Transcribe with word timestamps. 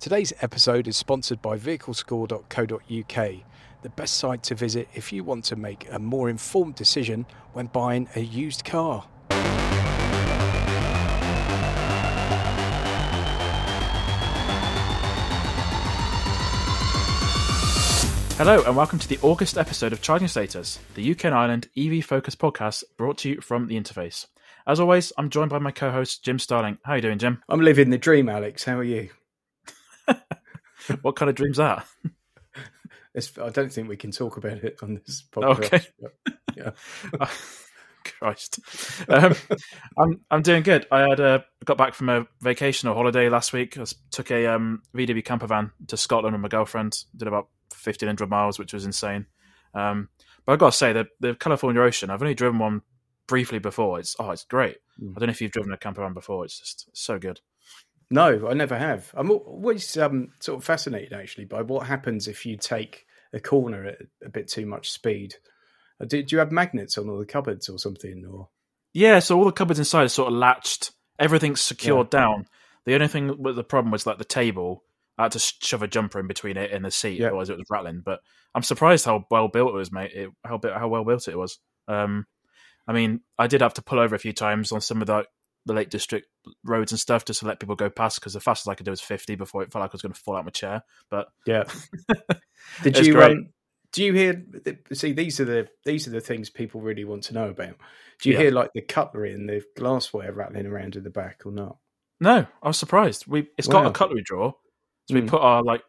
Today's 0.00 0.32
episode 0.42 0.86
is 0.86 0.96
sponsored 0.96 1.42
by 1.42 1.58
vehiclescore.co.uk, 1.58 3.34
the 3.82 3.88
best 3.88 4.14
site 4.14 4.44
to 4.44 4.54
visit 4.54 4.88
if 4.94 5.12
you 5.12 5.24
want 5.24 5.44
to 5.46 5.56
make 5.56 5.88
a 5.90 5.98
more 5.98 6.30
informed 6.30 6.76
decision 6.76 7.26
when 7.52 7.66
buying 7.66 8.08
a 8.14 8.20
used 8.20 8.64
car. 8.64 9.08
Hello 18.36 18.62
and 18.64 18.76
welcome 18.76 19.00
to 19.00 19.08
the 19.08 19.18
August 19.20 19.58
episode 19.58 19.92
of 19.92 20.00
Charging 20.00 20.28
Status, 20.28 20.78
the 20.94 21.10
UK 21.10 21.24
and 21.24 21.34
Ireland 21.34 21.70
EV 21.76 22.04
focused 22.04 22.38
podcast 22.38 22.84
brought 22.96 23.18
to 23.18 23.30
you 23.30 23.40
from 23.40 23.66
the 23.66 23.74
interface. 23.74 24.28
As 24.64 24.78
always, 24.78 25.12
I'm 25.18 25.28
joined 25.28 25.50
by 25.50 25.58
my 25.58 25.72
co-host 25.72 26.22
Jim 26.22 26.38
Starling. 26.38 26.78
How 26.84 26.92
are 26.92 26.96
you 26.96 27.02
doing, 27.02 27.18
Jim? 27.18 27.42
I'm 27.48 27.62
living 27.62 27.90
the 27.90 27.98
dream, 27.98 28.28
Alex. 28.28 28.62
How 28.62 28.78
are 28.78 28.84
you? 28.84 29.10
what 31.02 31.16
kind 31.16 31.28
of 31.28 31.34
dream's 31.34 31.58
that? 31.58 31.86
It's, 33.14 33.36
I 33.38 33.48
don't 33.50 33.72
think 33.72 33.88
we 33.88 33.96
can 33.96 34.10
talk 34.10 34.36
about 34.36 34.58
it 34.58 34.78
on 34.82 34.94
this 34.94 35.24
podcast. 35.32 35.64
Okay. 35.64 35.86
Yeah. 36.56 36.70
Christ, 38.04 38.60
um, 39.08 39.34
I'm 39.98 40.20
I'm 40.30 40.42
doing 40.42 40.62
good. 40.62 40.86
I 40.90 41.00
had 41.00 41.20
a 41.20 41.44
got 41.64 41.76
back 41.76 41.92
from 41.94 42.08
a 42.08 42.26
vacation 42.40 42.88
or 42.88 42.94
holiday 42.94 43.28
last 43.28 43.52
week. 43.52 43.76
I 43.76 43.84
took 44.10 44.30
a 44.30 44.46
um, 44.46 44.82
VW 44.96 45.22
camper 45.22 45.46
van 45.46 45.72
to 45.88 45.96
Scotland 45.98 46.32
with 46.32 46.40
my 46.40 46.48
girlfriend. 46.48 47.04
Did 47.14 47.28
about 47.28 47.48
fifteen 47.74 48.06
hundred 48.06 48.30
miles, 48.30 48.58
which 48.58 48.72
was 48.72 48.86
insane. 48.86 49.26
Um, 49.74 50.08
but 50.46 50.52
I've 50.52 50.58
got 50.58 50.70
to 50.70 50.76
say 50.76 50.92
the 50.94 51.06
the 51.20 51.34
California 51.34 51.82
Ocean. 51.82 52.08
I've 52.08 52.22
only 52.22 52.34
driven 52.34 52.58
one 52.58 52.82
briefly 53.26 53.58
before. 53.58 54.00
It's 54.00 54.16
oh, 54.18 54.30
it's 54.30 54.44
great. 54.44 54.78
Mm. 55.00 55.12
I 55.16 55.20
don't 55.20 55.26
know 55.26 55.32
if 55.32 55.42
you've 55.42 55.52
driven 55.52 55.72
a 55.72 55.76
camper 55.76 56.02
van 56.02 56.14
before. 56.14 56.44
It's 56.46 56.58
just 56.58 56.88
so 56.94 57.18
good. 57.18 57.40
No, 58.10 58.48
I 58.48 58.54
never 58.54 58.76
have. 58.78 59.10
I'm 59.14 59.30
always 59.30 59.96
um, 59.96 60.32
sort 60.40 60.58
of 60.58 60.64
fascinated 60.64 61.12
actually 61.12 61.44
by 61.44 61.62
what 61.62 61.86
happens 61.86 62.26
if 62.26 62.46
you 62.46 62.56
take 62.56 63.06
a 63.32 63.40
corner 63.40 63.84
at 63.84 63.98
a 64.24 64.30
bit 64.30 64.48
too 64.48 64.64
much 64.64 64.90
speed. 64.90 65.34
Uh, 66.00 66.06
Do, 66.06 66.22
do 66.22 66.34
you 66.34 66.40
have 66.40 66.50
magnets 66.52 66.96
on 66.96 67.10
all 67.10 67.18
the 67.18 67.26
cupboards 67.26 67.68
or 67.68 67.78
something? 67.78 68.24
Or 68.24 68.48
Yeah, 68.94 69.18
so 69.18 69.36
all 69.38 69.44
the 69.44 69.52
cupboards 69.52 69.78
inside 69.78 70.04
are 70.04 70.08
sort 70.08 70.28
of 70.32 70.38
latched. 70.38 70.92
Everything's 71.18 71.60
secured 71.60 72.08
down. 72.10 72.46
The 72.86 72.94
only 72.94 73.08
thing 73.08 73.42
with 73.42 73.56
the 73.56 73.64
problem 73.64 73.90
was 73.92 74.06
like 74.06 74.18
the 74.18 74.24
table. 74.24 74.84
I 75.18 75.24
had 75.24 75.32
to 75.32 75.38
shove 75.40 75.82
a 75.82 75.88
jumper 75.88 76.20
in 76.20 76.28
between 76.28 76.56
it 76.56 76.70
and 76.72 76.84
the 76.84 76.90
seat, 76.90 77.18
Yeah. 77.18 77.26
otherwise 77.26 77.50
it 77.50 77.58
was 77.58 77.66
rattling. 77.68 78.00
But 78.04 78.20
I'm 78.54 78.62
surprised 78.62 79.04
how 79.04 79.26
well 79.30 79.48
built 79.48 79.70
it 79.70 79.76
was, 79.76 79.92
mate. 79.92 80.12
It, 80.14 80.30
how 80.44 80.60
how 80.62 80.88
well 80.88 81.04
built 81.04 81.28
it 81.28 81.36
was. 81.36 81.58
Um, 81.88 82.26
I 82.86 82.92
mean, 82.92 83.20
I 83.38 83.48
did 83.48 83.60
have 83.60 83.74
to 83.74 83.82
pull 83.82 83.98
over 83.98 84.14
a 84.14 84.18
few 84.20 84.32
times 84.32 84.72
on 84.72 84.80
some 84.80 85.02
of 85.02 85.08
the 85.08 85.26
the 85.66 85.72
Lake 85.74 85.90
District 85.90 86.26
roads 86.64 86.92
and 86.92 86.98
stuff 87.00 87.24
just 87.24 87.40
to 87.40 87.46
let 87.46 87.60
people 87.60 87.76
go 87.76 87.90
past 87.90 88.20
because 88.20 88.32
the 88.32 88.40
fastest 88.40 88.68
I 88.68 88.74
could 88.74 88.84
do 88.86 88.90
was 88.92 89.00
50 89.00 89.34
before 89.34 89.62
it 89.62 89.72
felt 89.72 89.82
like 89.82 89.90
I 89.90 89.94
was 89.94 90.02
going 90.02 90.12
to 90.12 90.20
fall 90.20 90.34
out 90.36 90.40
of 90.40 90.44
my 90.46 90.50
chair. 90.50 90.82
But 91.10 91.28
yeah, 91.46 91.64
did 92.82 92.98
you? 92.98 93.20
Um, 93.22 93.50
do 93.92 94.04
you 94.04 94.12
hear? 94.12 94.44
See, 94.92 95.12
these 95.12 95.40
are 95.40 95.44
the 95.44 95.68
these 95.84 96.06
are 96.06 96.10
the 96.10 96.20
things 96.20 96.50
people 96.50 96.80
really 96.80 97.04
want 97.04 97.24
to 97.24 97.34
know 97.34 97.48
about. 97.48 97.76
Do 98.20 98.28
you 98.28 98.34
Yeah. 98.34 98.42
hear 98.42 98.50
like 98.50 98.70
the 98.74 98.82
cutlery 98.82 99.32
and 99.32 99.48
the 99.48 99.62
glassware 99.76 100.32
rattling 100.32 100.66
around 100.66 100.96
in 100.96 101.04
the 101.04 101.10
back 101.10 101.42
or 101.44 101.52
not? 101.52 101.78
no, 102.20 102.46
I 102.62 102.66
was 102.68 102.78
surprised. 102.78 103.26
We 103.26 103.48
it's 103.56 103.68
got 103.68 103.86
a 103.86 103.90
cutlery 103.90 104.22
drawer, 104.22 104.54
so 105.06 105.14
we 105.14 105.22
Mm. 105.22 105.28
put 105.28 105.40
our 105.40 105.62
like 105.62 105.82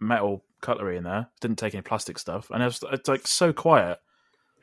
metal 0.00 0.44
cutlery 0.60 0.96
in 0.96 1.04
there. 1.04 1.28
Didn't 1.40 1.58
take 1.58 1.74
any 1.74 1.82
plastic 1.82 2.18
stuff, 2.18 2.50
and 2.50 2.62
it 2.62 2.66
was 2.66 2.84
it's 2.92 3.08
like 3.08 3.26
so 3.26 3.52
quiet. 3.52 3.98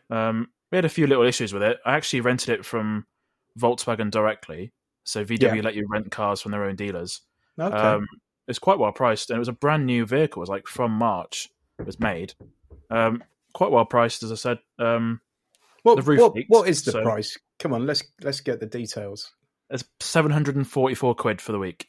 Um, 0.09 0.49
we 0.71 0.77
had 0.77 0.85
a 0.85 0.89
few 0.89 1.07
little 1.07 1.23
issues 1.23 1.53
with 1.53 1.63
it. 1.63 1.77
I 1.85 1.95
actually 1.95 2.21
rented 2.21 2.49
it 2.49 2.65
from 2.65 3.05
Volkswagen 3.59 4.11
directly, 4.11 4.71
so 5.03 5.23
VW 5.23 5.55
Yeah. 5.57 5.61
let 5.61 5.75
you 5.75 5.85
rent 5.89 6.11
cars 6.11 6.41
from 6.41 6.51
their 6.51 6.63
own 6.65 6.75
dealers. 6.75 7.21
Okay. 7.59 7.75
Um, 7.75 8.07
it's 8.47 8.59
quite 8.59 8.77
well 8.79 8.91
priced, 8.91 9.29
and 9.29 9.37
it 9.37 9.39
was 9.39 9.47
a 9.47 9.53
brand 9.53 9.85
new 9.85 10.05
vehicle. 10.05 10.41
It 10.41 10.43
was 10.43 10.49
like 10.49 10.67
from 10.67 10.91
March 10.91 11.49
it 11.79 11.85
was 11.85 11.99
made. 11.99 12.33
Um, 12.89 13.23
quite 13.53 13.71
well 13.71 13.85
priced, 13.85 14.23
as 14.23 14.31
I 14.31 14.35
said. 14.35 14.59
Um, 14.79 15.21
what, 15.83 15.95
the 15.95 16.01
roof 16.03 16.19
what, 16.19 16.35
leaks, 16.35 16.49
what 16.49 16.67
is 16.69 16.83
the 16.83 16.91
so- 16.91 17.03
price? 17.03 17.37
Come 17.59 17.73
on, 17.73 17.85
let's 17.85 18.03
let's 18.21 18.41
get 18.41 18.59
the 18.59 18.65
details. 18.65 19.31
it's 19.69 19.85
seven 20.01 20.31
hundred 20.31 20.57
and 20.57 20.67
forty-four 20.67 21.15
quid 21.15 21.39
for 21.41 21.51
the 21.53 21.59
week. 21.59 21.87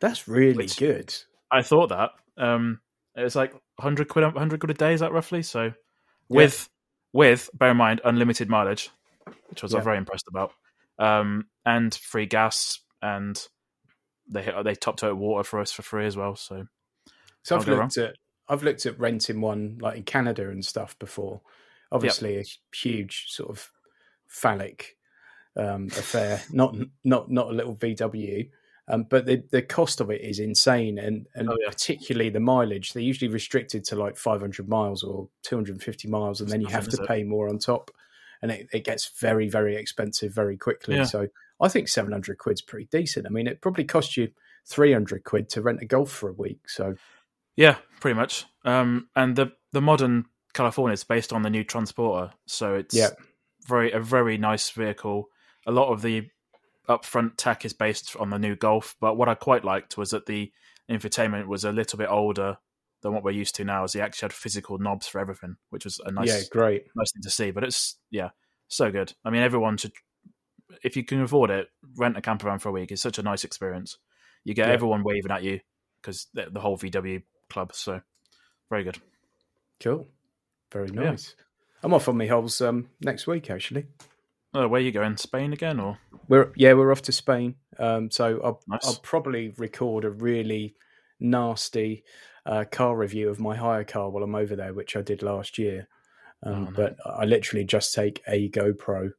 That's 0.00 0.28
really 0.28 0.54
Which- 0.56 0.76
good. 0.76 1.14
I 1.50 1.62
thought 1.62 1.88
that. 1.88 2.10
Um, 2.36 2.80
it 3.16 3.22
was 3.22 3.34
like 3.34 3.54
hundred 3.80 4.08
quid, 4.08 4.24
hundred 4.34 4.60
quid 4.60 4.70
a 4.70 4.74
day. 4.74 4.92
Is 4.92 5.00
that 5.00 5.12
roughly? 5.12 5.42
So, 5.42 5.72
with 6.28 6.68
with 7.14 7.48
bear 7.54 7.70
in 7.70 7.78
mind 7.78 8.02
unlimited 8.04 8.48
mileage, 8.50 8.90
which 9.48 9.62
was 9.62 9.72
Yeah. 9.72 9.78
I'm 9.78 9.84
very 9.84 9.96
impressed 9.98 10.26
about, 10.28 10.52
um, 10.98 11.48
and 11.64 11.94
free 11.94 12.26
gas, 12.26 12.80
and 13.02 13.40
they 14.28 14.52
they 14.64 14.74
topped 14.74 15.04
out 15.04 15.16
water 15.16 15.44
for 15.44 15.60
us 15.60 15.72
for 15.72 15.82
free 15.82 16.06
as 16.06 16.16
well. 16.16 16.36
So 16.36 16.66
So 17.42 17.56
I've 17.56 17.68
looked 17.68 17.96
at 17.98 18.16
I've 18.48 18.62
looked 18.62 18.86
at 18.86 18.98
renting 18.98 19.40
one 19.40 19.78
like 19.80 19.96
in 19.96 20.04
Canada 20.04 20.48
and 20.48 20.64
stuff 20.64 20.98
before. 20.98 21.40
Obviously, 21.90 22.38
a 22.38 22.44
huge 22.76 23.26
sort 23.28 23.50
of 23.50 23.70
phallic 24.26 24.96
um, 25.56 25.86
affair, 25.86 26.42
not 26.52 26.76
not 27.04 27.30
not 27.30 27.48
a 27.48 27.52
little 27.54 27.76
VW. 27.76 28.50
Um, 28.90 29.02
but 29.02 29.26
the 29.26 29.42
the 29.50 29.60
cost 29.60 30.00
of 30.00 30.10
it 30.10 30.22
is 30.22 30.38
insane, 30.38 30.98
and 30.98 31.26
and 31.34 31.48
Oh, 31.50 31.56
yeah. 31.60 31.68
particularly 31.68 32.30
the 32.30 32.40
mileage. 32.40 32.92
They're 32.92 33.02
usually 33.02 33.30
restricted 33.30 33.84
to 33.84 33.96
like 33.96 34.16
500 34.16 34.66
miles 34.66 35.02
or 35.02 35.28
250 35.42 36.08
miles, 36.08 36.40
and 36.40 36.50
then 36.50 36.62
you 36.62 36.68
have 36.68 36.88
to 36.88 37.06
pay 37.06 37.22
more 37.22 37.48
on 37.50 37.58
top, 37.58 37.90
and 38.42 38.50
it, 38.50 38.68
it 38.72 38.84
gets 38.84 39.10
very 39.20 39.48
very 39.48 39.76
expensive 39.76 40.32
very 40.34 40.56
quickly. 40.56 40.96
Yeah. 40.96 41.04
So 41.04 41.28
I 41.60 41.68
think 41.68 41.88
700 41.88 42.38
quid's 42.38 42.62
pretty 42.62 42.88
decent. 42.90 43.26
I 43.26 43.30
mean, 43.30 43.46
it 43.46 43.60
probably 43.60 43.84
costs 43.84 44.16
you 44.16 44.28
300 44.66 45.24
quid 45.24 45.48
to 45.50 45.62
rent 45.62 45.80
a 45.82 45.86
Golf 45.86 46.10
for 46.10 46.28
a 46.28 46.32
week. 46.34 46.68
So 46.68 46.94
yeah, 47.56 47.76
pretty 48.00 48.14
much. 48.14 48.46
Um, 48.64 49.08
and 49.16 49.34
the 49.36 49.52
the 49.72 49.80
modern 49.80 50.26
California 50.54 50.94
is 50.94 51.04
based 51.04 51.32
on 51.32 51.42
the 51.42 51.50
new 51.50 51.64
Transporter, 51.64 52.32
so 52.46 52.74
it's 52.74 52.94
Yeah. 52.94 53.10
very 53.66 53.92
a 53.92 54.00
very 54.00 54.38
nice 54.38 54.70
vehicle. 54.70 55.28
A 55.66 55.72
lot 55.72 55.92
of 55.92 56.02
the 56.02 56.28
upfront 56.88 57.32
tech 57.36 57.64
is 57.64 57.72
based 57.74 58.16
on 58.16 58.30
the 58.30 58.38
new 58.38 58.56
Golf, 58.56 58.96
but 59.00 59.16
what 59.16 59.28
I 59.28 59.34
quite 59.34 59.64
liked 59.64 59.98
was 59.98 60.10
that 60.10 60.26
the 60.26 60.50
infotainment 60.88 61.46
was 61.46 61.64
a 61.64 61.72
little 61.72 61.98
bit 61.98 62.08
older 62.08 62.56
than 63.02 63.12
what 63.12 63.22
we're 63.22 63.30
used 63.30 63.54
to 63.56 63.64
now. 63.64 63.84
As 63.84 63.92
he 63.92 64.00
actually 64.00 64.26
had 64.26 64.32
physical 64.32 64.78
knobs 64.78 65.06
for 65.06 65.20
everything, 65.20 65.56
which 65.70 65.84
was 65.84 66.00
a 66.04 66.10
nice 66.10 66.28
yeah, 66.28 66.40
great. 66.50 66.84
nice 66.96 67.12
thing 67.12 67.22
to 67.22 67.30
see. 67.30 67.50
But 67.50 67.64
it's 67.64 67.96
yeah, 68.10 68.30
so 68.68 68.90
good. 68.90 69.12
I 69.24 69.30
mean, 69.30 69.42
everyone 69.42 69.76
should, 69.76 69.92
if 70.82 70.96
you 70.96 71.04
can 71.04 71.22
afford 71.22 71.50
it, 71.50 71.68
rent 71.96 72.16
a 72.16 72.20
camper 72.20 72.48
van 72.48 72.58
for 72.58 72.68
a 72.68 72.72
week. 72.72 72.90
It's 72.92 73.02
such 73.02 73.18
a 73.18 73.22
nice 73.22 73.44
experience. 73.44 73.98
You 74.44 74.54
get 74.54 74.68
Yeah. 74.68 74.74
everyone 74.74 75.02
waving 75.04 75.30
at 75.30 75.42
you 75.42 75.60
because 76.00 76.26
the, 76.34 76.60
whole 76.60 76.78
VW 76.78 77.22
club. 77.50 77.74
So 77.74 78.00
very 78.70 78.84
good. 78.84 78.98
Cool. 79.80 80.08
Very 80.72 80.88
Yeah. 80.92 81.10
nice. 81.10 81.34
I'm 81.82 81.94
off 81.94 82.08
on 82.08 82.16
my 82.18 82.26
holes 82.26 82.60
um, 82.60 82.88
next 83.00 83.26
week, 83.26 83.50
actually. 83.50 83.86
Oh, 84.54 84.66
where 84.66 84.80
are 84.80 84.84
you 84.84 84.92
going? 84.92 85.16
Spain 85.16 85.52
again 85.52 85.78
or? 85.78 85.98
We're 86.28 86.52
yeah, 86.56 86.72
we're 86.72 86.90
off 86.90 87.02
to 87.02 87.12
Spain. 87.12 87.54
Um, 87.78 88.10
so 88.10 88.40
I'll, 88.42 88.60
Nice. 88.66 88.80
I'll 88.86 89.00
probably 89.02 89.50
record 89.58 90.04
a 90.04 90.10
really 90.10 90.74
nasty 91.20 92.04
uh, 92.48 92.64
car 92.64 92.96
review 92.96 93.28
of 93.28 93.38
my 93.38 93.54
hire 93.56 93.84
car 93.84 94.10
while 94.10 94.24
I'm 94.24 94.34
over 94.34 94.56
there, 94.56 94.72
which 94.74 94.96
I 94.96 95.02
did 95.02 95.22
last 95.22 95.58
year. 95.58 95.86
Um, 96.42 96.54
Oh, 96.54 96.64
no. 96.64 96.70
But 96.70 96.96
I 97.04 97.24
literally 97.24 97.64
just 97.64 97.94
take 97.94 98.22
a 98.26 98.48
GoPro 98.48 99.10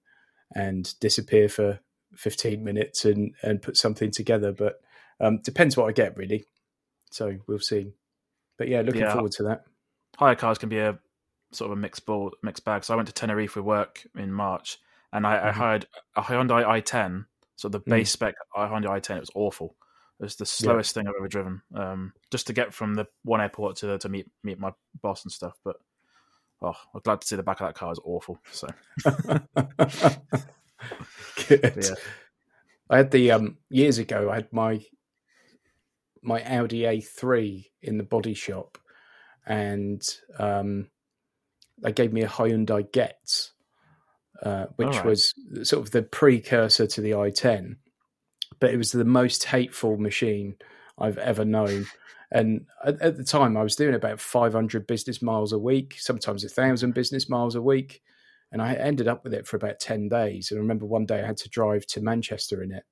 and 0.55 0.93
disappear 0.99 1.47
for 1.49 1.79
15 2.15 2.63
minutes 2.63 3.05
and 3.05 3.33
and 3.43 3.61
put 3.61 3.77
something 3.77 4.11
together. 4.11 4.51
But 4.51 4.81
um, 5.19 5.39
depends 5.43 5.77
what 5.77 5.87
I 5.87 5.91
get 5.91 6.17
really. 6.17 6.45
So 7.11 7.37
we'll 7.47 7.59
see. 7.59 7.93
But 8.57 8.67
yeah, 8.67 8.81
looking 8.81 9.01
Yeah. 9.01 9.13
forward 9.13 9.31
to 9.33 9.43
that. 9.43 9.65
hire 10.17 10.35
cars 10.35 10.57
can 10.57 10.69
be 10.69 10.79
a 10.79 10.97
sort 11.51 11.71
of 11.71 11.77
a 11.77 11.81
mixed 11.81 12.05
ball, 12.05 12.31
mixed 12.43 12.65
bag. 12.65 12.83
So 12.83 12.93
I 12.93 12.97
went 12.97 13.07
to 13.07 13.13
Tenerife 13.13 13.55
with 13.55 13.65
work 13.65 14.05
in 14.15 14.31
March, 14.31 14.77
and 15.13 15.25
I, 15.25 15.49
I 15.49 15.51
Mhm. 15.51 15.55
hired 15.55 15.87
a 16.15 16.21
Hyundai 16.21 16.63
i10. 16.65 17.25
So 17.55 17.69
the 17.69 17.79
Mm. 17.79 17.89
base 17.89 18.11
spec 18.11 18.35
Hyundai 18.55 18.99
i10, 18.99 19.17
it 19.17 19.19
was 19.21 19.31
awful. 19.35 19.75
It 20.19 20.23
was 20.23 20.35
the 20.35 20.45
slowest 20.45 20.93
thing 20.93 21.07
I've 21.07 21.13
ever 21.17 21.29
driven. 21.29 21.61
Um, 21.73 22.13
just 22.29 22.47
to 22.47 22.53
get 22.53 22.73
from 22.73 22.95
the 22.95 23.07
one 23.23 23.39
airport 23.39 23.77
to 23.77 23.97
to 23.99 24.09
meet 24.09 24.27
meet 24.43 24.59
my 24.59 24.73
boss 25.01 25.23
and 25.23 25.31
stuff. 25.31 25.53
But 25.63 25.77
oh, 26.61 26.75
I'm 26.93 27.01
glad 27.01 27.21
to 27.21 27.27
see 27.27 27.35
the 27.37 27.43
back 27.43 27.61
of 27.61 27.67
that 27.67 27.75
car 27.75 27.91
is 27.91 27.99
awful. 28.03 28.37
So 28.51 28.67
yeah, 31.49 31.95
I 32.89 32.97
had 32.97 33.11
the 33.11 33.31
um 33.31 33.57
years 33.69 33.97
ago. 33.97 34.29
I 34.29 34.35
had 34.35 34.51
my 34.51 34.81
my 36.21 36.43
Audi 36.43 36.81
A3 36.81 37.65
in 37.81 37.97
the 37.97 38.03
body 38.03 38.33
shop, 38.33 38.77
and 39.45 40.01
um, 40.37 40.89
they 41.81 41.91
gave 41.91 42.13
me 42.13 42.23
a 42.23 42.27
Hyundai 42.27 42.91
Getz, 42.91 43.53
uh, 44.43 44.65
which 44.75 44.87
Alright. 44.87 45.05
was 45.05 45.33
sort 45.63 45.81
of 45.81 45.91
the 45.91 46.03
precursor 46.03 46.87
to 46.87 47.01
the 47.01 47.11
i10, 47.11 47.77
but 48.59 48.71
it 48.71 48.77
was 48.77 48.91
the 48.91 49.05
most 49.05 49.45
hateful 49.45 49.97
machine 49.97 50.55
I've 50.97 51.17
ever 51.17 51.45
known. 51.45 51.85
And 52.31 52.65
at, 52.85 53.01
at 53.01 53.17
the 53.17 53.23
time, 53.23 53.57
I 53.57 53.63
was 53.63 53.75
doing 53.75 53.95
about 53.95 54.19
500 54.19 54.85
business 54.85 55.21
miles 55.21 55.51
a 55.51 55.59
week, 55.59 55.95
sometimes 55.97 56.43
a 56.43 56.49
thousand 56.49 56.93
business 56.93 57.29
miles 57.29 57.55
a 57.55 57.61
week. 57.61 58.01
And 58.51 58.61
I 58.61 58.73
ended 58.73 59.07
up 59.07 59.23
with 59.23 59.33
it 59.33 59.47
for 59.47 59.57
about 59.57 59.79
10 59.79 60.09
days. 60.09 60.51
And 60.51 60.57
I 60.57 60.61
remember 60.61 60.85
one 60.85 61.05
day 61.05 61.21
I 61.21 61.25
had 61.25 61.37
to 61.37 61.49
drive 61.49 61.85
to 61.87 62.01
Manchester 62.01 62.63
in 62.63 62.71
it. 62.71 62.83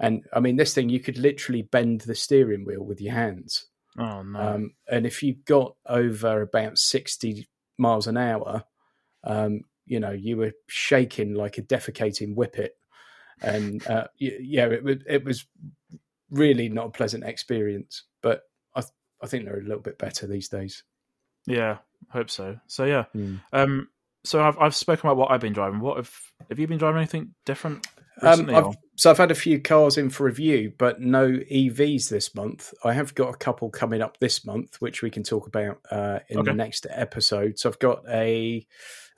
And 0.00 0.24
I 0.32 0.40
mean, 0.40 0.56
this 0.56 0.74
thing 0.74 0.88
you 0.88 1.00
could 1.00 1.18
literally 1.18 1.62
bend 1.62 2.02
the 2.02 2.14
steering 2.14 2.64
wheel 2.64 2.84
with 2.84 3.00
your 3.00 3.14
hands. 3.14 3.66
Oh 3.98 4.22
no! 4.22 4.40
Um, 4.40 4.70
and 4.90 5.06
if 5.06 5.22
you 5.22 5.36
got 5.44 5.76
over 5.86 6.42
about 6.42 6.78
sixty 6.78 7.48
miles 7.78 8.06
an 8.06 8.16
hour, 8.16 8.64
um, 9.22 9.60
you 9.86 10.00
know, 10.00 10.10
you 10.10 10.36
were 10.36 10.52
shaking 10.66 11.34
like 11.34 11.58
a 11.58 11.62
defecating 11.62 12.34
whippet, 12.34 12.70
and 13.42 13.86
uh, 13.86 14.06
yeah, 14.18 14.66
it 14.66 14.82
was 14.84 14.96
it 15.06 15.24
was 15.24 15.46
really 16.30 16.68
not 16.68 16.86
a 16.86 16.90
pleasant 16.90 17.24
experience. 17.24 18.04
But 18.22 18.42
I 18.74 18.82
I 19.22 19.26
think 19.26 19.44
they're 19.44 19.58
a 19.58 19.62
little 19.62 19.82
bit 19.82 19.98
better 19.98 20.26
these 20.26 20.48
days. 20.48 20.84
Yeah, 21.46 21.78
hope 22.10 22.30
so. 22.30 22.58
So 22.66 22.84
yeah, 22.84 23.04
Mm. 23.14 23.40
um, 23.52 23.88
so 24.24 24.42
I've 24.42 24.58
I've 24.58 24.74
spoken 24.74 25.08
about 25.08 25.18
what 25.18 25.30
I've 25.30 25.40
been 25.40 25.52
driving. 25.52 25.80
What 25.80 25.96
have 25.98 26.10
have 26.48 26.58
you 26.58 26.66
been 26.66 26.78
driving 26.78 26.98
anything 26.98 27.34
different 27.44 27.86
Um, 28.22 28.30
recently? 28.30 28.54
I've, 28.54 28.64
or- 28.66 28.74
so 28.96 29.10
I've 29.10 29.18
had 29.18 29.30
a 29.30 29.34
few 29.34 29.60
cars 29.60 29.98
in 29.98 30.10
for 30.10 30.24
review, 30.24 30.72
but 30.78 31.00
no 31.00 31.28
EVs 31.28 32.08
this 32.08 32.34
month. 32.34 32.72
I 32.84 32.92
have 32.92 33.14
got 33.14 33.34
a 33.34 33.36
couple 33.36 33.68
coming 33.70 34.00
up 34.02 34.18
this 34.20 34.44
month, 34.44 34.80
which 34.80 35.02
we 35.02 35.10
can 35.10 35.22
talk 35.22 35.46
about 35.46 35.80
uh, 35.90 36.20
in 36.28 36.38
Okay. 36.38 36.50
the 36.50 36.56
next 36.56 36.86
episode. 36.90 37.58
So 37.58 37.68
I've 37.68 37.78
got 37.78 38.04
a, 38.08 38.66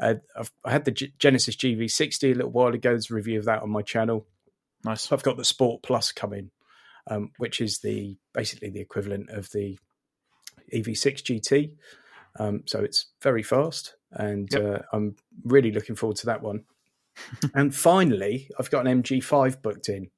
a 0.01 0.17
I've, 0.39 0.51
I 0.65 0.71
had 0.73 0.85
the 0.87 0.93
G- 0.93 1.13
Genesis 1.19 1.57
GV60 1.57 2.31
a 2.33 2.35
little 2.35 2.51
while 2.53 2.75
ago. 2.75 2.91
There's 2.91 3.11
a 3.11 3.15
review 3.15 3.39
of 3.39 3.45
that 3.47 3.63
on 3.63 3.71
my 3.71 3.83
channel. 3.83 4.27
nice. 4.85 5.13
I've 5.13 5.23
got 5.23 5.37
the 5.37 5.45
Sport 5.45 5.83
Plus 5.83 6.11
coming, 6.13 6.51
um, 7.09 7.33
which 7.39 7.61
is 7.61 7.79
the 7.81 8.17
basically 8.33 8.71
the 8.71 8.81
equivalent 8.81 9.31
of 9.31 9.51
the 9.53 9.79
EV6 10.73 11.23
GT. 11.23 11.73
Um, 12.39 12.63
so 12.67 12.81
it's 12.81 13.07
very 13.23 13.43
fast, 13.43 13.95
and 14.11 14.49
Yep. 14.53 14.63
uh, 14.63 14.83
I'm 14.93 15.17
really 15.45 15.73
looking 15.73 15.97
forward 15.97 16.17
to 16.19 16.27
that 16.27 16.43
one. 16.43 16.65
And 17.55 17.75
finally, 17.75 18.51
I've 18.59 18.71
got 18.71 18.87
an 18.87 19.03
MG5 19.03 19.63
booked 19.63 19.89
in. 19.89 20.11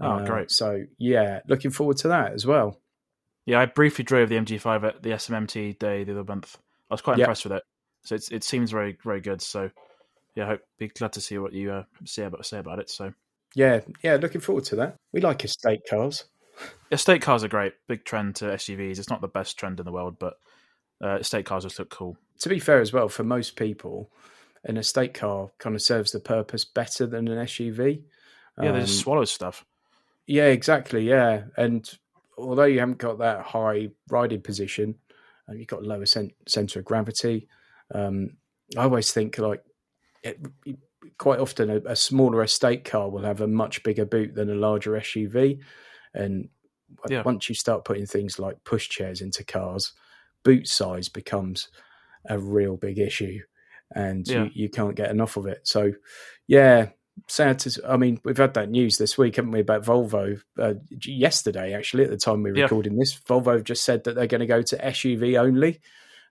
Oh, 0.00 0.06
Uh, 0.18 0.24
great. 0.26 0.50
So 0.50 0.84
yeah, 0.98 1.40
looking 1.48 1.70
forward 1.70 1.98
to 1.98 2.08
that 2.08 2.32
as 2.32 2.46
well. 2.46 2.80
Yeah, 3.46 3.60
I 3.60 3.66
briefly 3.66 4.04
drove 4.04 4.28
the 4.28 4.36
MG5 4.36 4.84
at 4.84 5.02
the 5.02 5.10
SMMT 5.10 5.78
day 5.78 6.04
the 6.04 6.12
other 6.12 6.24
month. 6.24 6.56
I 6.90 6.94
was 6.94 7.02
quite 7.02 7.18
Yep. 7.18 7.26
impressed 7.26 7.44
with 7.44 7.52
it. 7.54 7.62
So 8.04 8.14
it's, 8.14 8.30
it 8.30 8.44
seems 8.44 8.70
very 8.70 8.96
very 9.04 9.20
good. 9.20 9.42
So 9.42 9.70
yeah, 10.34 10.44
I 10.44 10.48
hope 10.48 10.60
be 10.78 10.88
glad 10.88 11.12
to 11.14 11.20
see 11.20 11.38
what 11.38 11.52
you 11.52 11.72
uh, 11.72 11.84
say 12.04 12.24
about 12.24 12.46
say 12.46 12.58
about 12.58 12.78
it. 12.78 12.88
So 12.90 13.12
Yeah, 13.54 13.80
yeah, 14.02 14.16
looking 14.16 14.40
forward 14.40 14.64
to 14.66 14.76
that. 14.76 14.96
We 15.12 15.20
like 15.20 15.44
estate 15.44 15.80
cars. 15.88 16.24
estate 16.90 17.22
cars 17.22 17.44
are 17.44 17.48
great. 17.48 17.74
Big 17.88 18.04
trend 18.04 18.36
to 18.36 18.46
SUVs. 18.46 18.98
It's 18.98 19.10
not 19.10 19.20
the 19.20 19.28
best 19.28 19.58
trend 19.58 19.80
in 19.80 19.86
the 19.86 19.92
world, 19.92 20.18
but 20.18 20.34
uh, 21.02 21.16
estate 21.16 21.46
cars 21.46 21.64
just 21.64 21.78
look 21.78 21.90
cool. 21.90 22.16
To 22.40 22.48
be 22.48 22.58
fair 22.58 22.80
as 22.80 22.92
well, 22.92 23.08
for 23.08 23.24
most 23.24 23.56
people, 23.56 24.10
an 24.64 24.76
estate 24.76 25.14
car 25.14 25.50
kind 25.58 25.74
of 25.74 25.82
serves 25.82 26.12
the 26.12 26.20
purpose 26.20 26.64
better 26.64 27.06
than 27.06 27.28
an 27.28 27.38
SUV. 27.46 28.02
Yeah, 28.60 28.72
they 28.72 28.78
Um, 28.80 28.86
just 28.86 29.00
swallow 29.00 29.24
stuff. 29.24 29.64
Yeah, 30.26 30.46
exactly. 30.46 31.08
Yeah, 31.08 31.44
and 31.56 31.90
although 32.36 32.64
you 32.64 32.78
haven't 32.80 32.98
got 32.98 33.18
that 33.18 33.42
high 33.42 33.90
riding 34.10 34.42
position, 34.42 34.96
uh, 35.48 35.54
you've 35.54 35.66
got 35.66 35.82
a 35.82 35.86
lower 35.86 36.06
cent- 36.06 36.34
center 36.46 36.78
of 36.80 36.84
gravity. 36.84 37.48
Um, 37.94 38.36
I 38.76 38.82
always 38.84 39.12
think 39.12 39.38
like 39.38 39.64
it, 40.22 40.38
quite 41.18 41.40
often 41.40 41.70
a, 41.70 41.76
a 41.86 41.96
smaller 41.96 42.42
estate 42.42 42.84
car 42.84 43.08
will 43.10 43.24
have 43.24 43.40
a 43.40 43.46
much 43.48 43.82
bigger 43.82 44.04
boot 44.04 44.34
than 44.34 44.50
a 44.50 44.54
larger 44.54 44.92
SUV, 44.92 45.60
and 46.14 46.48
Yeah. 47.08 47.22
once 47.22 47.48
you 47.48 47.54
start 47.54 47.84
putting 47.84 48.06
things 48.06 48.38
like 48.38 48.62
pushchairs 48.64 49.22
into 49.22 49.42
cars, 49.44 49.92
boot 50.44 50.68
size 50.68 51.08
becomes 51.08 51.68
a 52.28 52.38
real 52.38 52.76
big 52.76 52.98
issue, 52.98 53.40
and 53.94 54.26
Yeah. 54.28 54.44
you, 54.44 54.50
you 54.54 54.68
can't 54.68 54.94
get 54.94 55.10
enough 55.10 55.36
of 55.36 55.46
it. 55.46 55.66
So, 55.66 55.92
yeah, 56.46 56.90
sad 57.28 57.58
to. 57.60 57.82
I 57.88 57.96
mean, 57.96 58.20
we've 58.24 58.36
had 58.36 58.54
that 58.54 58.70
news 58.70 58.98
this 58.98 59.16
week, 59.18 59.36
haven't 59.36 59.52
we, 59.52 59.60
about 59.60 59.84
Volvo? 59.84 60.40
Uh, 60.58 60.74
yesterday, 61.02 61.74
actually, 61.74 62.04
at 62.04 62.10
the 62.10 62.16
time 62.16 62.42
we 62.42 62.50
were 62.50 62.56
Yeah. 62.58 62.64
recording 62.64 62.96
this, 62.96 63.18
Volvo 63.18 63.62
just 63.62 63.84
said 63.84 64.04
that 64.04 64.14
they're 64.14 64.26
going 64.26 64.40
to 64.40 64.46
go 64.46 64.62
to 64.62 64.76
SUV 64.84 65.38
only, 65.38 65.80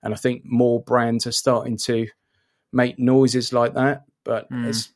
and 0.04 0.14
I 0.14 0.18
think 0.18 0.44
more 0.46 0.82
brands 0.82 1.28
are 1.28 1.32
starting 1.32 1.78
to 1.86 2.08
make 2.72 2.98
noises 3.00 3.52
like 3.54 3.74
that. 3.74 4.04
But 4.24 4.50
Mm. 4.52 4.68
it's, 4.70 4.90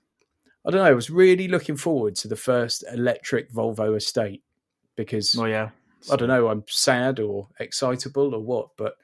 I 0.66 0.72
don't 0.72 0.80
know. 0.82 0.86
I 0.90 0.94
was 0.94 1.10
really 1.10 1.48
looking 1.48 1.76
forward 1.78 2.16
to 2.18 2.28
the 2.28 2.36
first 2.36 2.84
electric 2.92 3.52
Volvo 3.52 3.96
estate 3.96 4.44
because 4.96 5.36
Oh 5.38 5.46
yeah, 5.46 5.70
I 6.12 6.16
don't 6.16 6.28
know. 6.28 6.48
I'm 6.50 6.64
sad 6.68 7.20
or 7.20 7.50
excitable 7.60 8.34
or 8.36 8.40
what, 8.42 8.70
but 8.78 8.96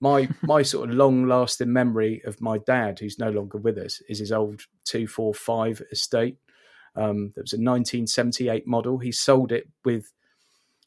my 0.00 0.28
my 0.42 0.62
sort 0.62 0.90
of 0.90 0.96
long 0.96 1.26
lasting 1.26 1.72
memory 1.72 2.22
of 2.24 2.40
my 2.40 2.58
dad, 2.58 2.98
who's 2.98 3.18
no 3.18 3.30
longer 3.30 3.58
with 3.58 3.78
us, 3.78 4.00
is 4.08 4.18
his 4.18 4.32
old 4.32 4.62
two 4.84 5.06
four 5.06 5.34
five 5.34 5.82
estate. 5.90 6.36
Um, 6.96 7.32
that 7.36 7.42
was 7.42 7.52
a 7.52 7.56
1978 7.56 8.66
model. 8.66 8.98
He 8.98 9.12
sold 9.12 9.52
it 9.52 9.68
with 9.84 10.12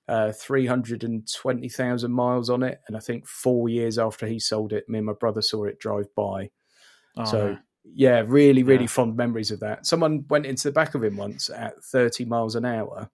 uh, 0.09 0.31
320,000 0.33 2.11
miles 2.11 2.49
on 2.49 2.63
it, 2.63 2.81
and 2.87 2.97
I 2.97 2.99
think 2.99 3.27
four 3.27 3.69
years 3.69 3.97
after 3.97 4.27
he 4.27 4.39
sold 4.39 4.73
it, 4.73 4.89
me 4.89 4.97
and 4.99 5.07
my 5.07 5.13
brother 5.13 5.41
saw 5.41 5.65
it 5.65 5.79
drive 5.79 6.13
by. 6.15 6.49
Oh, 7.17 7.23
so 7.25 7.57
yeah, 7.83 8.23
really, 8.25 8.63
really 8.63 8.83
Yeah. 8.83 8.87
fond 8.89 9.15
memories 9.15 9.51
of 9.51 9.59
that. 9.61 9.85
Someone 9.85 10.25
went 10.29 10.45
into 10.45 10.63
the 10.67 10.71
back 10.73 10.95
of 10.95 11.03
him 11.03 11.17
once 11.17 11.49
at 11.49 11.81
30 11.83 12.25
miles 12.25 12.55
an 12.55 12.65
hour 12.65 13.09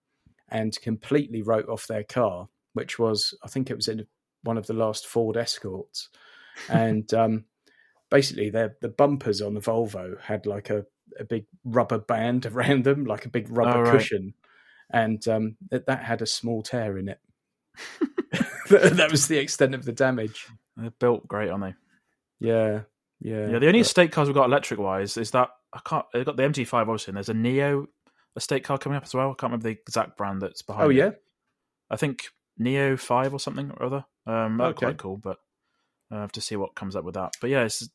and 0.49 0.79
completely 0.81 1.41
wrote 1.41 1.67
off 1.69 1.87
their 1.87 2.03
car, 2.03 2.47
which 2.73 2.97
was, 2.97 3.37
I 3.43 3.47
think 3.47 3.69
it 3.69 3.75
was 3.75 3.87
in 3.87 4.07
one 4.47 4.57
of 4.57 4.65
the 4.67 4.73
last 4.73 5.05
Ford 5.05 5.37
Escorts. 5.37 6.09
And 6.69 7.13
um, 7.13 7.45
basically, 8.09 8.49
their, 8.49 8.75
the 8.81 8.89
bumpers 8.89 9.41
on 9.41 9.53
the 9.53 9.59
Volvo 9.61 10.19
had 10.19 10.45
like 10.47 10.69
a, 10.71 10.85
a 11.19 11.23
big 11.23 11.45
rubber 11.63 11.99
band 11.99 12.45
around 12.47 12.83
them, 12.85 13.05
like 13.05 13.25
a 13.25 13.29
big 13.29 13.49
rubber 13.49 13.79
Oh, 13.79 13.81
right. 13.83 13.91
cushion. 13.91 14.33
And 14.89 15.25
um, 15.27 15.57
that, 15.69 15.85
that 15.87 16.03
had 16.03 16.21
a 16.21 16.25
small 16.25 16.63
tear 16.63 16.97
in 16.97 17.09
it. 17.09 17.19
that 18.69 19.09
was 19.11 19.27
the 19.27 19.37
extent 19.37 19.75
of 19.75 19.85
the 19.85 19.91
damage. 19.91 20.47
they're 20.75 20.91
built 20.91 21.27
great, 21.27 21.49
aren't 21.49 21.63
they? 21.63 21.75
Yeah. 22.39 22.81
Yeah. 23.19 23.49
Yeah, 23.49 23.59
the 23.59 23.67
only 23.67 23.79
but- 23.79 23.87
estate 23.87 24.11
cars 24.11 24.27
we've 24.27 24.35
got 24.35 24.45
electric 24.45 24.79
wise 24.79 25.17
is 25.17 25.31
that 25.31 25.49
I 25.73 25.79
can't. 25.85 26.05
They've 26.13 26.25
got 26.25 26.37
the 26.37 26.43
MG5 26.43 26.73
obviously, 26.73 27.11
and 27.11 27.17
there's 27.17 27.29
a 27.29 27.33
Nio 27.33 27.87
estate 28.35 28.63
car 28.63 28.77
coming 28.77 28.95
up 28.95 29.03
as 29.03 29.13
well. 29.13 29.27
I 29.31 29.33
can't 29.33 29.51
remember 29.51 29.63
the 29.69 29.77
exact 29.79 30.17
brand 30.17 30.41
that's 30.41 30.61
behind. 30.61 30.85
Oh, 30.85 30.89
it. 30.89 30.95
yeah. 30.95 31.09
I 31.89 31.97
think 31.97 32.25
Nio 32.59 32.97
Five 32.99 33.33
or 33.33 33.39
something 33.39 33.71
or 33.77 33.85
other. 33.85 34.05
Um, 34.27 34.59
Okay. 34.61 34.85
quite 34.85 34.97
cool, 34.97 35.17
but 35.17 35.39
I 36.11 36.17
have 36.21 36.31
to 36.33 36.41
see 36.41 36.55
what 36.55 36.75
comes 36.75 36.95
up 36.95 37.03
with 37.03 37.15
that. 37.15 37.33
But 37.41 37.49
yeah, 37.49 37.63
it's, 37.63 37.81
it's 37.81 37.91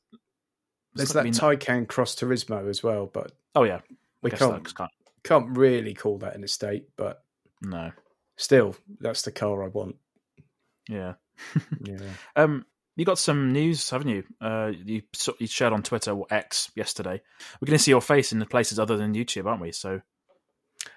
There's 0.95 1.13
that 1.13 1.25
been- 1.25 1.33
Taycan 1.33 1.87
Cross 1.89 2.17
Turismo 2.17 2.69
as 2.69 2.83
well, 2.83 3.07
but 3.07 3.33
oh 3.55 3.65
yeah, 3.65 3.81
we 4.23 4.31
can't 4.31 4.75
can't. 4.75 4.91
can't 5.25 5.57
really 5.57 5.95
call 5.95 6.19
that 6.19 6.35
an 6.35 6.43
estate. 6.45 6.89
But 6.97 7.23
No, 7.61 7.93
still, 8.37 8.75
that's 9.01 9.23
the 9.23 9.33
car 9.33 9.63
I 9.63 9.69
want. 9.69 9.97
yeah. 10.89 11.15
Yeah, 11.81 11.97
Um, 12.37 12.67
you 12.97 13.05
got 13.07 13.19
some 13.19 13.53
news, 13.53 13.89
haven't 13.91 14.09
you? 14.09 14.25
Uh, 14.41 14.73
you 14.85 15.03
you 15.39 15.47
shared 15.47 15.73
on 15.73 15.83
Twitter 15.83 16.13
or 16.13 16.27
X 16.31 16.71
yesterday. 16.75 17.21
We're 17.61 17.67
going 17.67 17.79
to 17.79 17.83
see 17.83 17.91
your 17.91 18.03
face 18.03 18.33
in 18.33 18.39
the 18.39 18.47
places 18.47 18.79
other 18.79 18.97
than 18.99 19.15
YouTube, 19.15 19.47
aren't 19.47 19.63
we? 19.63 19.73
So 19.73 20.03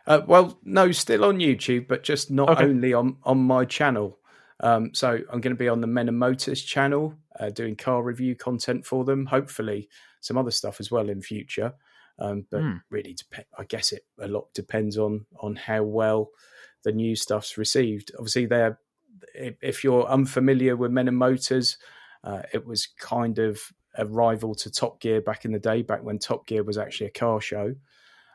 uh, 0.07 0.21
well, 0.27 0.59
no, 0.63 0.91
still 0.91 1.23
on 1.23 1.37
YouTube, 1.39 1.87
but 1.87 2.03
just 2.03 2.29
not 2.29 2.49
Okay. 2.49 2.63
only 2.65 2.93
on 2.93 3.17
on 3.23 3.37
my 3.39 3.63
channel. 3.65 4.19
Um, 4.61 4.93
so 4.93 5.09
I'm 5.09 5.41
going 5.41 5.55
to 5.55 5.59
be 5.59 5.67
on 5.67 5.81
the 5.81 5.87
Men 5.87 6.07
and 6.07 6.17
Motors 6.17 6.61
channel, 6.61 7.15
uh, 7.39 7.49
doing 7.49 7.75
car 7.75 8.01
review 8.01 8.35
content 8.35 8.85
for 8.85 9.03
them. 9.03 9.25
Hopefully, 9.25 9.89
some 10.21 10.37
other 10.37 10.51
stuff 10.51 10.79
as 10.79 10.89
well 10.89 11.09
in 11.09 11.21
future. 11.21 11.73
Um, 12.17 12.45
but 12.49 12.61
Hmm. 12.61 12.77
really, 12.89 13.13
dep- 13.15 13.47
I 13.57 13.65
guess 13.65 13.91
it 13.91 14.05
a 14.19 14.27
lot 14.27 14.53
depends 14.53 14.97
on 14.97 15.25
on 15.39 15.55
how 15.57 15.83
well 15.83 16.29
the 16.83 16.93
new 16.93 17.15
stuff's 17.15 17.57
received. 17.57 18.11
Obviously, 18.17 18.45
they're 18.45 18.79
if, 19.33 19.55
if 19.61 19.83
you're 19.83 20.05
unfamiliar 20.07 20.75
with 20.77 20.91
Men 20.91 21.07
and 21.09 21.17
Motors, 21.17 21.77
uh, 22.23 22.43
it 22.53 22.65
was 22.65 22.87
kind 22.87 23.39
of 23.39 23.61
a 23.97 24.05
rival 24.05 24.55
to 24.55 24.71
Top 24.71 24.99
Gear 25.01 25.21
back 25.21 25.45
in 25.45 25.51
the 25.51 25.59
day, 25.59 25.81
back 25.81 26.03
when 26.03 26.19
Top 26.19 26.47
Gear 26.47 26.63
was 26.63 26.77
actually 26.77 27.07
a 27.07 27.11
car 27.11 27.41
show. 27.41 27.75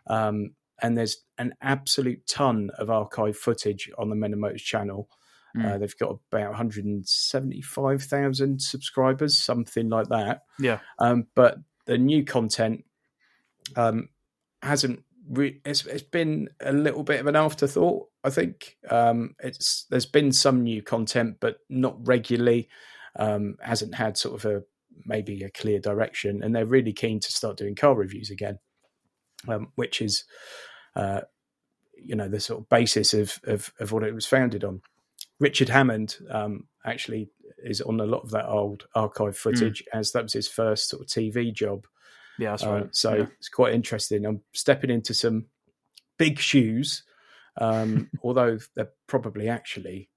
Um, 0.07 0.55
and 0.83 0.97
there's 0.97 1.19
an 1.39 1.55
absolute 1.61 2.27
ton 2.27 2.71
of 2.79 2.91
archive 2.91 3.37
footage 3.37 3.91
on 3.99 4.09
the 4.09 4.17
Men 4.17 4.33
and 4.33 4.41
Motors 4.41 4.63
channel. 4.63 5.09
Uh, 5.59 5.63
Mm. 5.63 5.81
they've 5.81 5.99
got 5.99 6.19
about 6.33 6.51
175,000 7.41 8.61
subscribers, 8.63 9.39
something 9.39 9.89
like 9.89 10.09
that. 10.09 10.43
yeah, 10.59 10.79
Um, 10.99 11.27
but 11.35 11.59
the 11.87 11.99
new 11.99 12.25
content 12.25 12.85
um, 13.77 14.09
hasn't. 14.63 15.03
Re- 15.29 15.61
it's, 15.65 15.87
it's 15.87 16.03
been 16.03 16.49
a 16.61 16.73
little 16.73 17.05
bit 17.05 17.21
of 17.21 17.27
an 17.27 17.37
afterthought. 17.37 18.09
I 18.25 18.31
think 18.31 18.77
um, 18.91 19.35
it's 19.39 19.87
there's 19.91 20.07
been 20.07 20.33
some 20.33 20.63
new 20.65 20.83
content, 20.83 21.37
but 21.41 21.59
not 21.69 21.97
regularly. 22.07 22.69
Um, 23.17 23.57
hasn't 23.61 23.95
had 23.95 24.17
sort 24.19 24.35
of 24.45 24.51
a 24.51 24.63
maybe 25.05 25.43
a 25.45 25.51
clear 25.51 25.79
direction, 25.79 26.43
and 26.43 26.55
they're 26.55 26.67
really 26.67 26.93
keen 26.93 27.21
to 27.21 27.33
start 27.33 27.57
doing 27.57 27.75
car 27.77 27.95
reviews 27.95 28.31
again, 28.31 28.59
um, 29.49 29.69
which 29.77 30.01
is 30.03 30.25
uh, 30.97 31.21
you 31.95 32.17
know 32.17 32.29
the 32.29 32.41
sort 32.41 32.61
of 32.61 32.69
basis 32.69 33.15
of, 33.15 33.39
of 33.45 33.73
of 33.79 33.93
what 33.93 34.03
it 34.03 34.15
was 34.15 34.27
founded 34.27 34.65
on. 34.65 34.81
Richard 35.41 35.69
Hammond 35.69 36.17
um, 36.31 36.67
actually 36.85 37.31
is 37.65 37.81
on 37.81 37.99
a 38.01 38.05
lot 38.07 38.23
of 38.23 38.31
that 38.31 38.47
old 38.49 38.87
archive 38.95 39.37
footage, 39.37 39.83
as 39.93 40.13
that 40.13 40.23
was 40.23 40.33
his 40.33 40.47
first 40.49 40.89
sort 40.89 41.03
of 41.03 41.09
TV 41.09 41.53
job. 41.53 41.87
yeah, 42.39 42.51
that's 42.51 42.63
Uh, 42.65 42.71
right. 42.73 42.95
so 42.95 43.15
yeah. 43.15 43.27
it's 43.39 43.49
quite 43.49 43.75
interesting. 43.75 44.25
I'm 44.25 44.43
stepping 44.53 44.91
into 44.91 45.13
some 45.15 45.47
big 46.19 46.39
shoes 46.39 47.03
Um, 47.57 48.09
although 48.23 48.59
they're 48.77 48.93
probably 49.09 49.49
actually, 49.49 50.09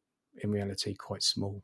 in 0.42 0.52
reality, 0.52 0.94
quite 0.94 1.24
small. 1.24 1.64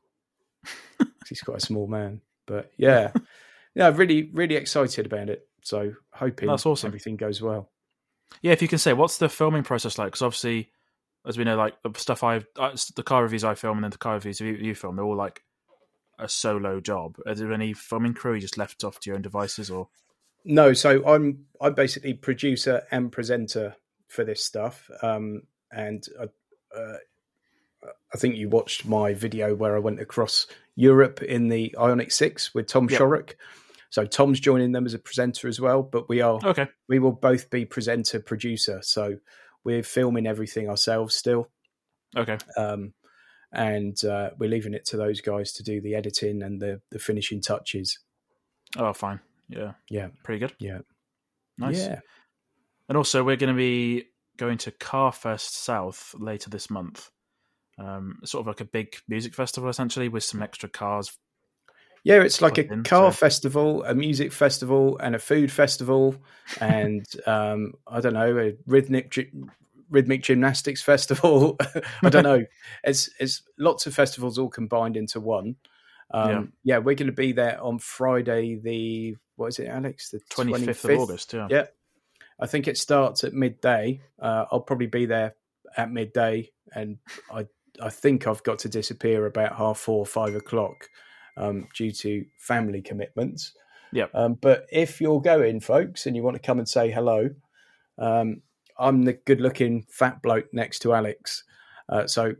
he's 1.30 1.42
quite 1.42 1.58
a 1.58 1.66
small 1.66 1.88
man. 1.88 2.22
But 2.48 2.72
yeah, 2.78 3.12
yeah, 3.76 3.90
really, 3.96 4.30
really 4.34 4.56
excited 4.56 5.06
about 5.06 5.30
it. 5.30 5.48
So 5.62 5.94
hoping 6.12 6.48
That's 6.50 6.66
awesome. 6.66 6.88
everything 6.88 7.16
goes 7.18 7.42
well. 7.42 7.70
Yeah, 8.42 8.54
if 8.54 8.62
you 8.62 8.68
can 8.68 8.80
say, 8.80 8.94
what's 8.94 9.18
the 9.18 9.30
filming 9.30 9.64
process 9.64 9.98
like? 9.98 10.08
Because 10.08 10.22
obviously, 10.24 10.72
as 11.28 11.38
we 11.38 11.44
know, 11.44 11.56
like 11.58 11.76
the 11.84 11.92
stuff 11.98 12.24
I've, 12.24 12.46
uh, 12.58 12.76
the 12.96 13.04
car 13.04 13.24
reviews 13.24 13.44
I 13.44 13.56
film 13.56 13.78
and 13.78 13.84
then 13.84 13.92
the 13.92 13.98
car 13.98 14.14
reviews 14.16 14.40
you, 14.40 14.54
you 14.54 14.76
film, 14.76 14.96
they're 14.96 15.06
all 15.06 15.16
like 15.16 15.44
a 16.18 16.28
solo 16.30 16.80
job. 16.80 17.18
Are 17.26 17.36
there 17.36 17.54
any 17.54 17.74
filming 17.74 18.14
crew 18.14 18.34
you 18.34 18.42
just 18.42 18.58
left 18.58 18.84
off 18.84 19.00
to 19.02 19.10
your 19.10 19.16
own 19.16 19.22
devices 19.22 19.70
or? 19.70 19.90
No, 20.46 20.74
so 20.74 21.06
I'm 21.06 21.46
I'm 21.60 21.74
basically 21.74 22.14
producer 22.14 22.84
and 22.92 23.12
presenter 23.12 23.76
for 24.08 24.24
this 24.24 24.44
stuff, 24.44 24.90
um, 25.04 25.44
and 25.72 26.04
I, 26.20 26.78
uh, 26.78 26.98
I 28.14 28.18
think 28.18 28.36
you 28.36 28.50
watched 28.50 28.86
my 28.86 29.14
video 29.14 29.54
where 29.56 29.76
I 29.76 29.80
went 29.80 30.00
across 30.00 30.48
Europe 30.76 31.22
in 31.22 31.50
the 31.50 31.76
Ioniq 31.78 32.12
Six 32.12 32.54
with 32.54 32.68
Tom 32.68 32.90
Yep. 32.90 33.00
Shorrock. 33.00 33.34
So 33.92 34.06
Tom's 34.06 34.40
joining 34.40 34.72
them 34.72 34.86
as 34.86 34.94
a 34.94 35.00
presenter 35.00 35.48
as 35.48 35.60
well, 35.60 35.84
but 35.84 36.08
we 36.08 36.22
are 36.22 36.40
Okay. 36.44 36.68
we 36.88 37.00
will 37.00 37.12
both 37.12 37.50
be 37.50 37.66
presenter 37.66 38.20
producer. 38.20 38.80
So 38.82 39.18
we're 39.70 39.84
filming 39.84 40.26
everything 40.26 40.68
ourselves 40.68 41.16
still, 41.16 41.48
Okay. 42.18 42.38
um, 42.58 42.94
and 43.54 44.04
uh, 44.04 44.32
we're 44.40 44.50
leaving 44.50 44.74
it 44.74 44.86
to 44.86 44.98
those 44.98 45.22
guys 45.22 45.52
to 45.54 45.64
do 45.64 45.80
the 45.80 45.94
editing 45.96 46.42
and 46.42 46.60
the 46.60 46.82
the 46.90 46.98
finishing 47.00 47.40
touches. 47.42 48.00
Oh, 48.78 48.94
fine. 48.94 49.20
Yeah. 49.48 49.74
Yeah. 49.90 50.08
Pretty 50.24 50.40
good. 50.40 50.54
Yeah, 50.60 50.80
Nice. 51.58 51.78
yeah. 51.80 52.00
And 52.88 52.98
also, 52.98 53.24
we're 53.24 53.36
going 53.36 53.54
to 53.54 53.58
be 53.58 54.06
going 54.38 54.58
to 54.60 54.72
Carfest 54.72 55.52
South 55.52 56.16
later 56.18 56.50
this 56.50 56.70
month. 56.70 57.10
Um, 57.78 58.20
sort 58.26 58.42
of 58.42 58.48
like 58.48 58.62
a 58.62 58.66
big 58.66 58.96
music 59.08 59.34
festival, 59.36 59.70
essentially, 59.70 60.10
with 60.10 60.24
some 60.24 60.42
extra 60.42 60.68
cars. 60.70 61.16
Yeah, 62.04 62.22
it's 62.22 62.42
like 62.42 62.58
a 62.58 62.64
car 62.84 63.12
festival, 63.12 63.84
a 63.84 63.94
music 63.94 64.32
festival, 64.32 64.98
and 65.00 65.16
a 65.16 65.20
food 65.20 65.52
festival, 65.52 66.16
and 66.62 67.06
um, 67.26 67.74
I 67.88 68.00
don't 68.00 68.14
know, 68.14 68.38
a 68.38 68.54
rhythmic 68.66 69.14
rhythmic 69.90 70.24
gymnastics 70.24 70.82
festival. 70.82 71.58
I 72.04 72.10
don't 72.10 72.24
know. 72.24 72.46
It's 72.84 73.10
it's 73.20 73.42
lots 73.58 73.88
of 73.88 73.94
festivals 73.94 74.38
all 74.38 74.50
combined 74.50 74.96
into 74.96 75.20
one. 75.20 75.58
Um, 76.12 76.54
yeah. 76.64 76.80
we're 76.80 76.96
going 76.96 77.08
to 77.08 77.14
be 77.14 77.34
there 77.34 77.62
on 77.62 77.78
Friday, 77.78 78.56
the 78.56 79.16
what 79.36 79.48
is 79.48 79.60
it, 79.60 79.68
Alex? 79.68 80.10
The 80.10 80.20
25th, 80.32 80.66
25th? 80.66 80.94
of 80.94 81.00
August. 81.00 81.34
Yeah. 81.34 81.48
Yeah, 81.50 81.66
I 82.40 82.48
think 82.48 82.68
it 82.68 82.78
starts 82.78 83.24
at 83.24 83.34
midday. 83.34 84.02
Uh, 84.20 84.46
I'll 84.52 84.62
probably 84.62 84.88
be 84.88 85.06
there 85.06 85.36
at 85.78 85.92
midday, 85.92 86.52
and 86.74 86.98
I 87.32 87.46
I 87.82 87.90
think 87.90 88.28
I've 88.28 88.44
got 88.44 88.60
to 88.60 88.70
disappear 88.70 89.26
about 89.26 89.56
half 89.56 89.78
four, 89.80 90.06
five 90.06 90.36
o'clock, 90.36 90.90
um, 91.40 91.68
due 91.76 91.92
to 91.92 92.26
family 92.38 92.82
commitments. 92.82 93.54
Yep. 93.92 94.12
Um, 94.14 94.34
but 94.36 94.68
if 94.72 95.02
you're 95.02 95.22
going, 95.22 95.60
folks, 95.62 96.06
and 96.06 96.16
you 96.16 96.22
want 96.22 96.36
to 96.36 96.42
come 96.42 96.60
and 96.60 96.70
say 96.70 96.92
hello, 96.92 97.30
um, 97.98 98.42
I'm 98.78 99.04
the 99.04 99.14
good-looking 99.14 99.88
fat 99.90 100.22
bloke 100.22 100.54
next 100.54 100.80
to 100.80 100.94
Alex. 100.94 101.44
Uh, 101.90 102.06
so 102.06 102.36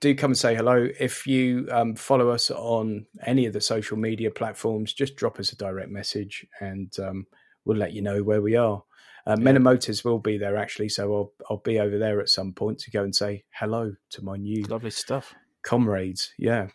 do 0.00 0.14
come 0.14 0.32
and 0.32 0.38
say 0.38 0.54
hello. 0.54 0.88
If 1.00 1.26
you 1.26 1.66
um, 1.70 1.94
follow 1.94 2.28
us 2.28 2.50
on 2.50 3.06
any 3.24 3.46
of 3.46 3.52
the 3.52 3.60
social 3.60 3.96
media 3.96 4.30
platforms, 4.30 4.92
just 4.92 5.16
drop 5.16 5.40
us 5.40 5.52
a 5.52 5.56
direct 5.56 5.90
message 5.90 6.46
and 6.60 6.94
um, 6.98 7.26
we'll 7.64 7.78
let 7.78 7.94
you 7.94 8.02
know 8.02 8.22
where 8.22 8.42
we 8.42 8.54
are. 8.54 8.84
Uh, 9.26 9.36
Men 9.36 9.56
and 9.56 9.64
Motors 9.64 10.04
will 10.04 10.18
be 10.18 10.36
there 10.36 10.56
actually, 10.56 10.90
so 10.90 11.14
I'll 11.14 11.32
I'll 11.48 11.56
be 11.56 11.80
over 11.80 11.96
there 11.98 12.20
at 12.20 12.28
some 12.28 12.52
point 12.52 12.78
to 12.80 12.90
go 12.90 13.02
and 13.02 13.14
say 13.14 13.44
hello 13.58 13.94
to 14.10 14.22
my 14.22 14.36
new 14.36 14.64
Lovely 14.64 14.90
stuff. 14.90 15.34
comrades. 15.62 16.34
Yeah, 16.38 16.68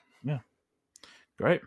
Great. 1.39 1.61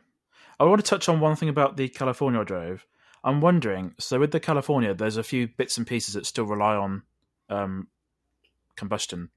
I 0.60 0.64
want 0.64 0.84
to 0.84 0.88
touch 0.88 1.08
on 1.08 1.18
one 1.18 1.34
thing 1.34 1.48
about 1.48 1.76
the 1.78 1.88
California 1.88 2.40
I 2.40 2.44
drove. 2.44 2.86
I'm 3.24 3.40
wondering, 3.40 3.94
so 3.98 4.20
with 4.20 4.30
the 4.30 4.38
California, 4.38 4.92
there's 4.92 5.16
a 5.16 5.22
few 5.22 5.48
bits 5.48 5.78
and 5.78 5.86
pieces 5.86 6.14
that 6.14 6.26
still 6.26 6.44
rely 6.44 6.76
on 6.76 7.02
um, 7.48 7.88
combustion 8.76 9.30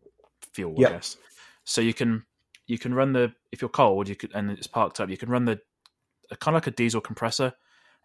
fuel, 0.52 0.76
Yep. 0.78 0.90
I 0.90 0.94
guess. 0.94 1.18
So 1.64 1.82
you 1.82 1.94
can 1.94 2.26
you 2.68 2.78
can 2.78 2.94
run 2.94 3.14
the 3.14 3.32
if 3.52 3.62
you're 3.62 3.70
cold, 3.70 4.10
you 4.10 4.16
could 4.16 4.32
and 4.36 4.52
it's 4.52 4.68
parked 4.68 5.00
up, 5.00 5.10
you 5.10 5.18
can 5.18 5.30
run 5.30 5.46
the 5.46 5.62
kind 6.40 6.56
of 6.56 6.62
like 6.62 6.68
a 6.68 6.72
diesel 6.72 7.00
compressor, 7.00 7.54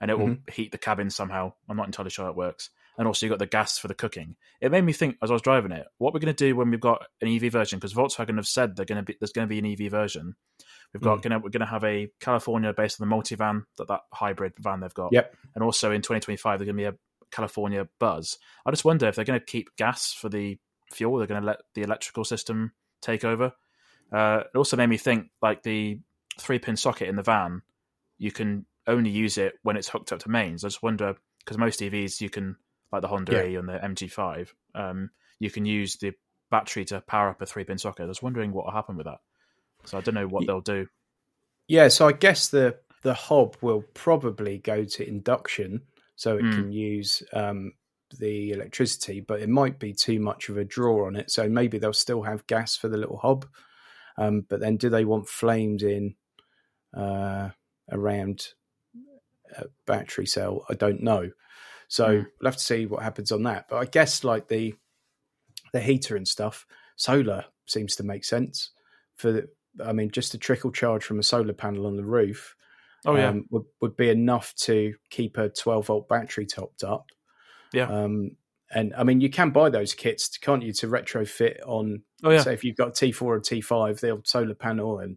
and 0.01 0.11
it 0.11 0.19
will 0.19 0.37
heat 0.53 0.71
the 0.71 0.79
cabin 0.79 1.11
somehow. 1.11 1.53
I'm 1.69 1.77
not 1.77 1.87
entirely 1.87 2.11
sure 2.11 2.27
how 2.27 2.31
it 2.31 2.37
works. 2.37 2.71
And 2.99 3.07
also, 3.07 3.25
you 3.25 3.31
got 3.31 3.39
the 3.39 3.47
gas 3.47 3.79
for 3.79 3.89
the 3.89 3.95
cooking. 3.95 4.37
It 4.61 4.71
made 4.71 4.85
me 4.85 4.93
think 4.93 5.17
as 5.23 5.31
I 5.31 5.33
was 5.33 5.43
driving 5.43 5.73
it, 5.73 5.87
what 5.99 6.13
we're 6.13 6.21
going 6.21 6.35
to 6.35 6.45
do 6.45 6.55
when 6.55 6.71
we've 6.71 6.81
got 6.81 7.07
an 7.23 7.29
EV 7.29 7.53
version, 7.53 7.79
because 7.79 7.95
Volkswagen 7.95 8.37
have 8.37 8.47
said 8.47 8.77
they're 8.77 8.85
going 8.85 9.05
to 9.05 9.05
be 9.05 9.17
there's 9.19 9.33
going 9.33 9.49
to 9.49 9.51
be 9.51 9.59
an 9.59 9.67
EV 9.67 9.91
version. 9.91 10.35
We've 10.93 11.03
got 11.03 11.23
gonna, 11.23 11.39
we're 11.39 11.51
going 11.51 11.61
to 11.61 11.67
have 11.67 11.85
a 11.85 12.11
California 12.21 12.73
based 12.73 13.01
on 13.01 13.09
the 13.09 13.15
multivan 13.15 13.65
that 13.79 13.89
that 13.89 14.01
hybrid 14.13 14.55
van 14.59 14.81
they've 14.81 14.93
got. 14.93 15.13
Yep. 15.13 15.35
And 15.55 15.65
also 15.65 15.93
in 15.93 16.03
2025 16.03 16.59
there's 16.59 16.67
going 16.67 16.77
to 16.77 16.83
be 16.83 16.85
a 16.85 16.99
California 17.31 17.89
Buzz. 17.99 18.39
I 18.67 18.71
just 18.71 18.85
wonder 18.85 19.07
if 19.07 19.15
they're 19.15 19.25
going 19.25 19.39
to 19.39 19.47
keep 19.47 19.77
gas 19.77 20.13
for 20.13 20.29
the 20.29 20.59
fuel. 20.93 21.19
They're 21.19 21.27
going 21.27 21.41
to 21.41 21.47
let 21.47 21.61
the 21.75 21.83
electrical 21.83 22.25
system 22.25 22.73
take 23.01 23.25
over. 23.25 23.53
Uh, 24.13 24.43
it 24.53 24.59
also 24.59 24.77
made 24.77 24.89
me 24.89 24.97
think 24.97 25.31
like 25.41 25.63
the 25.63 26.01
three 26.39 26.59
pin 26.59 26.77
socket 26.77 27.09
in 27.09 27.17
the 27.17 27.23
van. 27.23 27.63
You 28.19 28.33
can 28.33 28.67
only 28.87 29.11
use 29.11 29.39
it 29.39 29.55
when 29.63 29.77
it's 29.77 29.89
hooked 29.89 30.13
up 30.13 30.19
to 30.21 30.29
mains. 30.29 30.65
I 30.65 30.69
just 30.69 30.83
wonder 30.83 31.15
because 31.39 31.57
most 31.57 31.81
EVs 31.81 32.21
you 32.21 32.31
can 32.31 32.57
like 32.93 33.03
the 33.03 33.09
Honda 33.09 33.33
Yeah. 33.33 33.45
E 33.45 33.55
and 33.57 33.69
the 33.69 33.79
MG5, 33.79 34.49
um, 34.75 35.11
you 35.39 35.51
can 35.51 35.65
use 35.65 35.97
the 35.97 36.13
battery 36.51 36.85
to 36.87 37.01
power 37.01 37.29
up 37.29 37.41
a 37.41 37.47
three 37.47 37.65
pin 37.65 37.79
socket. 37.79 38.05
I 38.05 38.09
was 38.09 38.23
wondering 38.23 38.53
what 38.53 38.65
will 38.67 38.73
happen 38.73 38.97
with 38.97 39.07
that. 39.07 39.19
So 39.87 39.99
I 39.99 40.01
don't 40.01 40.15
know 40.15 40.27
what 40.27 40.47
they'll 40.47 40.61
do. 40.61 40.87
yeah. 41.69 41.89
So 41.89 42.07
I 42.09 42.13
guess 42.13 42.49
the 42.49 42.77
the 43.03 43.15
hob 43.15 43.57
will 43.63 43.83
probably 43.95 44.59
go 44.59 44.85
to 44.85 45.09
induction, 45.09 45.83
so 46.17 46.37
it 46.37 46.43
Mm. 46.45 46.55
can 46.55 46.73
use 46.73 47.23
um, 47.33 47.73
the 48.19 48.51
electricity, 48.53 49.21
but 49.21 49.41
it 49.41 49.49
might 49.49 49.79
be 49.79 49.95
too 49.95 50.21
much 50.21 50.49
of 50.51 50.59
a 50.59 50.65
draw 50.65 51.07
on 51.07 51.17
it. 51.17 51.31
So 51.31 51.49
maybe 51.49 51.79
they'll 51.79 51.93
still 51.95 52.23
have 52.23 52.47
gas 52.47 52.77
for 52.77 52.89
the 52.89 52.99
little 52.99 53.17
hob, 53.17 53.47
um, 54.19 54.43
but 54.49 54.61
then 54.61 54.77
do 54.77 54.91
they 54.91 55.05
want 55.07 55.29
flames 55.29 55.83
in 55.83 56.17
uh, 56.95 57.51
around 57.91 58.49
a 59.57 59.65
battery 59.87 60.27
cell? 60.27 60.67
I 60.69 60.75
don't 60.75 61.03
know. 61.03 61.31
So 61.91 62.07
Mm. 62.07 62.27
we'll 62.41 62.49
have 62.51 62.57
to 62.57 62.63
see 62.65 62.87
what 62.87 63.03
happens 63.03 63.31
on 63.33 63.43
that. 63.43 63.67
But 63.69 63.77
I 63.77 63.85
guess 63.85 64.25
like 64.25 64.49
the 64.49 64.75
the 65.73 65.81
heater 65.81 66.17
and 66.17 66.27
stuff, 66.27 66.67
solar 66.97 67.45
seems 67.67 67.95
to 67.97 68.03
make 68.05 68.25
sense 68.25 68.71
for. 69.17 69.33
The, 69.33 69.49
I 69.85 69.93
mean, 69.93 70.11
just 70.11 70.35
a 70.35 70.39
trickle 70.39 70.73
charge 70.73 71.05
from 71.05 71.19
a 71.21 71.23
solar 71.23 71.53
panel 71.53 71.87
on 71.87 71.97
the 71.97 72.05
roof 72.05 72.57
Oh 73.07 73.15
yeah, 73.17 73.29
um, 73.29 73.47
would 73.51 73.65
would 73.81 73.97
be 73.97 74.09
enough 74.09 74.55
to 74.63 74.95
keep 75.11 75.37
a 75.39 75.49
12 75.49 75.87
volt 75.87 76.09
battery 76.09 76.45
topped 76.47 76.83
up. 76.85 77.07
Yeah. 77.73 77.87
Um, 77.87 78.33
and 78.73 78.93
I 78.97 79.03
mean, 79.05 79.21
you 79.21 79.31
can 79.31 79.51
buy 79.51 79.69
those 79.71 79.95
kits, 79.95 80.37
can't 80.39 80.63
you, 80.63 80.73
to 80.75 80.87
retrofit 80.89 81.59
on? 81.67 82.03
oh 82.25 82.31
yeah. 82.31 82.43
Say 82.43 82.53
if 82.55 82.63
you've 82.65 82.77
got 82.77 82.95
T 82.95 83.11
four 83.13 83.35
or 83.37 83.41
T 83.41 83.61
five, 83.61 84.01
the 84.01 84.11
old 84.11 84.27
solar 84.29 84.55
panel, 84.55 84.99
and 85.01 85.17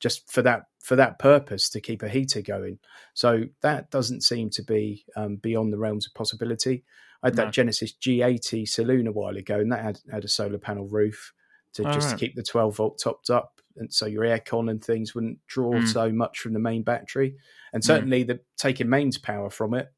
just 0.00 0.30
for 0.30 0.42
that 0.42 0.64
for 0.82 0.96
that 0.96 1.18
purpose 1.18 1.68
to 1.70 1.80
keep 1.80 2.02
a 2.02 2.08
heater 2.08 2.40
going. 2.40 2.78
So 3.14 3.44
that 3.62 3.90
doesn't 3.90 4.22
seem 4.22 4.48
to 4.50 4.62
be 4.62 5.04
um, 5.16 5.36
beyond 5.36 5.72
the 5.72 5.78
realms 5.78 6.06
of 6.06 6.14
possibility. 6.14 6.84
I 7.22 7.26
had 7.26 7.36
that 7.36 7.52
Genesis 7.52 7.92
G80 8.00 8.66
saloon 8.68 9.06
a 9.06 9.12
while 9.12 9.36
ago, 9.36 9.58
and 9.58 9.72
that 9.72 9.82
had, 9.82 9.98
had 10.10 10.24
a 10.24 10.28
solar 10.28 10.56
panel 10.58 10.86
roof 10.88 11.32
to 11.74 11.82
Oh, 11.86 11.92
just 11.92 12.10
right. 12.10 12.18
to 12.18 12.24
keep 12.24 12.36
the 12.36 12.42
12 12.42 12.76
volt 12.76 13.00
topped 13.02 13.28
up, 13.28 13.60
and 13.76 13.92
so 13.92 14.06
your 14.06 14.22
aircon 14.22 14.70
and 14.70 14.82
things 14.82 15.14
wouldn't 15.14 15.44
draw 15.46 15.72
Mm. 15.74 15.88
so 15.92 16.10
much 16.12 16.38
from 16.38 16.52
the 16.54 16.58
main 16.60 16.82
battery. 16.84 17.36
And 17.72 17.84
certainly, 17.84 18.22
the 18.22 18.40
taking 18.56 18.88
mains 18.88 19.18
power 19.18 19.50
from 19.50 19.74
it, 19.74 19.92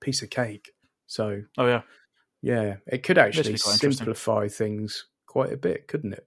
piece 0.00 0.22
of 0.22 0.30
cake. 0.30 0.72
So 1.06 1.42
Oh 1.58 1.66
yeah. 1.66 1.82
yeah, 2.40 2.76
it 2.86 3.02
could 3.04 3.18
actually 3.18 3.52
be 3.52 3.58
quite 3.58 3.74
interesting. 3.74 3.92
simplify 3.92 4.48
things 4.48 5.06
quite 5.26 5.52
a 5.52 5.56
bit, 5.58 5.86
couldn't 5.86 6.14
it? 6.14 6.26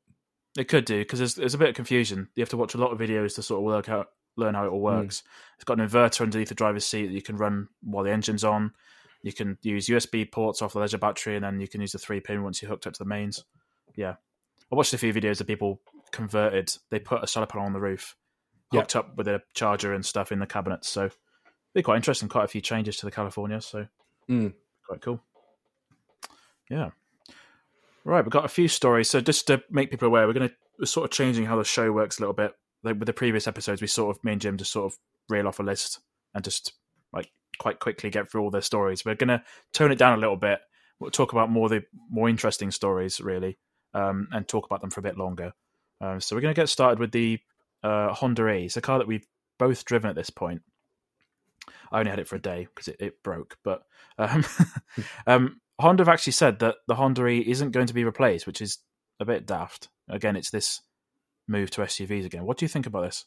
It 0.58 0.68
could 0.70 0.86
do 0.86 1.00
because 1.00 1.20
there's, 1.20 1.36
there's 1.36 1.54
a 1.54 1.58
bit 1.58 1.70
of 1.70 1.76
confusion. 1.76 2.30
You 2.36 2.42
have 2.42 2.50
to 2.50 2.58
watch 2.58 2.76
a 2.76 2.78
lot 2.78 2.92
of 2.92 2.98
videos 3.00 3.36
to 3.36 3.44
sort 3.44 3.60
of 3.60 3.66
work 3.66 3.90
out, 3.90 4.08
learn 4.38 4.56
how 4.56 4.66
it 4.66 4.70
all 4.70 4.80
works. 4.80 5.24
It's 5.56 5.64
got 5.66 5.80
an 5.80 5.88
inverter 5.88 6.22
underneath 6.22 6.50
the 6.50 6.56
driver's 6.56 6.86
seat 6.86 7.08
that 7.08 7.14
you 7.14 7.22
can 7.22 7.36
run 7.38 7.68
while 7.84 8.04
the 8.06 8.12
engine's 8.12 8.44
on. 8.46 8.72
You 9.22 9.34
can 9.34 9.58
use 9.64 9.88
USB 9.88 10.32
ports 10.32 10.62
off 10.62 10.74
the 10.74 10.80
leisure 10.80 10.98
battery, 10.98 11.36
and 11.36 11.44
then 11.44 11.60
you 11.60 11.68
can 11.68 11.82
use 11.82 11.92
the 11.92 11.98
three 12.00 12.20
pin 12.22 12.44
once 12.44 12.62
you're 12.62 12.70
hooked 12.70 12.88
up 12.88 12.94
to 12.94 13.00
the 13.04 13.10
mains. 13.10 13.44
Yeah, 13.96 14.16
I 14.72 14.76
watched 14.76 14.94
a 14.94 14.98
few 14.98 15.14
videos 15.14 15.42
of 15.42 15.48
people 15.48 15.82
converted. 16.12 16.72
They 16.90 17.00
put 17.00 17.24
a 17.24 17.28
solar 17.28 17.48
panel 17.48 17.66
on 17.66 17.74
the 17.74 17.80
roof, 17.82 18.16
hooked 18.72 18.96
up 18.96 19.18
with 19.18 19.28
a 19.28 19.42
charger 19.54 19.94
and 19.94 20.06
stuff 20.06 20.32
in 20.32 20.40
the 20.40 20.46
cabinets. 20.46 20.88
So, 20.88 21.10
be 21.74 21.82
quite 21.82 21.98
interesting. 21.98 22.30
Quite 22.30 22.46
a 22.46 22.50
few 22.50 22.62
changes 22.62 22.98
to 22.98 23.06
the 23.06 23.12
California. 23.12 23.60
So, 23.62 23.88
Mm. 24.30 24.54
quite 24.88 25.02
cool. 25.02 25.22
Yeah. 26.70 26.92
Right, 28.06 28.24
we've 28.24 28.32
got 28.32 28.46
a 28.46 28.50
few 28.50 28.68
stories. 28.68 29.10
So 29.10 29.20
just 29.20 29.48
to 29.48 29.64
make 29.72 29.90
people 29.90 30.08
aware, 30.08 30.28
we're 30.28 30.34
going 30.34 30.50
to 30.50 30.56
we're 30.78 30.86
sort 30.86 31.06
of 31.06 31.12
changing 31.12 31.46
how 31.46 31.58
the 31.58 31.64
show 31.64 31.92
works 31.92 32.20
a 32.20 32.22
little 32.22 32.36
bit. 32.36 32.54
Like 32.84 33.00
with 33.00 33.08
the 33.08 33.14
previous 33.14 33.48
episodes, 33.48 33.82
we 33.82 33.88
sort 33.88 34.16
of 34.16 34.24
me 34.24 34.34
and 34.34 34.42
Jim 34.42 34.58
just 34.58 34.72
sort 34.72 34.86
of 34.86 35.00
reel 35.28 35.48
off 35.48 35.60
a 35.60 35.64
list 35.64 36.00
and 36.36 36.44
just 36.44 36.74
like 37.12 37.32
quite 37.58 37.80
quickly 37.80 38.12
get 38.12 38.30
through 38.30 38.44
all 38.44 38.52
their 38.52 38.62
stories. 38.62 39.04
We're 39.04 39.16
going 39.16 39.30
to 39.30 39.44
tone 39.74 39.92
it 39.92 39.98
down 39.98 40.18
a 40.18 40.22
little 40.22 40.36
bit. 40.36 40.60
we'll 41.00 41.10
talk 41.10 41.32
about 41.32 41.50
more 41.50 41.68
the 41.68 41.84
more 42.12 42.30
interesting 42.30 42.70
stories 42.70 43.20
really, 43.20 43.58
um, 43.96 44.28
and 44.32 44.48
talk 44.48 44.68
about 44.68 44.82
them 44.82 44.92
for 44.92 45.00
a 45.00 45.04
bit 45.04 45.18
longer. 45.18 45.54
Um, 46.00 46.22
so 46.22 46.36
we're 46.36 46.42
going 46.42 46.54
to 46.54 46.62
get 46.62 46.70
started 46.70 47.00
with 47.00 47.12
the 47.12 47.40
uh, 47.82 48.14
Honda 48.14 48.48
E. 48.50 48.66
It's 48.66 48.78
a 48.78 48.82
car 48.82 49.00
that 49.00 49.08
we've 49.08 49.26
both 49.58 49.84
driven 49.84 50.12
at 50.12 50.16
this 50.16 50.30
point. 50.30 50.62
I 51.92 52.00
only 52.00 52.12
had 52.12 52.20
it 52.20 52.28
for 52.28 52.36
a 52.36 52.42
day 52.42 52.68
because 52.76 52.90
it, 52.90 52.98
it, 53.00 53.24
broke, 53.24 53.58
but 53.64 53.84
um, 54.20 54.46
um, 55.28 55.62
Honda 55.80 56.02
have 56.02 56.10
actually 56.10 56.34
said 56.34 56.60
that 56.60 56.76
the 56.88 56.96
Honda 56.96 57.28
E 57.28 57.44
isn't 57.48 57.72
going 57.72 57.88
to 57.88 57.94
be 57.94 58.04
replaced, 58.04 58.48
which 58.48 58.62
is 58.62 58.80
a 59.20 59.26
bit 59.26 59.46
daft. 59.46 59.90
Again, 60.10 60.36
it's 60.36 60.50
this 60.50 60.82
move 61.48 61.70
to 61.72 61.82
SUVs 61.82 62.26
again. 62.26 62.46
What 62.46 62.58
do 62.58 62.66
you 62.66 62.70
think 62.70 62.86
about 62.86 63.02
this? 63.02 63.26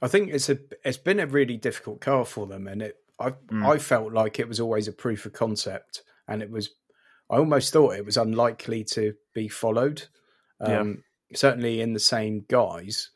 I 0.00 0.08
think 0.08 0.30
it's 0.30 0.48
a 0.48 0.58
it's 0.84 0.98
been 0.98 1.20
a 1.20 1.26
really 1.26 1.56
difficult 1.56 2.00
car 2.00 2.24
for 2.24 2.46
them, 2.46 2.66
and 2.68 2.82
it 2.82 2.96
I 3.18 3.30
mm. 3.30 3.66
I 3.66 3.78
felt 3.78 4.12
like 4.12 4.38
it 4.38 4.48
was 4.48 4.60
always 4.60 4.88
a 4.88 4.92
proof 4.92 5.26
of 5.26 5.32
concept, 5.32 6.02
and 6.28 6.42
it 6.42 6.50
was 6.50 6.70
I 7.30 7.36
almost 7.36 7.72
thought 7.72 7.96
it 7.96 8.04
was 8.04 8.16
unlikely 8.16 8.84
to 8.92 9.14
be 9.34 9.48
followed. 9.48 10.04
Um, 10.60 11.02
yeah. 11.30 11.36
Certainly 11.36 11.80
in 11.80 11.94
the 11.94 12.00
same 12.00 12.44
guise, 12.48 13.10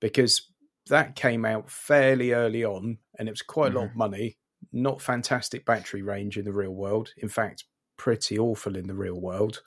because 0.00 0.50
that 0.88 1.14
came 1.14 1.44
out 1.44 1.70
fairly 1.70 2.32
early 2.32 2.64
on, 2.64 2.98
and 3.18 3.28
it 3.28 3.32
was 3.32 3.42
quite 3.42 3.68
mm-hmm. 3.68 3.76
a 3.76 3.80
lot 3.80 3.84
of 3.84 3.90
mm-hmm. 3.90 3.98
money. 3.98 4.36
Not 4.72 5.02
fantastic 5.02 5.64
battery 5.64 6.02
range 6.02 6.38
in 6.38 6.44
the 6.44 6.52
real 6.52 6.74
world. 6.74 7.12
In 7.16 7.28
fact, 7.28 7.64
pretty 7.96 8.38
awful 8.38 8.76
in 8.76 8.86
the 8.86 8.94
real 8.94 9.20
world. 9.20 9.62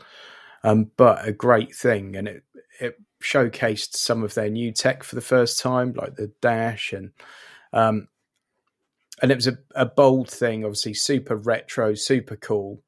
Um, 0.63 0.91
but 0.97 1.27
a 1.27 1.33
great 1.33 1.75
thing, 1.75 2.15
and 2.15 2.27
it 2.27 2.43
it 2.79 2.97
showcased 3.21 3.95
some 3.95 4.23
of 4.23 4.33
their 4.33 4.49
new 4.49 4.71
tech 4.71 5.03
for 5.03 5.15
the 5.15 5.21
first 5.21 5.59
time, 5.59 5.93
like 5.93 6.15
the 6.15 6.31
dash 6.41 6.93
and 6.93 7.11
um, 7.73 8.07
and 9.21 9.31
it 9.31 9.35
was 9.35 9.47
a, 9.47 9.57
a 9.75 9.85
bold 9.85 10.29
thing, 10.29 10.63
obviously 10.63 10.93
super 10.93 11.35
retro, 11.35 11.93
super 11.93 12.35
cool, 12.35 12.81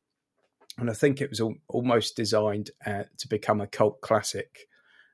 and 0.77 0.89
I 0.89 0.93
think 0.93 1.21
it 1.21 1.29
was 1.29 1.41
al- 1.41 1.55
almost 1.67 2.15
designed 2.15 2.71
uh, 2.85 3.03
to 3.17 3.27
become 3.27 3.61
a 3.61 3.67
cult 3.67 4.01
classic 4.01 4.67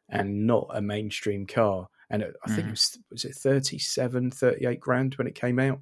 and 0.10 0.46
not 0.48 0.68
a 0.74 0.82
mainstream 0.82 1.46
car. 1.46 1.88
And 2.10 2.24
it, 2.24 2.34
I 2.44 2.50
think 2.50 2.66
mm. 2.66 2.68
it 2.68 2.72
was 2.72 3.00
was 3.12 3.26
it 3.26 3.36
37, 3.36 4.32
38 4.32 4.80
grand 4.80 5.16
when 5.16 5.28
it 5.28 5.36
came 5.36 5.60
out. 5.60 5.80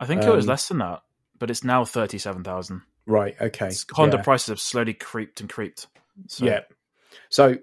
I 0.00 0.06
think 0.06 0.22
um, 0.22 0.28
it 0.28 0.36
was 0.36 0.44
um, 0.44 0.50
less 0.50 0.68
than 0.68 0.78
that, 0.78 1.02
but 1.38 1.50
it's 1.50 1.64
now 1.64 1.84
thirty 1.84 2.18
seven 2.18 2.44
thousand. 2.44 2.82
Right. 3.06 3.34
Okay. 3.40 3.70
Honda 3.92 4.18
yeah. 4.18 4.22
prices 4.22 4.48
have 4.48 4.60
slowly 4.60 4.94
creeped 4.94 5.40
and 5.40 5.48
creeped. 5.48 5.86
So. 6.26 6.44
Yeah. 6.44 6.60
So 7.30 7.56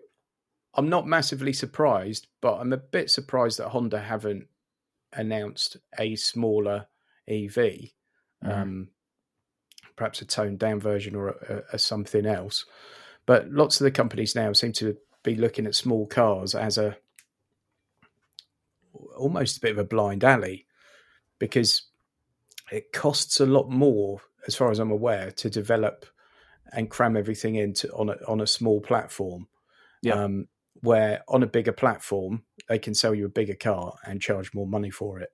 I'm 0.73 0.89
not 0.89 1.07
massively 1.07 1.53
surprised, 1.53 2.27
but 2.41 2.55
I'm 2.55 2.73
a 2.73 2.77
bit 2.77 3.09
surprised 3.09 3.59
that 3.59 3.69
Honda 3.69 3.99
haven't 3.99 4.47
announced 5.13 5.77
a 5.97 6.15
smaller 6.15 6.87
EV, 7.27 7.55
mm. 7.55 7.91
um, 8.43 8.89
perhaps 9.95 10.21
a 10.21 10.25
toned 10.25 10.59
down 10.59 10.79
version 10.79 11.15
or 11.15 11.29
a, 11.29 11.53
a, 11.53 11.61
a 11.73 11.79
something 11.79 12.25
else. 12.25 12.65
But 13.25 13.49
lots 13.49 13.79
of 13.79 13.85
the 13.85 13.91
companies 13.91 14.35
now 14.35 14.53
seem 14.53 14.73
to 14.73 14.97
be 15.23 15.35
looking 15.35 15.65
at 15.65 15.75
small 15.75 16.05
cars 16.05 16.53
as 16.53 16.77
a 16.77 16.97
almost 19.15 19.57
a 19.57 19.61
bit 19.61 19.71
of 19.71 19.77
a 19.77 19.83
blind 19.83 20.23
alley 20.23 20.65
because 21.39 21.83
it 22.71 22.91
costs 22.91 23.39
a 23.39 23.45
lot 23.45 23.69
more, 23.69 24.21
as 24.47 24.55
far 24.55 24.71
as 24.71 24.79
I'm 24.79 24.91
aware, 24.91 25.31
to 25.31 25.49
develop 25.49 26.05
and 26.73 26.89
cram 26.89 27.15
everything 27.15 27.55
into 27.55 27.91
on 27.93 28.09
a 28.09 28.17
on 28.27 28.41
a 28.41 28.47
small 28.47 28.81
platform. 28.81 29.47
Yeah. 30.01 30.23
Um, 30.23 30.47
where 30.81 31.23
on 31.27 31.41
a 31.41 31.47
bigger 31.47 31.71
platform 31.71 32.43
they 32.67 32.77
can 32.77 32.93
sell 32.93 33.15
you 33.15 33.25
a 33.25 33.29
bigger 33.29 33.55
car 33.55 33.95
and 34.05 34.21
charge 34.21 34.53
more 34.53 34.67
money 34.67 34.89
for 34.89 35.19
it. 35.19 35.29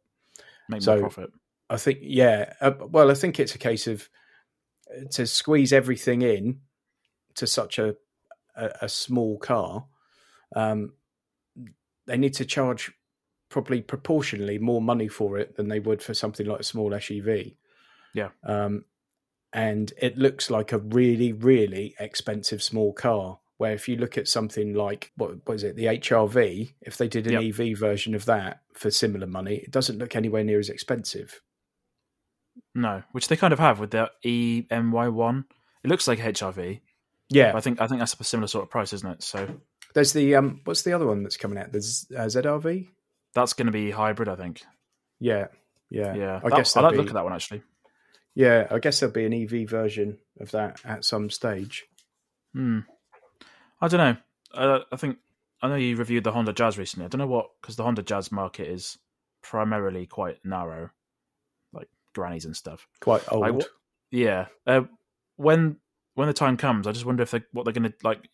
Make 0.69 0.81
so 0.81 0.93
more 0.93 1.01
profit. 1.01 1.31
I 1.69 1.77
think, 1.77 1.99
yeah. 2.01 2.53
Uh, 2.61 2.73
well, 2.79 3.09
I 3.09 3.13
think 3.13 3.39
it's 3.39 3.55
a 3.55 3.59
case 3.59 3.87
of 3.87 4.07
uh, 4.89 5.05
to 5.11 5.25
squeeze 5.25 5.73
everything 5.73 6.21
in 6.21 6.59
to 7.35 7.47
such 7.47 7.79
a 7.79 7.95
a, 8.55 8.69
a 8.83 8.89
small 8.89 9.37
car. 9.39 9.85
Um, 10.55 10.93
they 12.07 12.17
need 12.17 12.33
to 12.35 12.45
charge 12.45 12.91
probably 13.51 13.81
proportionally 13.81 14.57
more 14.57 14.81
money 14.81 15.07
for 15.07 15.37
it 15.37 15.55
than 15.55 15.67
they 15.67 15.79
would 15.79 16.01
for 16.01 16.15
something 16.15 16.47
like 16.47 16.61
a 16.61 16.63
small 16.63 16.89
SUV. 16.89 17.53
Yeah. 18.13 18.29
Um, 18.43 18.85
and 19.53 19.93
it 20.01 20.17
looks 20.17 20.49
like 20.49 20.71
a 20.71 20.79
really, 20.79 21.33
really 21.33 21.93
expensive 21.99 22.63
small 22.63 22.93
car 22.93 23.39
where 23.57 23.73
if 23.73 23.87
you 23.87 23.97
look 23.97 24.17
at 24.17 24.27
something 24.27 24.73
like 24.73 25.11
what 25.17 25.47
was 25.47 25.63
it 25.63 25.75
the 25.75 25.85
HRV, 25.85 26.73
if 26.81 26.97
they 26.97 27.07
did 27.07 27.27
an 27.27 27.33
yep. 27.39 27.59
EV 27.59 27.77
version 27.77 28.15
of 28.15 28.25
that 28.25 28.61
for 28.73 28.89
similar 28.89 29.27
money, 29.27 29.57
it 29.57 29.69
doesn't 29.69 29.99
look 29.99 30.15
anywhere 30.15 30.43
near 30.43 30.57
as 30.57 30.69
expensive. 30.69 31.41
No, 32.73 33.03
which 33.11 33.27
they 33.27 33.35
kind 33.35 33.53
of 33.53 33.59
have 33.59 33.79
with 33.79 33.91
the 33.91 34.09
e:Ny 34.23 35.09
one. 35.09 35.45
It 35.83 35.89
looks 35.89 36.07
like 36.07 36.19
HRV. 36.19 36.79
Yeah, 37.29 37.51
I 37.55 37.61
think 37.61 37.79
I 37.79 37.87
think 37.87 37.99
that's 37.99 38.19
a 38.19 38.23
similar 38.23 38.47
sort 38.47 38.63
of 38.63 38.71
price, 38.71 38.93
isn't 38.93 39.09
it? 39.09 39.23
So 39.23 39.47
there's 39.93 40.13
the 40.13 40.35
um, 40.35 40.61
what's 40.63 40.81
the 40.81 40.93
other 40.93 41.05
one 41.05 41.23
that's 41.23 41.37
coming 41.37 41.57
out? 41.57 41.71
There's 41.71 42.07
uh, 42.15 42.23
ZRV. 42.23 42.87
That's 43.33 43.53
going 43.53 43.67
to 43.67 43.71
be 43.71 43.91
hybrid, 43.91 44.29
I 44.29 44.35
think. 44.35 44.61
Yeah, 45.19 45.47
yeah, 45.89 46.13
yeah. 46.15 46.39
I 46.43 46.49
that, 46.49 46.55
guess 46.57 46.75
I 46.75 46.81
like 46.81 46.93
be, 46.93 46.97
look 46.97 47.07
at 47.07 47.13
that 47.13 47.23
one 47.23 47.33
actually. 47.33 47.61
Yeah, 48.33 48.67
I 48.71 48.79
guess 48.79 48.99
there'll 48.99 49.13
be 49.13 49.25
an 49.25 49.33
EV 49.33 49.69
version 49.69 50.17
of 50.39 50.51
that 50.51 50.79
at 50.85 51.05
some 51.05 51.29
stage. 51.29 51.85
Hmm. 52.53 52.79
I 53.79 53.87
don't 53.87 53.99
know. 53.99 54.17
Uh, 54.53 54.79
I 54.91 54.95
think 54.95 55.17
I 55.61 55.67
know 55.67 55.75
you 55.75 55.95
reviewed 55.95 56.23
the 56.23 56.31
Honda 56.31 56.53
Jazz 56.53 56.77
recently. 56.77 57.05
I 57.05 57.09
don't 57.09 57.19
know 57.19 57.27
what 57.27 57.49
because 57.61 57.75
the 57.75 57.83
Honda 57.83 58.03
Jazz 58.03 58.31
market 58.31 58.67
is 58.67 58.97
primarily 59.41 60.05
quite 60.05 60.37
narrow, 60.43 60.89
like 61.73 61.89
grannies 62.13 62.45
and 62.45 62.55
stuff. 62.55 62.87
Quite 62.99 63.23
old. 63.31 63.41
Like, 63.41 63.65
yeah. 64.11 64.47
Uh, 64.65 64.81
when 65.35 65.77
when 66.15 66.27
the 66.27 66.33
time 66.33 66.57
comes, 66.57 66.87
I 66.87 66.91
just 66.91 67.05
wonder 67.05 67.23
if 67.23 67.31
they 67.31 67.41
what 67.51 67.65
they're 67.65 67.73
going 67.73 67.91
to 67.91 67.93
like. 68.03 68.29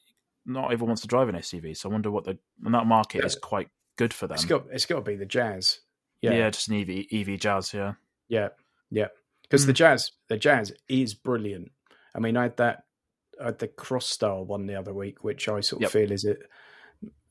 Not 0.46 0.72
everyone 0.72 0.92
wants 0.92 1.02
to 1.02 1.10
drive 1.10 1.28
an 1.28 1.36
SUV, 1.36 1.76
so 1.76 1.90
I 1.90 1.92
wonder 1.92 2.10
what 2.10 2.24
the 2.24 2.38
and 2.64 2.74
that 2.74 2.86
market 2.86 3.20
yeah. 3.20 3.26
is 3.26 3.36
quite 3.36 3.70
good 3.98 4.14
for 4.14 4.28
them. 4.28 4.36
It's 4.36 4.46
got 4.46 4.66
it's 4.72 4.86
got 4.86 4.96
to 4.96 5.02
be 5.02 5.16
the 5.16 5.26
Jazz. 5.26 5.80
Yeah, 6.22 6.34
yeah, 6.34 6.50
just 6.50 6.70
an 6.70 6.82
EV 6.82 7.06
EV 7.12 7.40
Jazz. 7.40 7.74
Yeah, 7.74 7.94
yeah, 8.28 8.50
yeah. 8.90 9.08
Because 9.44 9.64
mm. 9.64 9.68
the 9.68 9.72
hmm. 9.74 9.78
Jazz 9.78 10.12
the 10.30 10.38
Jazz 10.38 10.74
is 10.88 11.14
brilliant. 11.14 11.72
I 12.16 12.20
mean, 12.20 12.38
I 12.38 12.44
had 12.44 12.58
that 12.58 12.86
uh, 13.40 13.52
the 13.52 13.68
cross 13.68 14.08
style 14.08 14.46
one 14.46 14.66
the 14.66 14.76
other 14.76 14.94
week, 14.94 15.24
which 15.24 15.48
I 15.48 15.60
sort 15.60 15.80
of 15.80 15.84
yep. 15.84 15.92
feel 15.92 16.12
is 16.12 16.24
it 16.24 16.40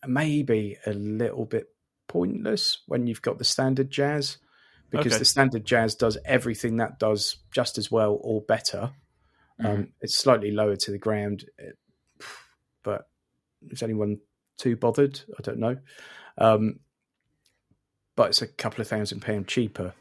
maybe 0.07 0.77
a 0.87 0.93
little 0.93 1.45
bit 1.45 1.69
pointless 2.09 2.79
when 2.87 3.07
you've 3.07 3.23
got 3.23 3.39
the 3.39 3.45
standard 3.45 3.91
jazz 3.91 4.39
because 4.91 5.13
okay. 5.13 5.19
the 5.19 5.25
standard 5.25 5.65
jazz 5.65 5.95
does 5.95 6.17
everything 6.25 6.77
that 6.77 6.99
does 6.99 7.39
just 7.51 7.79
as 7.79 7.91
well 7.91 8.19
or 8.21 8.41
better. 8.43 8.91
Mm-hmm. 9.61 9.67
Um, 9.67 9.89
it's 10.01 10.17
slightly 10.17 10.53
lower 10.53 10.77
to 10.77 10.91
the 10.91 10.99
ground, 10.99 11.45
but 12.83 13.09
is 13.71 13.83
anyone 13.83 14.19
too 14.59 14.77
bothered? 14.77 15.21
I 15.39 15.43
don't 15.43 15.59
know. 15.59 15.77
Um, 16.39 16.81
but 18.17 18.31
it's 18.31 18.43
a 18.43 18.47
couple 18.47 18.81
of 18.81 18.89
thousand 18.89 19.21
pound 19.21 19.49
cheaper. 19.49 19.95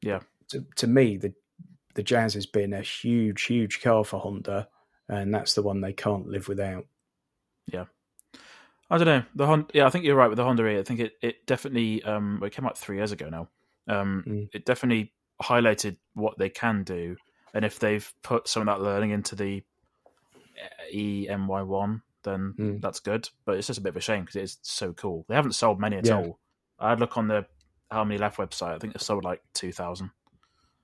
Yeah. 0.00 0.20
To, 0.48 0.64
to 0.76 0.86
me, 0.86 1.16
the 1.16 1.34
the 1.94 2.02
Jazz 2.02 2.34
has 2.34 2.46
been 2.46 2.72
a 2.72 2.80
huge, 2.80 3.44
huge 3.44 3.80
car 3.80 4.04
for 4.04 4.18
Honda, 4.18 4.68
and 5.08 5.32
that's 5.32 5.54
the 5.54 5.62
one 5.62 5.80
they 5.80 5.92
can't 5.92 6.26
live 6.26 6.48
without. 6.48 6.86
Yeah. 7.66 7.84
I 8.90 8.98
don't 8.98 9.06
know. 9.06 9.22
The 9.34 9.46
Honda, 9.46 9.66
yeah, 9.72 9.86
I 9.86 9.90
think 9.90 10.04
you're 10.04 10.16
right 10.16 10.28
with 10.28 10.36
the 10.36 10.44
Honda 10.44 10.66
E. 10.66 10.78
I 10.78 10.82
think 10.82 11.00
it, 11.00 11.12
it 11.22 11.46
definitely 11.46 12.02
um 12.02 12.40
it 12.44 12.52
came 12.52 12.66
out 12.66 12.76
three 12.76 12.96
years 12.96 13.12
ago 13.12 13.28
now. 13.28 13.48
Um 13.88 14.24
mm. 14.26 14.48
it 14.52 14.64
definitely 14.66 15.12
highlighted 15.42 15.96
what 16.14 16.38
they 16.38 16.48
can 16.48 16.84
do 16.84 17.16
and 17.54 17.64
if 17.64 17.78
they've 17.78 18.12
put 18.22 18.48
some 18.48 18.62
of 18.62 18.66
that 18.66 18.84
learning 18.84 19.10
into 19.10 19.36
the 19.36 19.62
e:Ny 20.90 21.64
one, 21.64 22.02
then 22.24 22.54
mm. 22.58 22.80
that's 22.80 23.00
good. 23.00 23.28
But 23.44 23.56
it's 23.56 23.66
just 23.66 23.78
a 23.78 23.82
bit 23.82 23.90
of 23.90 23.96
a 23.96 24.00
shame 24.00 24.22
because 24.22 24.36
it 24.36 24.42
is 24.42 24.58
so 24.62 24.92
cool. 24.92 25.24
They 25.28 25.34
haven't 25.34 25.52
sold 25.52 25.80
many 25.80 25.96
at 25.96 26.06
yeah. 26.06 26.16
all. 26.16 26.38
I'd 26.78 27.00
look 27.00 27.16
on 27.16 27.28
the 27.28 27.46
how 27.90 28.04
many 28.04 28.18
left 28.18 28.38
website. 28.38 28.74
I 28.74 28.78
think 28.78 28.94
they 28.94 28.98
sold 28.98 29.24
like 29.24 29.42
two 29.52 29.72
thousand. 29.72 30.10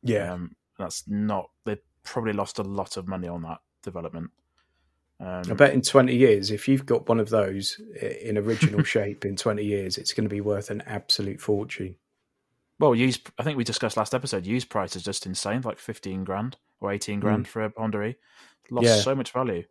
Yeah, 0.02 0.32
um, 0.32 0.54
that's 0.78 1.04
not. 1.08 1.50
They 1.64 1.78
probably 2.04 2.32
lost 2.32 2.58
a 2.58 2.62
lot 2.62 2.96
of 2.96 3.08
money 3.08 3.28
on 3.28 3.42
that 3.42 3.58
development. 3.82 4.30
Um, 5.18 5.42
I 5.50 5.54
bet 5.54 5.74
in 5.74 5.82
20 5.82 6.16
years, 6.16 6.50
if 6.50 6.66
you've 6.66 6.86
got 6.86 7.06
one 7.06 7.20
of 7.20 7.28
those 7.28 7.78
in 8.22 8.38
original 8.38 8.82
shape 8.84 9.26
in 9.26 9.36
20 9.36 9.62
years, 9.62 9.98
it's 9.98 10.14
going 10.14 10.24
to 10.24 10.30
be 10.30 10.40
worth 10.40 10.70
an 10.70 10.82
absolute 10.86 11.42
fortune. 11.42 11.96
Well, 12.78 12.94
use 12.94 13.20
I 13.38 13.42
think 13.42 13.58
we 13.58 13.64
discussed 13.64 13.98
last 13.98 14.14
episode. 14.14 14.46
Used 14.46 14.70
price 14.70 14.96
is 14.96 15.02
just 15.02 15.26
insane, 15.26 15.60
like 15.62 15.78
15 15.78 16.24
grand 16.24 16.56
or 16.80 16.90
18 16.90 17.20
grand 17.20 17.44
mm. 17.44 17.48
for 17.48 17.64
a 17.66 17.72
Honda 17.76 18.02
E. 18.02 18.16
Lost 18.70 18.86
yeah. 18.86 18.96
so 18.96 19.14
much 19.14 19.32
value. 19.32 19.64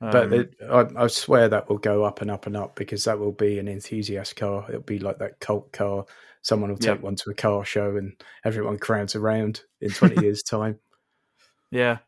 Um, 0.00 0.10
but 0.10 0.32
it, 0.32 0.54
I, 0.70 0.86
I, 0.96 1.06
swear 1.08 1.48
that 1.50 1.68
will 1.68 1.78
go 1.78 2.04
up 2.04 2.22
and 2.22 2.30
up 2.30 2.46
and 2.46 2.56
up 2.56 2.74
because 2.74 3.04
that 3.04 3.18
will 3.18 3.32
be 3.32 3.58
an 3.58 3.68
enthusiast 3.68 4.34
car. 4.34 4.64
It'll 4.68 4.80
be 4.80 4.98
like 4.98 5.18
that 5.18 5.40
cult 5.40 5.72
car. 5.72 6.06
Someone 6.40 6.70
will 6.70 6.78
take 6.78 6.98
yeah. 6.98 7.04
one 7.04 7.16
to 7.16 7.30
a 7.30 7.34
car 7.34 7.64
show 7.66 7.96
and 7.96 8.14
everyone 8.42 8.78
crowds 8.78 9.14
around 9.14 9.62
in 9.82 9.90
20 9.90 10.22
years' 10.22 10.42
time. 10.42 10.78
Yeah, 11.70 11.98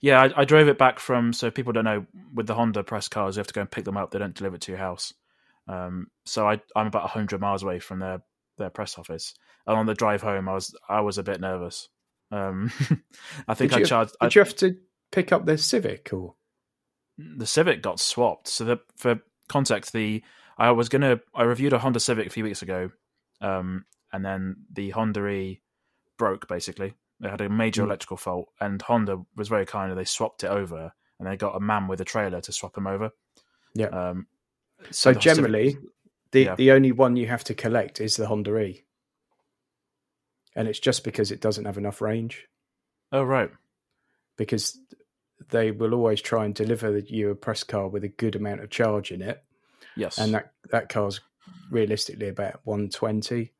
yeah, 0.00 0.22
I, 0.22 0.42
I, 0.42 0.44
drove 0.44 0.68
it 0.68 0.78
back 0.78 1.00
from. 1.00 1.32
So 1.32 1.50
people 1.50 1.72
don't 1.72 1.84
know 1.84 2.06
with 2.34 2.46
the 2.46 2.54
Honda 2.54 2.84
press 2.84 3.08
cars, 3.08 3.36
you 3.36 3.40
have 3.40 3.46
to 3.48 3.54
go 3.54 3.60
and 3.60 3.70
pick 3.70 3.84
them 3.84 3.96
up. 3.96 4.10
They 4.10 4.18
don't 4.18 4.34
deliver 4.34 4.56
it 4.56 4.62
to 4.62 4.72
your 4.72 4.78
house. 4.78 5.12
Um, 5.66 6.08
so 6.24 6.48
I, 6.48 6.60
I'm 6.76 6.86
about 6.86 7.10
hundred 7.10 7.40
miles 7.40 7.62
away 7.62 7.78
from 7.78 7.98
their 7.98 8.22
their 8.58 8.70
press 8.70 8.98
office. 8.98 9.34
And 9.66 9.76
on 9.76 9.86
the 9.86 9.94
drive 9.94 10.22
home, 10.22 10.48
I 10.48 10.54
was 10.54 10.74
I 10.88 11.00
was 11.00 11.18
a 11.18 11.22
bit 11.22 11.40
nervous. 11.40 11.88
Um, 12.30 12.70
I 13.48 13.54
think 13.54 13.72
did 13.72 13.82
I 13.82 13.84
charged. 13.84 14.12
Did 14.20 14.26
I, 14.26 14.30
you 14.34 14.40
have 14.44 14.56
to 14.56 14.76
pick 15.10 15.32
up 15.32 15.46
their 15.46 15.56
Civic 15.56 16.12
or 16.12 16.34
the 17.18 17.46
Civic 17.46 17.82
got 17.82 17.98
swapped. 18.00 18.48
So 18.48 18.64
the, 18.64 18.78
for 18.96 19.20
context, 19.48 19.92
the 19.92 20.22
I 20.56 20.70
was 20.70 20.88
gonna 20.88 21.20
I 21.34 21.42
reviewed 21.42 21.72
a 21.72 21.78
Honda 21.78 22.00
Civic 22.00 22.26
a 22.26 22.30
few 22.30 22.44
weeks 22.44 22.62
ago, 22.62 22.90
um, 23.40 23.84
and 24.12 24.24
then 24.24 24.56
the 24.72 24.90
Honda 24.90 25.26
E 25.26 25.60
broke 26.16 26.48
basically. 26.48 26.94
It 27.20 27.28
had 27.30 27.40
a 27.40 27.48
major 27.48 27.82
Mm. 27.82 27.86
electrical 27.86 28.16
fault, 28.16 28.48
and 28.60 28.80
Honda 28.80 29.24
was 29.36 29.48
very 29.48 29.66
kind. 29.66 29.90
and 29.90 29.98
They 29.98 30.04
swapped 30.04 30.44
it 30.44 30.48
over, 30.48 30.92
and 31.18 31.28
they 31.28 31.36
got 31.36 31.56
a 31.56 31.60
man 31.60 31.88
with 31.88 32.00
a 32.00 32.04
trailer 32.04 32.40
to 32.40 32.52
swap 32.52 32.76
him 32.78 32.86
over. 32.86 33.10
Yeah. 33.74 33.86
Um, 33.88 34.26
so 34.90 35.10
the 35.12 35.20
Civic- 35.20 35.22
generally 35.22 35.78
the 36.30 36.42
yeah. 36.44 36.54
the 36.54 36.70
only 36.72 36.92
one 36.92 37.16
you 37.16 37.26
have 37.26 37.42
to 37.44 37.54
collect 37.54 38.00
is 38.00 38.16
the 38.16 38.26
Honda 38.28 38.56
E. 38.58 38.84
And 40.54 40.66
it's 40.68 40.78
just 40.80 41.04
because 41.04 41.30
it 41.30 41.40
doesn't 41.40 41.64
have 41.66 41.78
enough 41.78 42.00
range. 42.00 42.46
oh 43.12 43.22
right, 43.22 43.50
because 44.36 44.78
they 45.50 45.70
will 45.70 45.94
always 45.94 46.20
try 46.20 46.44
and 46.44 46.54
deliver 46.54 46.98
you 46.98 47.30
a 47.30 47.34
press 47.34 47.64
car 47.64 47.88
with 47.88 48.04
a 48.04 48.08
good 48.08 48.36
amount 48.36 48.60
of 48.62 48.70
charge 48.70 49.10
in 49.12 49.22
it, 49.22 49.42
yes, 49.96 50.18
and 50.18 50.34
that 50.34 50.52
that 50.70 50.88
car's 50.88 51.20
realistically 51.70 52.28
about 52.28 52.60
one 52.64 52.88
twenty. 52.88 53.52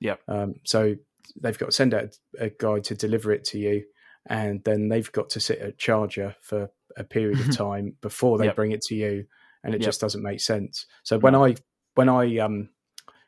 Yep. 0.00 0.20
Um, 0.28 0.54
so 0.64 0.94
they've 1.40 1.58
got 1.58 1.66
to 1.66 1.72
send 1.72 1.94
out 1.94 2.16
a 2.38 2.50
guy 2.50 2.80
to 2.80 2.94
deliver 2.94 3.32
it 3.32 3.44
to 3.46 3.58
you, 3.58 3.84
and 4.26 4.62
then 4.64 4.88
they've 4.88 5.10
got 5.12 5.30
to 5.30 5.40
sit 5.40 5.58
at 5.58 5.78
charger 5.78 6.36
for 6.40 6.70
a 6.96 7.04
period 7.04 7.40
of 7.40 7.50
time 7.50 7.96
before 8.00 8.38
they 8.38 8.46
Yep. 8.46 8.56
bring 8.56 8.72
it 8.72 8.82
to 8.82 8.94
you, 8.94 9.26
and 9.64 9.74
it 9.74 9.80
Yep. 9.80 9.86
just 9.88 10.00
doesn't 10.00 10.22
make 10.22 10.40
sense. 10.40 10.86
So 11.02 11.18
when 11.18 11.34
I 11.34 11.56
when 11.94 12.08
I 12.08 12.38
um 12.38 12.70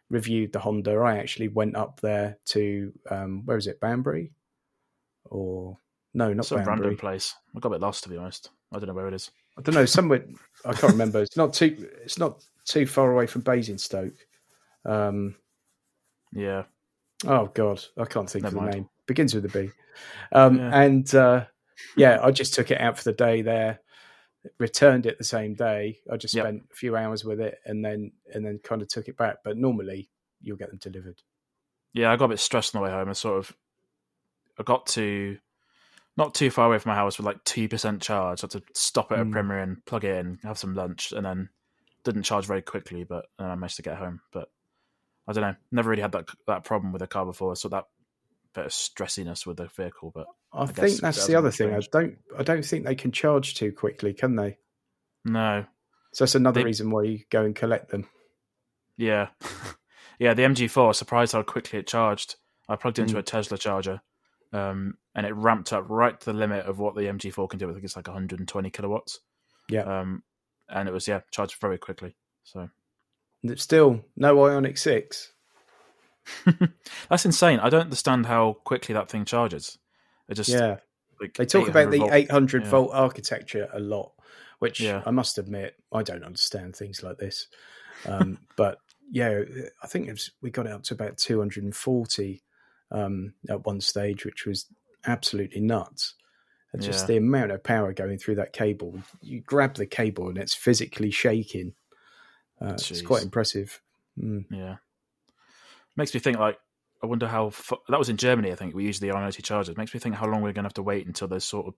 reviewed 0.08 0.52
the 0.52 0.58
Honda, 0.58 0.92
I 0.92 1.18
actually 1.18 1.48
went 1.48 1.76
up 1.76 2.00
there 2.00 2.38
to 2.46 2.92
um 3.10 3.44
where 3.44 3.56
is 3.56 3.66
it, 3.66 3.80
Banbury, 3.80 4.32
or 5.24 5.78
no, 6.14 6.32
not 6.32 6.46
some 6.46 6.64
random 6.64 6.96
place. 6.96 7.34
I 7.56 7.60
got 7.60 7.68
a 7.68 7.72
bit 7.72 7.80
lost 7.80 8.02
to 8.04 8.08
be 8.08 8.16
honest. 8.16 8.50
I 8.72 8.78
don't 8.78 8.88
know 8.88 8.94
where 8.94 9.08
it 9.08 9.14
is. 9.14 9.30
I 9.58 9.62
don't 9.62 9.74
know, 9.74 9.84
somewhere 9.84 10.24
I 10.64 10.72
can't 10.72 10.92
remember. 10.92 11.20
It's 11.20 11.36
not 11.36 11.52
too 11.52 11.88
it's 12.02 12.18
not 12.18 12.42
too 12.64 12.86
far 12.86 13.12
away 13.12 13.26
from 13.26 13.42
Basingstoke. 13.42 14.14
Um 14.84 15.36
Yeah, 16.32 16.64
oh 17.26 17.46
god, 17.46 17.84
I 17.98 18.04
can't 18.04 18.28
think 18.30 18.44
Never 18.44 18.56
of 18.56 18.62
the 18.62 18.66
mind. 18.66 18.74
name. 18.74 18.88
Begins 19.06 19.34
with 19.34 19.44
a 19.44 19.48
B. 19.48 19.70
Um 20.32 20.58
Yeah. 20.58 20.80
and 20.82 21.14
uh 21.14 21.44
yeah, 21.96 22.20
I 22.22 22.30
just 22.30 22.54
took 22.54 22.70
it 22.70 22.80
out 22.80 22.96
for 22.98 23.04
the 23.04 23.12
day 23.12 23.42
there, 23.42 23.80
returned 24.58 25.06
it 25.06 25.18
the 25.18 25.24
same 25.24 25.54
day. 25.54 25.98
I 26.10 26.16
just 26.16 26.34
Yep. 26.34 26.44
spent 26.44 26.62
a 26.70 26.74
few 26.74 26.96
hours 26.96 27.24
with 27.24 27.40
it 27.40 27.58
and 27.64 27.84
then 27.84 28.12
and 28.34 28.44
then 28.44 28.60
kind 28.62 28.82
of 28.82 28.88
took 28.88 29.08
it 29.08 29.16
back. 29.16 29.38
But 29.44 29.56
normally 29.56 30.10
you'll 30.42 30.56
get 30.56 30.70
them 30.70 30.78
delivered. 30.78 31.20
yeah. 31.92 32.10
I 32.12 32.16
got 32.16 32.26
a 32.26 32.28
bit 32.28 32.38
stressed 32.40 32.74
on 32.74 32.80
the 32.80 32.84
way 32.84 32.92
home. 32.92 33.08
I 33.08 33.12
sort 33.12 33.38
of, 33.38 33.54
I 34.58 34.62
got 34.62 34.86
to 34.88 35.36
not 36.20 36.34
too 36.34 36.50
far 36.50 36.66
away 36.66 36.78
from 36.78 36.90
my 36.90 36.96
house 36.96 37.18
with 37.18 37.26
like 37.26 37.42
two 37.44 37.68
percent 37.68 38.00
charge. 38.02 38.42
I 38.42 38.44
had 38.44 38.50
to 38.52 38.62
stop 38.74 39.10
at 39.10 39.18
a 39.18 39.24
Mm. 39.24 39.32
Premier 39.32 39.58
Inn, 39.60 39.82
plug 39.86 40.04
it 40.04 40.16
in, 40.18 40.38
have 40.44 40.58
some 40.58 40.74
lunch, 40.74 41.10
and 41.12 41.26
then 41.26 41.48
didn't 42.04 42.22
charge 42.22 42.46
very 42.46 42.62
quickly. 42.62 43.02
But 43.04 43.26
then 43.38 43.48
I 43.50 43.54
managed 43.56 43.76
to 43.76 43.82
get 43.82 43.96
home. 43.96 44.20
But 44.32 44.48
I 45.26 45.32
don't 45.32 45.42
know. 45.42 45.56
Never 45.72 45.90
really 45.90 46.02
had 46.02 46.12
that 46.12 46.28
that 46.46 46.64
problem 46.64 46.92
with 46.92 47.02
a 47.02 47.06
car 47.08 47.24
before. 47.26 47.56
So 47.56 47.68
that 47.70 47.86
bit 48.54 48.66
of 48.66 48.72
stressiness 48.72 49.46
with 49.46 49.56
the 49.58 49.66
vehicle. 49.66 50.12
But 50.14 50.26
I, 50.52 50.66
guess 50.66 50.74
think 50.76 51.00
that's 51.00 51.26
the 51.26 51.36
other 51.36 51.50
thing. 51.50 51.72
I 51.74 51.80
don't 51.90 52.18
I 52.38 52.42
don't 52.42 52.64
think 52.64 52.84
they 52.84 52.94
can 52.96 53.12
charge 53.12 53.54
too 53.54 53.72
quickly, 53.72 54.12
can 54.14 54.36
they? 54.36 54.58
no, 55.24 55.66
So 56.12 56.24
that's 56.24 56.34
another 56.34 56.60
They- 56.60 56.64
reason 56.64 56.90
why 56.90 57.02
you 57.04 57.20
go 57.30 57.44
and 57.44 57.54
collect 57.54 57.90
them. 57.90 58.08
yeah, 58.96 59.28
yeah. 60.18 60.34
The 60.34 60.42
MG4 60.42 60.94
surprised 60.94 61.32
how 61.32 61.42
quickly 61.42 61.78
it 61.78 61.86
charged. 61.86 62.36
I 62.68 62.76
plugged 62.76 62.98
it 62.98 63.02
into 63.02 63.14
Mm. 63.16 63.20
a 63.20 63.22
Tesla 63.22 63.58
charger. 63.58 64.00
Um, 64.52 64.96
and 65.14 65.26
it 65.26 65.34
ramped 65.34 65.72
up 65.72 65.84
right 65.88 66.18
to 66.20 66.26
the 66.26 66.38
limit 66.38 66.66
of 66.66 66.78
what 66.78 66.94
the 66.94 67.02
MG4 67.02 67.48
can 67.48 67.58
do. 67.58 67.68
I 67.68 67.72
think 67.72 67.84
it's 67.84 67.96
like 67.96 68.08
120 68.08 68.70
kilowatts. 68.70 69.20
Yeah. 69.68 69.82
Um, 69.82 70.22
and 70.68 70.88
it 70.88 70.92
was 70.92 71.08
yeah 71.08 71.20
charged 71.30 71.60
very 71.60 71.78
quickly. 71.78 72.16
So 72.44 72.68
still 73.56 74.04
no 74.16 74.36
Ioniq 74.36 74.78
Six. 74.78 75.32
that's 77.08 77.24
insane. 77.24 77.58
I 77.60 77.70
don't 77.70 77.82
understand 77.82 78.26
how 78.26 78.54
quickly 78.64 78.92
that 78.94 79.08
thing 79.08 79.24
charges. 79.24 79.78
It 80.28 80.34
just 80.34 80.50
Yeah. 80.50 80.76
like 81.20 81.34
They 81.34 81.46
talk 81.46 81.68
about 81.68 81.90
the 81.90 81.98
volt. 81.98 82.12
800 82.12 82.64
yeah. 82.64 82.70
volt 82.70 82.90
architecture 82.92 83.68
a 83.72 83.80
lot, 83.80 84.12
which 84.58 84.80
Yeah. 84.80 85.02
I 85.06 85.10
must 85.10 85.38
admit 85.38 85.76
I 85.92 86.02
don't 86.02 86.24
understand 86.24 86.76
things 86.76 87.02
like 87.02 87.18
this. 87.18 87.48
Um, 88.06 88.38
but 88.56 88.78
yeah, 89.10 89.42
I 89.82 89.86
think 89.86 90.08
was, 90.08 90.30
we 90.40 90.50
got 90.50 90.66
it 90.66 90.72
up 90.72 90.84
to 90.84 90.94
about 90.94 91.16
240 91.18 92.42
um, 92.90 93.34
at 93.48 93.64
one 93.66 93.80
stage, 93.80 94.24
which 94.24 94.46
was 94.46 94.66
absolutely 95.06 95.60
nuts. 95.60 96.14
And 96.72 96.82
just 96.82 97.02
Yeah. 97.02 97.06
the 97.06 97.16
amount 97.16 97.50
of 97.50 97.62
power 97.64 97.92
going 97.92 98.18
through 98.18 98.36
that 98.36 98.52
cable, 98.52 99.02
you 99.20 99.40
grab 99.40 99.74
the 99.74 99.86
cable 99.86 100.28
and 100.28 100.38
it's 100.38 100.54
physically 100.54 101.10
shaking. 101.10 101.74
Uh, 102.60 102.74
it's 102.74 103.02
quite 103.02 103.22
impressive. 103.22 103.80
Mm. 104.18 104.44
Yeah, 104.50 104.76
makes 105.96 106.12
me 106.14 106.20
think 106.20 106.38
like 106.38 106.58
I 107.02 107.06
wonder 107.06 107.26
how 107.26 107.50
fu- 107.50 107.78
that 107.88 107.98
was 107.98 108.10
in 108.10 108.18
Germany. 108.18 108.52
I 108.52 108.54
think 108.54 108.74
we 108.74 108.84
use 108.84 109.00
the 109.00 109.08
Ionity 109.08 109.42
chargers. 109.42 109.76
Makes 109.76 109.94
me 109.94 110.00
think 110.00 110.14
how 110.14 110.26
long 110.26 110.42
we're 110.42 110.52
going 110.52 110.64
to 110.64 110.68
have 110.68 110.74
to 110.74 110.82
wait 110.82 111.06
until 111.06 111.26
those 111.28 111.44
sort 111.44 111.66
of 111.66 111.74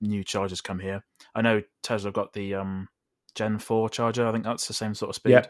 new 0.00 0.22
chargers 0.22 0.60
come 0.60 0.78
here. 0.78 1.02
I 1.34 1.40
know 1.40 1.62
Tesla 1.82 2.12
got 2.12 2.34
the 2.34 2.54
um, 2.56 2.88
Gen 3.34 3.58
Four 3.58 3.88
charger. 3.88 4.26
I 4.26 4.32
think 4.32 4.44
that's 4.44 4.68
the 4.68 4.74
same 4.74 4.94
sort 4.94 5.08
of 5.08 5.14
speed. 5.16 5.30
Yeah. 5.32 5.46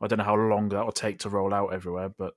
I 0.00 0.06
don't 0.06 0.18
know 0.18 0.24
how 0.24 0.36
long 0.36 0.68
that 0.68 0.84
will 0.84 0.92
take 0.92 1.18
to 1.20 1.28
roll 1.28 1.52
out 1.52 1.74
everywhere, 1.74 2.10
but 2.16 2.34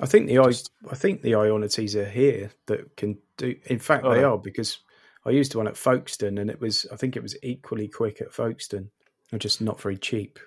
I 0.00 0.06
think 0.06 0.26
the 0.26 0.38
I, 0.38 0.44
Just- 0.44 0.70
I 0.90 0.94
think 0.94 1.22
the 1.22 1.34
Ionities 1.34 1.94
are 1.96 2.08
here 2.08 2.50
that 2.66 2.96
can 2.96 3.18
do. 3.36 3.54
In 3.66 3.78
fact, 3.78 4.04
Oh, 4.04 4.12
they 4.14 4.24
are 4.24 4.38
because 4.38 4.78
I 5.24 5.30
used 5.30 5.54
one 5.54 5.68
at 5.68 5.76
Folkestone, 5.76 6.38
and 6.38 6.50
it 6.50 6.60
was 6.60 6.86
I 6.92 6.96
think 6.96 7.16
it 7.16 7.22
was 7.22 7.36
equally 7.42 7.88
quick 7.88 8.20
at 8.20 8.32
Folkestone, 8.32 8.90
and 9.30 9.40
just 9.40 9.60
not 9.60 9.80
very 9.80 9.96
cheap. 9.98 10.38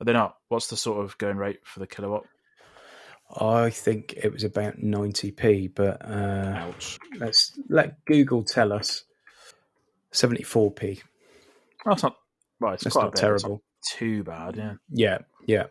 are 0.00 0.04
they 0.04 0.12
not? 0.12 0.36
What's 0.48 0.66
the 0.68 0.76
sort 0.76 1.04
of 1.04 1.16
going 1.18 1.36
rate 1.36 1.60
for 1.64 1.80
the 1.80 1.86
kilowatt? 1.86 2.24
I 3.38 3.68
think 3.70 4.14
it 4.16 4.32
was 4.32 4.42
about 4.44 4.78
ninety 4.78 5.30
p, 5.30 5.68
but 5.68 6.02
uh, 6.04 6.54
Ouch. 6.56 6.98
let's 7.18 7.58
let 7.68 8.04
Google 8.06 8.42
tell 8.42 8.72
us. 8.72 9.04
Seventy 10.10 10.42
four 10.42 10.70
p. 10.72 11.00
That's 11.84 12.02
not. 12.02 12.16
Right, 12.60 12.74
it's 12.74 12.84
That's 12.84 12.96
not 12.96 13.14
terrible. 13.14 13.62
too 13.92 14.24
bad. 14.24 14.56
Yeah. 14.56 14.74
Yeah, 14.90 15.18
yeah. 15.46 15.64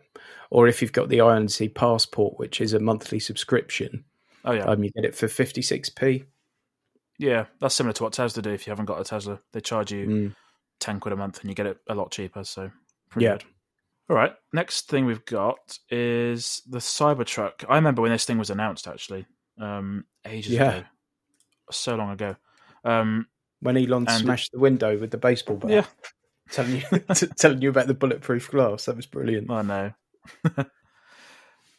Or 0.50 0.66
if 0.68 0.80
you've 0.80 0.92
got 0.92 1.08
the 1.08 1.18
Ionity 1.18 1.72
Passport, 1.74 2.38
which 2.38 2.60
is 2.60 2.72
a 2.72 2.78
monthly 2.80 3.18
subscription, 3.20 4.04
Oh 4.44 4.52
yeah. 4.52 4.64
um, 4.64 4.82
you 4.82 4.90
get 4.90 5.04
it 5.04 5.14
for 5.14 5.28
fifty 5.28 5.62
six 5.62 5.88
p. 5.90 6.24
yeah, 7.18 7.46
that's 7.60 7.74
similar 7.74 7.92
to 7.94 8.02
what 8.04 8.12
Tesla 8.12 8.42
do. 8.42 8.50
If 8.50 8.66
you 8.66 8.70
haven't 8.70 8.86
got 8.86 9.00
a 9.00 9.04
Tesla, 9.04 9.40
they 9.52 9.60
charge 9.60 9.92
you 9.92 10.06
Mm. 10.06 10.34
ten 10.80 11.00
quid 11.00 11.12
a 11.12 11.16
month, 11.16 11.40
and 11.40 11.50
you 11.50 11.54
get 11.54 11.66
it 11.66 11.78
a 11.88 11.94
lot 11.94 12.10
cheaper. 12.12 12.44
So 12.44 12.70
pretty 13.10 13.24
Yeah. 13.24 13.32
good. 13.32 13.44
All 14.10 14.16
right. 14.16 14.34
Next 14.54 14.88
thing 14.88 15.04
we've 15.04 15.24
got 15.26 15.78
is 15.90 16.62
the 16.66 16.78
Cybertruck. 16.78 17.64
I 17.68 17.74
remember 17.74 18.00
when 18.00 18.10
this 18.12 18.24
thing 18.24 18.38
was 18.38 18.48
announced, 18.50 18.88
actually, 18.88 19.26
um, 19.60 20.04
ages 20.24 20.52
Yeah. 20.52 20.72
ago, 20.76 20.86
so 21.70 21.94
long 21.96 22.10
ago. 22.10 22.36
Um, 22.84 23.26
When 23.60 23.76
Elon 23.76 24.06
And- 24.08 24.20
smashed 24.20 24.52
the 24.52 24.60
window 24.60 24.96
with 24.96 25.10
the 25.10 25.18
baseball 25.18 25.56
bat. 25.56 25.70
yeah, 25.70 25.86
telling 26.52 26.76
you 26.76 26.80
t- 27.14 27.26
telling 27.36 27.60
you 27.60 27.70
about 27.70 27.88
the 27.88 27.94
bulletproof 27.94 28.50
glass. 28.52 28.84
That 28.84 28.94
was 28.96 29.04
brilliant. 29.06 29.50
I 29.50 29.62
know. 29.62 29.92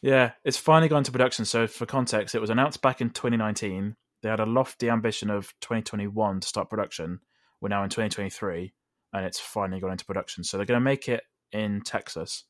yeah, 0.02 0.32
it's 0.44 0.56
finally 0.56 0.88
gone 0.88 1.04
to 1.04 1.12
production. 1.12 1.44
So, 1.44 1.66
for 1.66 1.86
context, 1.86 2.34
it 2.34 2.40
was 2.40 2.50
announced 2.50 2.82
back 2.82 3.00
in 3.00 3.10
2019. 3.10 3.96
They 4.22 4.28
had 4.28 4.40
a 4.40 4.46
lofty 4.46 4.90
ambition 4.90 5.30
of 5.30 5.52
2021 5.60 6.40
to 6.40 6.48
start 6.48 6.70
production. 6.70 7.20
We're 7.60 7.68
now 7.68 7.84
in 7.84 7.90
2023, 7.90 8.72
and 9.12 9.26
it's 9.26 9.40
finally 9.40 9.80
gone 9.80 9.92
into 9.92 10.04
production. 10.04 10.44
So, 10.44 10.56
they're 10.56 10.66
going 10.66 10.80
to 10.80 10.84
make 10.84 11.08
it 11.08 11.22
in 11.52 11.82
Texas, 11.82 12.44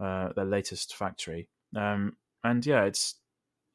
uh, 0.00 0.30
their 0.34 0.44
latest 0.44 0.94
factory. 0.94 1.48
Um, 1.74 2.16
and 2.44 2.64
yeah, 2.64 2.84
it's. 2.84 3.14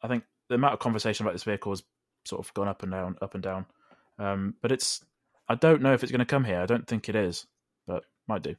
I 0.03 0.07
think 0.07 0.23
the 0.49 0.55
amount 0.55 0.73
of 0.73 0.79
conversation 0.79 1.25
about 1.25 1.33
this 1.33 1.43
vehicle 1.43 1.71
has 1.71 1.83
sort 2.25 2.45
of 2.45 2.53
gone 2.53 2.67
up 2.67 2.83
and 2.83 2.91
down, 2.91 3.15
up 3.21 3.33
and 3.35 3.43
down. 3.43 3.65
Um, 4.19 4.55
but 4.61 4.71
it's. 4.71 5.03
I 5.49 5.55
don't 5.55 5.81
know 5.81 5.93
if 5.93 6.03
it's 6.03 6.11
going 6.11 6.19
to 6.19 6.25
come 6.25 6.45
here. 6.45 6.61
I 6.61 6.65
don't 6.65 6.87
think 6.87 7.09
it 7.09 7.15
is, 7.15 7.45
but 7.85 8.03
might 8.27 8.41
do. 8.41 8.55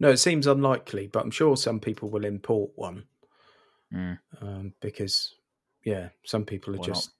No, 0.00 0.10
it 0.10 0.16
seems 0.18 0.46
unlikely, 0.46 1.06
but 1.06 1.22
I'm 1.24 1.30
sure 1.30 1.56
some 1.56 1.80
people 1.80 2.10
will 2.10 2.24
import 2.24 2.72
one 2.74 3.04
Mm. 3.92 4.18
um, 4.40 4.72
because, 4.80 5.34
yeah, 5.84 6.08
some 6.24 6.44
people 6.44 6.74
are 6.74 6.78
Why 6.78 6.86
just 6.86 7.10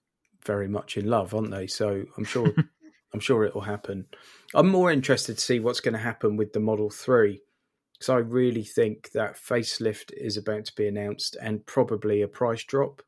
very 0.45 0.67
much 0.67 0.97
in 0.97 1.07
love, 1.09 1.33
aren't 1.33 1.51
they? 1.51 1.67
So 1.67 2.05
I'm 2.17 2.25
sure 2.25 2.45
I'm 3.13 3.19
sure 3.21 3.45
it 3.45 3.53
will 3.53 3.61
happen. 3.61 4.07
I'm 4.53 4.67
more 4.67 4.91
interested 4.91 5.37
to 5.37 5.41
see 5.41 5.59
what's 5.61 5.79
going 5.79 5.93
to 5.93 5.99
happen 5.99 6.35
with 6.35 6.51
the 6.51 6.59
Model 6.59 6.89
Three 6.89 7.41
because 7.93 8.09
I 8.09 8.17
really 8.17 8.63
think 8.63 9.11
that 9.13 9.37
facelift 9.37 10.11
is 10.17 10.35
about 10.35 10.65
to 10.65 10.75
be 10.75 10.85
announced 10.85 11.37
and 11.41 11.65
probably 11.65 12.21
a 12.21 12.27
price 12.27 12.63
drop. 12.65 13.01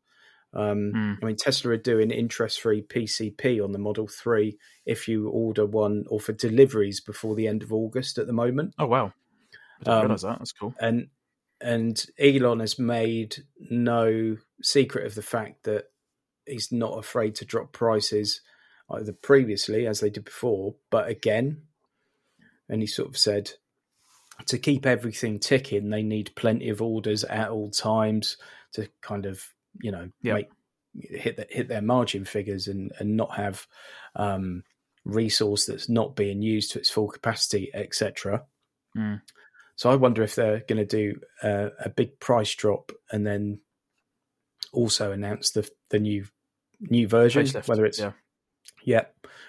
Um, 0.54 0.94
Mm. 0.96 1.18
I 1.22 1.26
mean, 1.26 1.36
Tesla 1.36 1.72
are 1.74 1.78
doing 1.78 2.10
interest-free 2.10 2.84
PCP 2.84 3.62
on 3.62 3.74
the 3.74 3.80
Model 3.80 4.08
Three 4.08 4.58
if 4.86 5.10
you 5.10 5.28
order 5.28 5.66
one, 5.66 6.06
or 6.08 6.22
for 6.22 6.32
deliveries 6.32 7.02
before 7.02 7.36
the 7.36 7.48
end 7.48 7.64
of 7.64 7.74
August 7.74 8.18
at 8.18 8.28
the 8.28 8.34
moment. 8.34 8.74
Oh 8.80 8.88
wow! 8.88 9.12
I 9.82 9.84
didn't 9.84 9.94
Um, 9.94 10.02
realize 10.04 10.22
that. 10.24 10.40
That's 10.40 10.52
cool. 10.54 10.74
and 10.80 11.08
and 11.60 12.06
Elon 12.20 12.60
has 12.60 12.78
made 12.78 13.38
no 13.60 14.38
secret 14.62 15.06
of 15.08 15.16
the 15.16 15.22
fact 15.24 15.64
that 15.64 15.86
he's 16.46 16.72
not 16.72 16.98
afraid 17.00 17.36
to 17.36 17.46
drop 17.46 17.72
prices 17.74 18.42
either 18.92 19.12
previously 19.12 19.88
as 19.88 20.00
they 20.00 20.10
did 20.10 20.24
before, 20.26 20.76
but 20.92 21.10
again. 21.10 21.64
And 22.70 22.82
he 22.82 22.88
sort 22.88 23.10
of 23.10 23.18
said 23.18 23.52
to 24.46 24.58
keep 24.60 24.86
everything 24.86 25.40
ticking, 25.40 25.90
they 25.90 26.04
need 26.04 26.36
plenty 26.36 26.70
of 26.70 26.82
orders 26.82 27.24
at 27.24 27.50
all 27.50 27.72
times 27.72 28.38
to 28.74 28.88
kind 29.02 29.26
of 29.26 29.44
you 29.82 29.92
know 29.92 30.10
Yeah. 30.22 30.34
make 30.36 30.50
hit 31.00 31.38
the, 31.38 31.48
hit 31.50 31.68
their 31.68 31.82
margin 31.82 32.24
figures 32.26 32.68
and 32.68 32.92
and 33.00 33.18
not 33.18 33.36
have 33.36 33.66
um, 34.16 34.64
resource 35.06 35.66
that's 35.66 35.90
not 35.90 36.16
being 36.16 36.42
used 36.42 36.72
to 36.72 36.80
its 36.80 36.90
full 36.90 37.08
capacity, 37.08 37.72
etc. 37.74 38.46
Mm. 38.96 39.22
So 39.78 39.92
I 39.92 39.96
wonder 39.96 40.24
if 40.24 40.36
they're 40.36 40.64
going 40.68 40.86
to 40.86 40.86
do 40.86 41.20
uh, 41.42 41.70
a 41.80 41.90
big 41.90 42.20
price 42.20 42.54
drop 42.56 42.92
and 43.12 43.26
then 43.26 43.60
also 44.74 45.12
announce 45.12 45.52
the 45.52 45.70
the 45.90 46.00
new 46.00 46.26
new 46.80 47.08
version, 47.08 47.46
Facelift, 47.46 47.68
whether 47.68 47.86
it's 47.86 48.00
yeah. 48.00 48.12
yeah, 48.84 49.06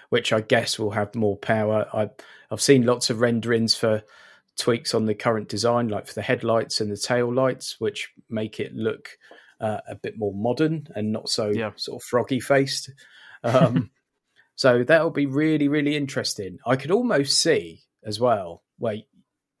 which 0.09 0.31
I 0.31 0.41
guess 0.41 0.79
will 0.79 0.91
have 0.91 1.15
more 1.15 1.35
power. 1.35 1.87
I 1.93 2.09
I've 2.51 2.61
seen 2.61 2.85
lots 2.85 3.09
of 3.09 3.21
renderings 3.21 3.75
for 3.75 4.03
tweaks 4.57 4.93
on 4.93 5.05
the 5.05 5.15
current 5.15 5.49
design, 5.49 5.87
like 5.87 6.05
for 6.05 6.13
the 6.13 6.21
headlights 6.21 6.79
and 6.79 6.91
the 6.91 6.97
tail 6.97 7.33
lights, 7.33 7.77
which 7.79 8.09
make 8.29 8.59
it 8.59 8.73
look 8.75 9.17
uh, 9.59 9.79
a 9.87 9.95
bit 9.95 10.17
more 10.17 10.33
modern 10.33 10.87
and 10.95 11.11
not 11.11 11.29
so 11.29 11.49
Yeah. 11.49 11.71
sort 11.75 12.01
of 12.01 12.05
froggy 12.05 12.39
faced. 12.39 12.91
Um, 13.43 13.89
so 14.55 14.83
that'll 14.83 15.09
be 15.09 15.25
really 15.25 15.69
really 15.69 15.95
interesting. 15.95 16.59
I 16.67 16.75
could 16.75 16.91
almost 16.91 17.41
see 17.41 17.81
as 18.03 18.19
well 18.19 18.63
where 18.77 18.97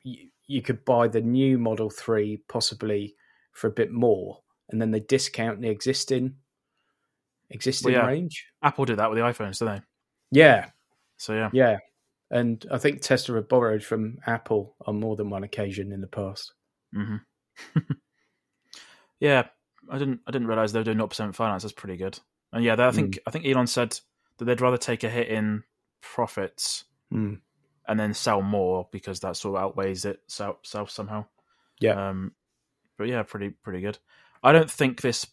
you, 0.03 0.29
you 0.49 0.61
could 0.61 0.83
buy 0.83 1.07
the 1.07 1.21
new 1.21 1.57
Model 1.57 1.89
Three 1.89 2.41
possibly 2.49 3.15
for 3.53 3.67
a 3.67 3.71
bit 3.71 3.91
more, 3.91 4.41
and 4.69 4.81
then 4.81 4.91
they 4.91 4.99
discount 4.99 5.61
the 5.61 5.69
existing 5.69 6.35
existing 7.51 7.93
Well, 7.93 8.01
yeah. 8.03 8.07
range. 8.07 8.45
Apple 8.61 8.85
did 8.85 8.97
that 8.97 9.09
with 9.09 9.17
the 9.19 9.23
iPhones, 9.25 9.59
didn't 9.59 9.75
they? 9.75 9.81
Yeah, 10.41 10.69
So 11.17 11.33
yeah, 11.33 11.49
yeah. 11.53 11.77
And 12.31 12.63
I 12.71 12.77
think 12.77 13.01
Tesla 13.01 13.35
have 13.35 13.49
borrowed 13.49 13.83
from 13.83 14.17
Apple 14.27 14.75
on 14.85 14.99
more 14.99 15.15
than 15.15 15.29
one 15.31 15.43
occasion 15.43 15.91
in 15.91 16.01
the 16.01 16.07
past. 16.07 16.53
hmm 16.93 17.15
yeah. 19.19 19.47
I 19.91 19.97
didn't 19.97 20.19
I 20.27 20.31
didn't 20.31 20.47
realize 20.47 20.71
they 20.71 20.79
were 20.79 20.83
doing 20.83 20.97
0% 20.99 21.33
finance. 21.33 21.63
That's 21.63 21.73
pretty 21.73 21.97
good. 21.97 22.19
And 22.53 22.63
yeah, 22.63 22.75
they- 22.75 22.85
I 22.85 22.91
think 22.91 23.19
I 23.25 23.31
think 23.31 23.45
Elon 23.45 23.67
said 23.67 23.99
that 24.37 24.45
they'd 24.45 24.61
rather 24.61 24.77
take 24.77 25.03
a 25.03 25.09
hit 25.09 25.27
in 25.29 25.63
profits 26.01 26.85
Mm. 27.11 27.39
And 27.89 27.99
then 27.99 28.13
sell 28.13 28.41
more 28.41 28.87
because 28.91 29.19
that 29.21 29.35
sort 29.35 29.57
of 29.57 29.63
outweighs 29.63 30.05
it 30.05 30.21
self, 30.27 30.59
somehow. 30.89 31.25
Yeah. 31.81 32.09
Um, 32.09 32.31
but 32.97 33.07
yeah, 33.07 33.23
pretty 33.23 33.49
pretty 33.49 33.81
good. 33.81 33.97
I 34.43 34.51
don't 34.53 34.69
think 34.71 35.01
this. 35.01 35.25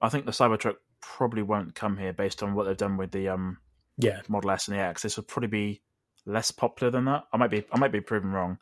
I 0.00 0.08
think 0.08 0.24
the 0.24 0.32
Cybertruck 0.32 0.76
probably 1.02 1.42
won't 1.42 1.74
come 1.74 1.96
here 1.96 2.12
based 2.12 2.42
on 2.42 2.54
what 2.54 2.64
they've 2.66 2.76
done 2.76 2.96
with 2.96 3.10
the 3.10 3.28
um, 3.28 3.58
Yeah, 3.98 4.20
Model 4.28 4.52
S 4.52 4.68
and 4.68 4.76
the 4.76 4.80
X. 4.82 5.02
This 5.02 5.16
would 5.16 5.26
probably 5.28 5.48
be 5.48 5.82
less 6.24 6.50
popular 6.50 6.90
than 6.90 7.06
that. 7.06 7.24
I 7.32 7.36
might 7.36 7.50
be 7.50 7.64
I 7.72 7.78
might 7.78 7.92
be 7.92 8.00
proven 8.00 8.30
wrong. 8.30 8.58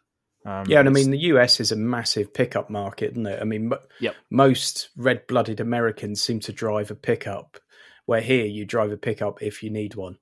Um, 0.47 0.65
yeah, 0.67 0.81
and 0.81 0.89
I 0.89 0.93
mean 0.93 1.11
the 1.11 1.19
US 1.19 1.59
is 1.61 1.73
a 1.73 1.77
massive 1.77 2.33
pickup 2.35 2.71
market, 2.71 3.13
isn't 3.13 3.27
it? 3.27 3.41
I 3.41 3.45
mean, 3.45 3.73
Yep. 4.01 4.15
most 4.31 4.91
red-blooded 4.97 5.59
Americans 5.59 6.23
seem 6.23 6.39
to 6.41 6.53
drive 6.53 6.91
a 6.91 6.95
pickup, 6.95 7.59
where 8.05 8.21
here 8.21 8.45
you 8.45 8.67
drive 8.67 8.93
a 8.93 8.97
pickup 8.99 9.43
if 9.43 9.63
you 9.63 9.71
need 9.71 9.95
one. 9.95 10.19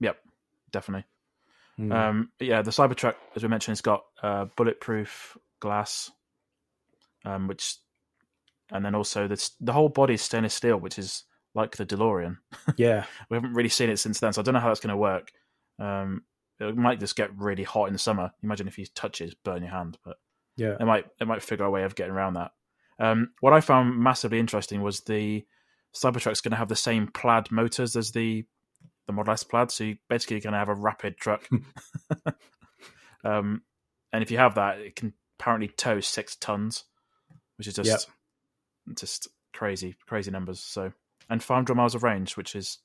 yep, 0.00 0.18
definitely. 0.72 1.04
Mm. 1.78 1.92
Um, 1.92 2.32
yeah, 2.40 2.62
the 2.62 2.70
Cybertruck, 2.70 3.14
as 3.34 3.42
we 3.42 3.48
mentioned, 3.48 3.74
it's 3.74 3.80
got 3.80 4.04
uh, 4.22 4.46
bulletproof 4.56 5.36
glass, 5.60 6.10
um, 7.24 7.48
which, 7.48 7.76
and 8.70 8.84
then 8.84 8.94
also 8.94 9.26
the 9.26 9.50
the 9.60 9.72
whole 9.72 9.88
body 9.88 10.14
is 10.14 10.22
stainless 10.22 10.54
steel, 10.54 10.76
which 10.76 10.98
is 10.98 11.24
like 11.54 11.76
the 11.76 11.86
DeLorean. 11.86 12.36
yeah, 12.76 13.04
We 13.30 13.36
haven't 13.36 13.54
really 13.54 13.68
seen 13.68 13.90
it 13.90 13.98
since 13.98 14.20
then, 14.20 14.32
so 14.32 14.40
I 14.40 14.44
don't 14.44 14.54
know 14.54 14.60
how 14.60 14.68
that's 14.68 14.80
going 14.80 14.90
to 14.90 14.96
work. 14.96 15.30
Um, 15.78 16.22
it 16.60 16.76
might 16.76 17.00
just 17.00 17.16
get 17.16 17.36
really 17.36 17.64
hot 17.64 17.86
in 17.86 17.92
the 17.92 17.98
summer. 17.98 18.32
Imagine 18.42 18.68
if 18.68 18.78
you 18.78 18.86
touch 18.94 19.20
it, 19.20 19.34
burn 19.44 19.62
your 19.62 19.72
hand, 19.72 19.98
but 20.04 20.16
yeah, 20.56 20.76
it 20.78 20.84
might 20.84 21.06
it 21.20 21.26
might 21.26 21.42
figure 21.42 21.64
a 21.64 21.70
way 21.70 21.82
of 21.82 21.94
getting 21.94 22.12
around 22.12 22.34
that. 22.34 22.52
Um, 22.98 23.32
what 23.40 23.52
I 23.52 23.60
found 23.60 23.98
massively 23.98 24.38
interesting 24.38 24.80
was 24.82 25.00
the 25.00 25.44
Cybertruck's 25.94 26.40
going 26.40 26.52
to 26.52 26.56
have 26.56 26.68
the 26.68 26.76
same 26.76 27.08
plaid 27.08 27.50
motors 27.50 27.96
as 27.96 28.12
the 28.12 28.44
the 29.06 29.12
Model 29.12 29.32
S 29.34 29.42
plaid, 29.44 29.70
so 29.70 29.84
you 29.84 29.96
basically 30.08 30.40
going 30.40 30.52
to 30.52 30.58
have 30.58 30.68
a 30.68 30.74
rapid 30.74 31.16
truck. 31.16 31.48
um, 33.24 33.62
and 34.12 34.22
if 34.22 34.30
you 34.30 34.38
have 34.38 34.54
that, 34.56 34.78
it 34.78 34.96
can 34.96 35.12
apparently 35.38 35.68
tow 35.68 36.00
six 36.00 36.36
tons, 36.36 36.84
which 37.58 37.66
is 37.66 37.74
just 37.74 37.88
Yep. 38.88 38.96
just 38.96 39.28
crazy, 39.52 39.96
crazy 40.06 40.30
numbers. 40.30 40.60
So 40.60 40.92
and 41.28 41.42
500 41.42 41.74
miles 41.74 41.94
of 41.94 42.02
range, 42.02 42.36
which 42.36 42.54
is 42.54 42.78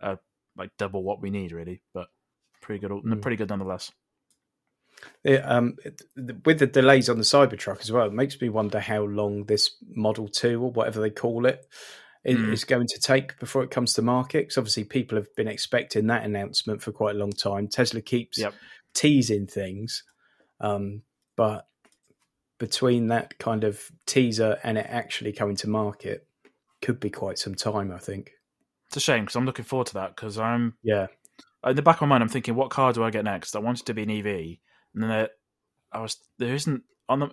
uh, 0.00 0.16
like 0.56 0.70
double 0.78 1.02
what 1.02 1.22
we 1.22 1.30
need, 1.30 1.52
really, 1.52 1.82
but 1.94 2.08
pretty 2.60 2.80
good, 2.80 2.90
Mm. 2.90 3.22
pretty 3.22 3.36
good 3.36 3.48
nonetheless. 3.50 3.92
Um, 5.26 5.76
it- 5.84 6.02
with 6.44 6.58
the 6.58 6.66
delays 6.66 7.08
on 7.08 7.16
the 7.16 7.22
Cybertruck 7.24 7.80
as 7.80 7.90
well, 7.90 8.06
it 8.06 8.12
makes 8.12 8.40
me 8.40 8.48
wonder 8.48 8.78
how 8.80 9.02
long 9.04 9.44
this 9.46 9.76
Model 9.88 10.28
Two 10.28 10.62
or 10.62 10.70
whatever 10.70 11.00
they 11.00 11.10
call 11.10 11.46
it 11.46 11.66
i- 12.26 12.30
Mm. 12.30 12.52
is 12.52 12.64
going 12.64 12.86
to 12.88 13.00
take 13.00 13.38
before 13.40 13.62
it 13.64 13.70
comes 13.70 13.94
to 13.94 14.02
market. 14.02 14.40
Because 14.42 14.58
obviously, 14.58 14.84
people 14.84 15.16
have 15.18 15.34
been 15.34 15.48
expecting 15.48 16.06
that 16.08 16.24
announcement 16.24 16.82
for 16.82 16.92
quite 16.92 17.14
a 17.16 17.18
long 17.18 17.32
time. 17.32 17.68
Tesla 17.68 18.00
keeps 18.00 18.38
Yep. 18.38 18.54
teasing 18.94 19.46
things, 19.46 20.04
um, 20.60 21.02
but 21.36 21.66
between 22.58 23.08
that 23.08 23.38
kind 23.38 23.64
of 23.64 23.90
teaser 24.06 24.58
and 24.62 24.78
it 24.78 24.86
actually 24.88 25.32
coming 25.32 25.56
to 25.56 25.68
market, 25.68 26.26
could 26.80 27.00
be 27.00 27.10
quite 27.10 27.38
some 27.38 27.54
time. 27.54 27.90
I 27.92 27.98
think. 27.98 28.32
It's 28.86 28.96
a 28.96 29.00
shame 29.00 29.24
because 29.24 29.36
I'm 29.36 29.46
looking 29.46 29.64
forward 29.64 29.86
to 29.88 29.94
that 29.94 30.14
because 30.14 30.38
I'm 30.38 30.76
Yeah, 30.82 31.06
in 31.64 31.76
the 31.76 31.82
back 31.82 31.96
of 31.96 32.02
my 32.02 32.06
mind, 32.08 32.22
I'm 32.22 32.28
thinking, 32.28 32.54
what 32.54 32.70
car 32.70 32.92
do 32.92 33.02
I 33.02 33.10
get 33.10 33.24
next? 33.24 33.56
I 33.56 33.60
wanted 33.60 33.86
to 33.86 33.94
be 33.94 34.02
an 34.02 34.10
EV, 34.10 34.60
and 34.94 35.02
then 35.02 35.08
there, 35.10 35.30
I 35.92 36.00
was 36.02 36.16
there 36.38 36.54
isn't 36.54 36.82
on 37.08 37.20
the 37.20 37.28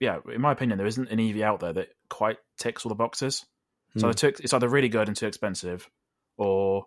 yeah, 0.00 0.18
in 0.32 0.40
my 0.40 0.52
opinion, 0.52 0.78
there 0.78 0.86
isn't 0.86 1.10
an 1.10 1.20
EV 1.20 1.42
out 1.42 1.60
there 1.60 1.72
that 1.74 1.88
quite 2.08 2.38
ticks 2.58 2.84
all 2.84 2.88
the 2.90 2.94
boxes. 2.96 3.44
So 3.98 4.06
Hmm. 4.06 4.10
it's, 4.10 4.20
too, 4.20 4.28
it's 4.28 4.52
either 4.52 4.68
really 4.68 4.88
good 4.88 5.08
and 5.08 5.16
too 5.16 5.26
expensive, 5.26 5.90
or 6.36 6.86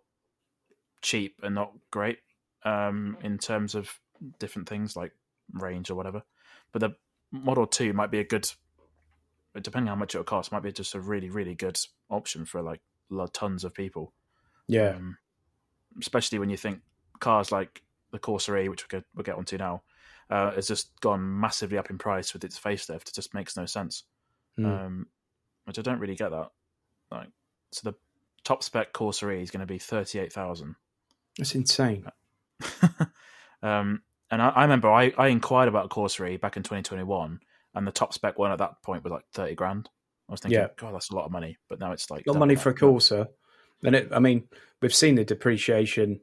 cheap 1.01 1.39
and 1.43 1.55
not 1.55 1.73
great 1.91 2.19
um, 2.63 3.17
in 3.21 3.37
terms 3.37 3.75
of 3.75 3.99
different 4.39 4.67
things 4.67 4.95
like 4.95 5.11
range 5.53 5.89
or 5.89 5.95
whatever. 5.95 6.23
But 6.71 6.79
the 6.79 6.95
Model 7.31 7.67
Two 7.67 7.93
might 7.93 8.11
be 8.11 8.19
a 8.19 8.23
good, 8.23 8.49
depending 9.53 9.89
on 9.89 9.97
how 9.97 9.99
much 9.99 10.15
it 10.15 10.17
will 10.17 10.25
cost, 10.25 10.51
might 10.51 10.63
be 10.63 10.71
just 10.71 10.95
a 10.95 10.99
really 10.99 11.29
really 11.29 11.55
good 11.55 11.79
option 12.09 12.45
for 12.45 12.61
like 12.61 12.81
tons 13.33 13.63
of 13.63 13.73
people. 13.73 14.13
yeah, 14.67 14.95
Um, 14.95 15.17
especially 15.99 16.39
when 16.39 16.49
you 16.49 16.57
think 16.57 16.81
cars 17.19 17.51
like 17.51 17.83
the 18.11 18.19
Corsa 18.19 18.63
E, 18.63 18.69
which 18.69 18.83
we'll 18.83 18.99
get, 18.99 19.07
we'll 19.13 19.23
get 19.23 19.35
onto 19.35 19.57
now, 19.57 19.83
uh, 20.29 20.51
has 20.51 20.67
just 20.67 20.99
gone 21.01 21.39
massively 21.39 21.77
up 21.77 21.89
in 21.89 21.97
price 21.97 22.33
with 22.33 22.43
its 22.43 22.59
facelift. 22.59 23.09
It 23.09 23.13
just 23.13 23.33
makes 23.33 23.55
no 23.55 23.65
sense. 23.65 24.03
Mm. 24.57 24.65
Um, 24.65 25.07
which 25.65 25.79
I 25.79 25.81
don't 25.81 25.99
really 25.99 26.15
get 26.15 26.29
that. 26.31 26.51
Like, 27.11 27.27
so 27.71 27.89
the 27.91 27.95
top 28.43 28.63
spec 28.63 28.93
Corsa 28.93 29.35
E 29.37 29.41
is 29.41 29.51
going 29.51 29.61
to 29.61 29.65
be 29.65 29.79
thirty 29.79 30.19
eight 30.19 30.33
thousand. 30.33 30.75
that's 31.37 31.55
insane. 31.55 32.05
um, 33.63 34.01
and 34.31 34.41
I, 34.41 34.49
I 34.49 34.61
remember 34.63 34.89
I, 34.89 35.13
I 35.17 35.27
inquired 35.27 35.67
about 35.67 35.89
Corsa 35.89 36.29
E 36.29 36.37
back 36.37 36.57
in 36.57 36.63
twenty 36.63 36.83
twenty 36.83 37.03
one, 37.03 37.39
and 37.73 37.85
the 37.85 37.91
top 37.91 38.13
spec 38.13 38.37
one 38.37 38.51
at 38.51 38.59
that 38.59 38.81
point 38.83 39.03
was 39.03 39.11
like 39.11 39.25
thirty 39.33 39.55
grand. 39.55 39.89
I 40.27 40.31
was 40.31 40.41
thinking, 40.41 40.59
Yeah. 40.61 40.67
God, 40.77 40.93
that's 40.95 41.11
a 41.11 41.15
lot 41.15 41.25
of 41.25 41.31
money. 41.31 41.57
But 41.69 41.79
now 41.79 41.91
it's 41.91 42.09
like 42.09 42.25
A 42.25 42.31
lot 42.31 42.37
of 42.37 42.39
money 42.39 42.55
for 42.55 42.69
a 42.69 42.75
Corsa. 42.75 43.27
And 43.83 43.95
it, 43.95 44.09
I 44.11 44.17
mean, 44.19 44.47
we've 44.81 44.95
seen 44.95 45.13
the 45.13 45.23
depreciation 45.23 46.19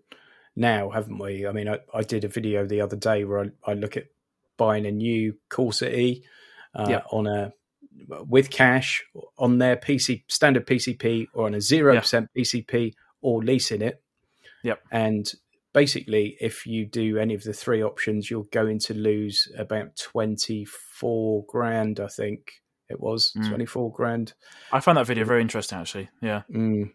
now, 0.57 0.91
haven't 0.91 1.19
we? 1.19 1.47
I 1.47 1.53
mean, 1.53 1.69
I, 1.69 1.79
I 1.95 2.03
did 2.03 2.25
a 2.25 2.29
video 2.29 2.67
the 2.67 2.81
other 2.81 2.97
day 2.97 3.23
where 3.25 3.45
I, 3.45 3.71
I 3.71 3.75
look 3.75 3.97
at 3.97 4.07
buying 4.57 4.87
a 4.87 4.91
new 4.91 5.37
Corsa 5.51 5.89
E 5.93 6.25
uh, 6.75 6.87
Yeah. 6.89 7.03
on 7.13 7.29
a 7.29 7.53
with 8.29 8.51
cash 8.51 9.05
on 9.39 9.59
their 9.59 9.77
PC 9.77 10.25
standard 10.29 10.67
PCP 10.67 11.27
or 11.35 11.47
on 11.47 11.55
a 11.55 11.61
zero 11.61 11.97
percent 11.99 12.29
PCP 12.37 12.93
or 13.21 13.43
leasing 13.43 13.83
it. 13.83 14.03
Yep. 14.65 14.81
And 14.91 15.33
basically, 15.73 16.37
if 16.41 16.67
you 16.67 16.87
do 16.87 17.19
any 17.19 17.35
of 17.35 17.43
the 17.43 17.53
three 17.53 17.83
options, 17.83 18.31
you're 18.31 18.47
going 18.53 18.79
to 18.81 18.95
lose 18.95 19.51
about 19.57 19.97
twenty 19.97 20.65
four 20.65 21.45
grand. 21.47 22.01
I 22.01 22.09
think 22.09 22.53
it 22.89 23.01
was 23.01 23.33
Mm. 23.33 23.49
twenty 23.49 23.67
four 23.67 23.93
grand. 23.93 24.35
I 24.73 24.81
found 24.81 24.99
that 24.99 25.07
video 25.07 25.25
very 25.25 25.41
interesting, 25.41 25.79
actually. 25.79 26.11
Yeah, 26.21 26.43
Mm. 26.51 26.93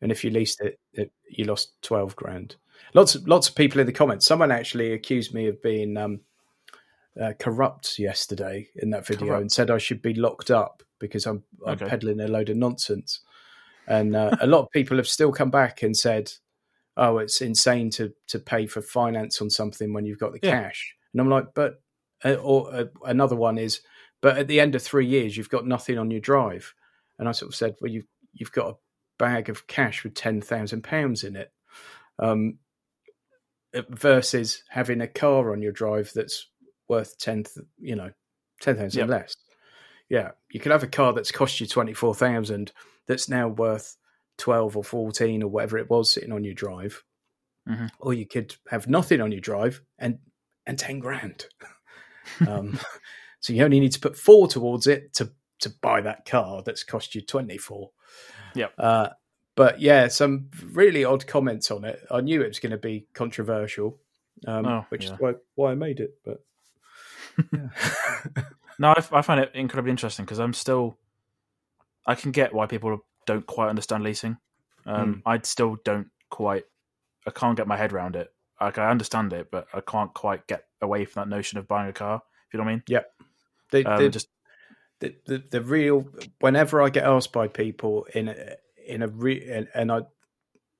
And 0.00 0.12
if 0.12 0.22
you 0.22 0.30
leased 0.30 0.60
it, 0.60 0.78
it, 0.92 1.10
you 1.28 1.44
lost 1.44 1.72
twelve 1.82 2.14
grand. 2.14 2.56
Lots 2.94 3.14
of 3.16 3.26
lots 3.26 3.48
of 3.48 3.54
people 3.56 3.80
in 3.80 3.86
the 3.86 3.92
comments. 3.92 4.26
Someone 4.26 4.52
actually 4.52 4.92
accused 4.92 5.34
me 5.34 5.48
of 5.48 5.60
being 5.62 5.96
um, 5.96 6.20
uh, 7.20 7.32
corrupt 7.38 7.98
yesterday 7.98 8.68
in 8.76 8.90
that 8.90 9.06
video 9.06 9.28
Corrupt. 9.28 9.40
and 9.40 9.52
said 9.52 9.70
I 9.70 9.78
should 9.78 10.02
be 10.02 10.14
locked 10.14 10.50
up 10.50 10.82
because 11.00 11.26
I'm, 11.26 11.42
I'm 11.66 11.74
Okay. 11.74 11.86
peddling 11.86 12.20
a 12.20 12.28
load 12.28 12.48
of 12.50 12.56
nonsense. 12.56 13.20
And 13.86 14.14
uh, 14.16 14.36
a 14.40 14.46
lot 14.46 14.60
of 14.62 14.70
people 14.70 14.96
have 14.98 15.08
still 15.08 15.32
come 15.32 15.50
back 15.50 15.82
and 15.82 15.96
said, 15.96 16.32
"Oh, 16.96 17.18
it's 17.18 17.40
insane 17.40 17.90
to 17.92 18.12
to 18.28 18.38
pay 18.38 18.66
for 18.66 18.82
finance 18.82 19.40
on 19.40 19.48
something 19.50 19.92
when 19.92 20.04
you've 20.04 20.18
got 20.18 20.32
the 20.32 20.40
Yeah. 20.42 20.60
cash." 20.60 20.94
And 21.12 21.20
I'm 21.20 21.30
like, 21.30 21.46
"But," 21.54 21.80
uh, 22.24 22.34
or 22.34 22.74
uh, 22.74 22.84
another 23.04 23.36
one 23.36 23.56
is, 23.56 23.80
"But 24.20 24.36
at 24.36 24.46
the 24.46 24.60
end 24.60 24.74
of 24.74 24.82
three 24.82 25.06
years, 25.06 25.36
you've 25.36 25.48
got 25.48 25.66
nothing 25.66 25.96
on 25.98 26.10
your 26.10 26.20
drive." 26.20 26.74
And 27.18 27.28
I 27.28 27.32
sort 27.32 27.50
of 27.50 27.56
said, 27.56 27.76
"Well, 27.80 27.90
you've 27.90 28.06
you've 28.34 28.52
got 28.52 28.70
a 28.70 28.76
bag 29.18 29.48
of 29.48 29.66
cash 29.66 30.04
with 30.04 30.14
ten 30.14 30.40
thousand 30.42 30.82
pounds 30.82 31.24
in 31.24 31.34
it." 31.36 31.50
um, 32.18 32.58
versus 33.90 34.62
having 34.68 35.00
a 35.00 35.06
car 35.06 35.52
on 35.52 35.62
your 35.62 35.72
drive 35.72 36.10
that's 36.14 36.48
worth 36.88 37.18
ten, 37.18 37.44
you 37.78 37.96
know, 37.96 38.10
ten 38.60 38.76
thousand 38.76 38.98
Yep. 39.00 39.08
less. 39.08 39.36
Yeah, 40.08 40.30
you 40.50 40.58
could 40.60 40.72
have 40.72 40.82
a 40.82 40.86
car 40.88 41.12
that's 41.12 41.30
cost 41.32 41.60
you 41.60 41.66
twenty 41.66 41.92
four 41.94 42.14
thousand 42.14 42.72
that's 43.06 43.28
now 43.28 43.48
worth 43.48 43.96
twelve 44.38 44.76
or 44.76 44.84
fourteen 44.84 45.42
or 45.42 45.48
whatever 45.48 45.78
it 45.78 45.90
was 45.90 46.12
sitting 46.12 46.32
on 46.32 46.44
your 46.44 46.54
drive, 46.54 47.04
Mhm. 47.68 47.90
or 48.00 48.14
you 48.14 48.26
could 48.26 48.56
have 48.70 48.88
nothing 48.88 49.20
on 49.20 49.32
your 49.32 49.40
drive 49.40 49.82
and 49.98 50.18
and 50.66 50.78
ten 50.78 50.98
grand. 50.98 51.46
um, 52.48 52.78
so 53.40 53.52
you 53.52 53.62
only 53.64 53.80
need 53.80 53.92
to 53.92 54.00
put 54.00 54.16
four 54.16 54.48
towards 54.48 54.86
it 54.86 55.12
to 55.14 55.30
to 55.60 55.70
buy 55.82 56.00
that 56.00 56.24
car 56.24 56.62
that's 56.62 56.84
cost 56.84 57.14
you 57.14 57.20
twenty 57.20 57.58
four. 57.58 57.90
Yep. 58.54 58.72
Uh, 58.78 59.08
but 59.56 59.80
yeah, 59.80 60.06
some 60.08 60.50
really 60.72 61.04
odd 61.04 61.26
comments 61.26 61.70
on 61.70 61.84
it. 61.84 62.00
I 62.10 62.20
knew 62.20 62.40
it 62.42 62.48
was 62.48 62.60
going 62.60 62.70
to 62.70 62.78
be 62.78 63.08
controversial, 63.12 63.98
um, 64.46 64.64
Oh, 64.66 64.86
which 64.88 65.04
yeah. 65.06 65.14
is 65.14 65.20
why, 65.20 65.32
why 65.56 65.72
I 65.72 65.74
made 65.74 65.98
it. 66.00 66.12
But 66.24 66.44
yeah. 67.52 68.42
No, 68.80 68.90
I, 68.90 69.02
I 69.10 69.22
find 69.22 69.40
it 69.40 69.50
incredibly 69.54 69.90
interesting 69.90 70.24
because 70.24 70.38
I'm 70.38 70.54
still. 70.54 70.96
I 72.06 72.14
can 72.14 72.30
get 72.30 72.54
why 72.54 72.66
people 72.66 73.04
don't 73.26 73.44
quite 73.44 73.68
understand 73.68 74.04
leasing. 74.04 74.36
Um, 74.86 75.14
Hmm. 75.14 75.28
I 75.28 75.40
still 75.42 75.76
don't 75.84 76.08
quite. 76.30 76.64
I 77.26 77.30
can't 77.32 77.56
get 77.56 77.66
my 77.66 77.76
head 77.76 77.92
around 77.92 78.14
it. 78.14 78.32
Like 78.60 78.78
I 78.78 78.88
understand 78.90 79.32
it, 79.32 79.50
but 79.50 79.66
I 79.74 79.80
can't 79.80 80.14
quite 80.14 80.46
get 80.46 80.64
away 80.80 81.04
from 81.06 81.22
that 81.22 81.28
notion 81.34 81.58
of 81.58 81.66
buying 81.66 81.88
a 81.88 81.92
car. 81.92 82.22
If 82.46 82.54
you 82.54 82.58
know 82.58 82.64
what 82.64 82.70
I 82.70 82.74
mean? 82.74 82.82
the, 83.72 83.84
Um, 83.84 84.02
the, 84.02 84.08
just 84.10 84.28
the, 85.00 85.14
the 85.26 85.42
the 85.50 85.60
real 85.60 86.08
whenever 86.40 86.80
I 86.80 86.88
get 86.88 87.04
asked 87.04 87.32
by 87.32 87.48
people 87.48 88.06
in 88.14 88.28
a, 88.28 88.54
in 88.86 89.02
a 89.02 89.08
re, 89.08 89.44
and, 89.50 89.68
and 89.74 89.90
I 89.90 90.02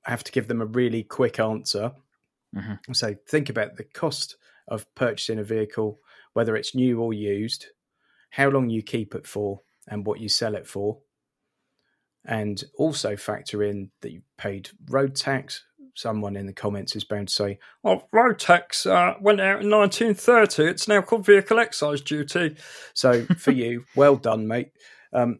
have 0.03 0.23
to 0.23 0.31
give 0.31 0.47
them 0.47 0.61
a 0.61 0.65
really 0.65 1.03
quick 1.03 1.39
answer. 1.39 1.91
Mhm. 2.55 2.79
So 2.93 3.15
think 3.27 3.49
about 3.49 3.75
the 3.75 3.83
cost 3.83 4.37
of 4.67 4.85
purchasing 4.95 5.37
a 5.37 5.43
vehicle, 5.43 5.99
whether 6.33 6.55
it's 6.55 6.75
new 6.75 7.01
or 7.01 7.13
used, 7.13 7.67
how 8.31 8.49
long 8.49 8.69
you 8.69 8.81
keep 8.81 9.15
it 9.15 9.27
for, 9.27 9.61
and 9.87 10.05
what 10.05 10.19
you 10.19 10.29
sell 10.29 10.55
it 10.55 10.67
for, 10.67 10.99
and 12.25 12.63
also 12.77 13.15
factor 13.15 13.63
in 13.63 13.91
that 14.01 14.11
you 14.11 14.21
paid 14.37 14.69
road 14.89 15.15
tax. 15.15 15.63
Someone 15.95 16.37
in 16.37 16.45
the 16.45 16.53
comments 16.53 16.95
is 16.95 17.03
bound 17.03 17.27
to 17.27 17.33
say, 17.33 17.59
"Oh, 17.83 18.03
road 18.13 18.39
tax 18.39 18.85
uh, 18.85 19.15
went 19.19 19.41
out 19.41 19.61
in 19.61 19.69
1930. 19.69 20.63
It's 20.63 20.87
now 20.87 21.01
called 21.01 21.25
vehicle 21.25 21.59
excise 21.59 22.01
duty." 22.01 22.55
So 22.93 23.25
for 23.37 23.51
you, 23.51 23.83
well 23.95 24.15
done, 24.15 24.47
mate. 24.47 24.71
Um, 25.11 25.39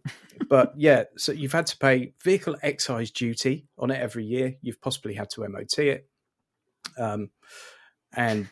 but 0.50 0.74
yeah, 0.76 1.04
so 1.18 1.32
you've 1.32 1.54
had 1.54 1.68
to 1.68 1.78
pay 1.78 2.14
vehicle 2.24 2.58
excise 2.64 3.12
duty 3.12 3.68
on 3.78 3.92
it 3.92 4.02
every 4.02 4.26
year. 4.26 4.56
You've 4.62 4.82
possibly 4.82 5.14
had 5.14 5.30
to 5.32 5.48
MOT 5.48 5.80
it, 5.80 6.10
um, 6.98 7.30
and 8.14 8.50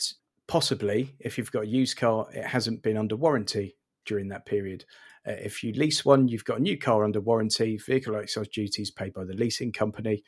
possibly 0.48 1.16
if 1.20 1.38
you've 1.38 1.52
got 1.52 1.64
a 1.64 1.68
used 1.68 1.98
car, 1.98 2.28
it 2.34 2.46
hasn't 2.46 2.82
been 2.84 2.98
under 2.98 3.16
warranty 3.16 3.78
during 4.06 4.30
that 4.30 4.46
period. 4.46 4.86
Uh, 5.28 5.32
if 5.32 5.64
you 5.64 5.74
lease 5.74 6.06
one, 6.06 6.28
you've 6.28 6.46
got 6.46 6.60
a 6.60 6.62
new 6.62 6.78
car 6.78 7.04
under 7.04 7.20
warranty. 7.20 7.78
Vehicle 7.78 8.16
excise 8.16 8.48
duties 8.48 8.92
paid 8.92 9.14
by 9.14 9.26
the 9.26 9.34
leasing 9.34 9.72
company. 9.72 10.24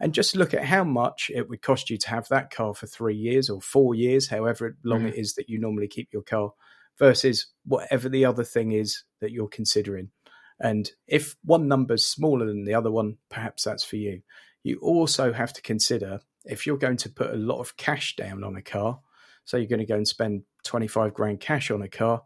And 0.00 0.12
just 0.12 0.36
look 0.36 0.54
at 0.54 0.64
how 0.64 0.84
much 0.84 1.30
it 1.32 1.48
would 1.48 1.62
cost 1.62 1.88
you 1.90 1.96
to 1.98 2.08
have 2.10 2.28
that 2.28 2.50
car 2.50 2.74
for 2.74 2.86
three 2.86 3.16
years 3.16 3.48
or 3.48 3.60
four 3.60 3.94
years, 3.94 4.28
however 4.28 4.76
long 4.84 5.02
Mhm. 5.02 5.08
it 5.08 5.14
is 5.16 5.34
that 5.34 5.48
you 5.48 5.58
normally 5.58 5.88
keep 5.88 6.12
your 6.12 6.22
car, 6.22 6.52
versus 6.98 7.46
whatever 7.64 8.08
the 8.08 8.24
other 8.24 8.44
thing 8.44 8.72
is 8.72 9.04
that 9.20 9.32
you're 9.32 9.48
considering. 9.48 10.10
And 10.60 10.90
if 11.06 11.36
one 11.42 11.66
number's 11.66 12.06
smaller 12.06 12.46
than 12.46 12.64
the 12.64 12.74
other 12.74 12.90
one, 12.90 13.18
perhaps 13.28 13.64
that's 13.64 13.84
for 13.84 13.96
you. 13.96 14.22
You 14.62 14.78
also 14.78 15.32
have 15.32 15.52
to 15.54 15.62
consider 15.62 16.20
if 16.44 16.66
you're 16.66 16.76
going 16.78 16.96
to 16.98 17.10
put 17.10 17.30
a 17.30 17.36
lot 17.36 17.58
of 17.60 17.76
cash 17.76 18.14
down 18.16 18.44
on 18.44 18.56
a 18.56 18.62
car, 18.62 19.00
so 19.44 19.56
you're 19.56 19.66
going 19.68 19.80
to 19.80 19.86
go 19.86 19.96
and 19.96 20.08
spend 20.08 20.42
25 20.64 21.14
grand 21.14 21.40
cash 21.40 21.70
on 21.70 21.82
a 21.82 21.88
car, 21.88 22.22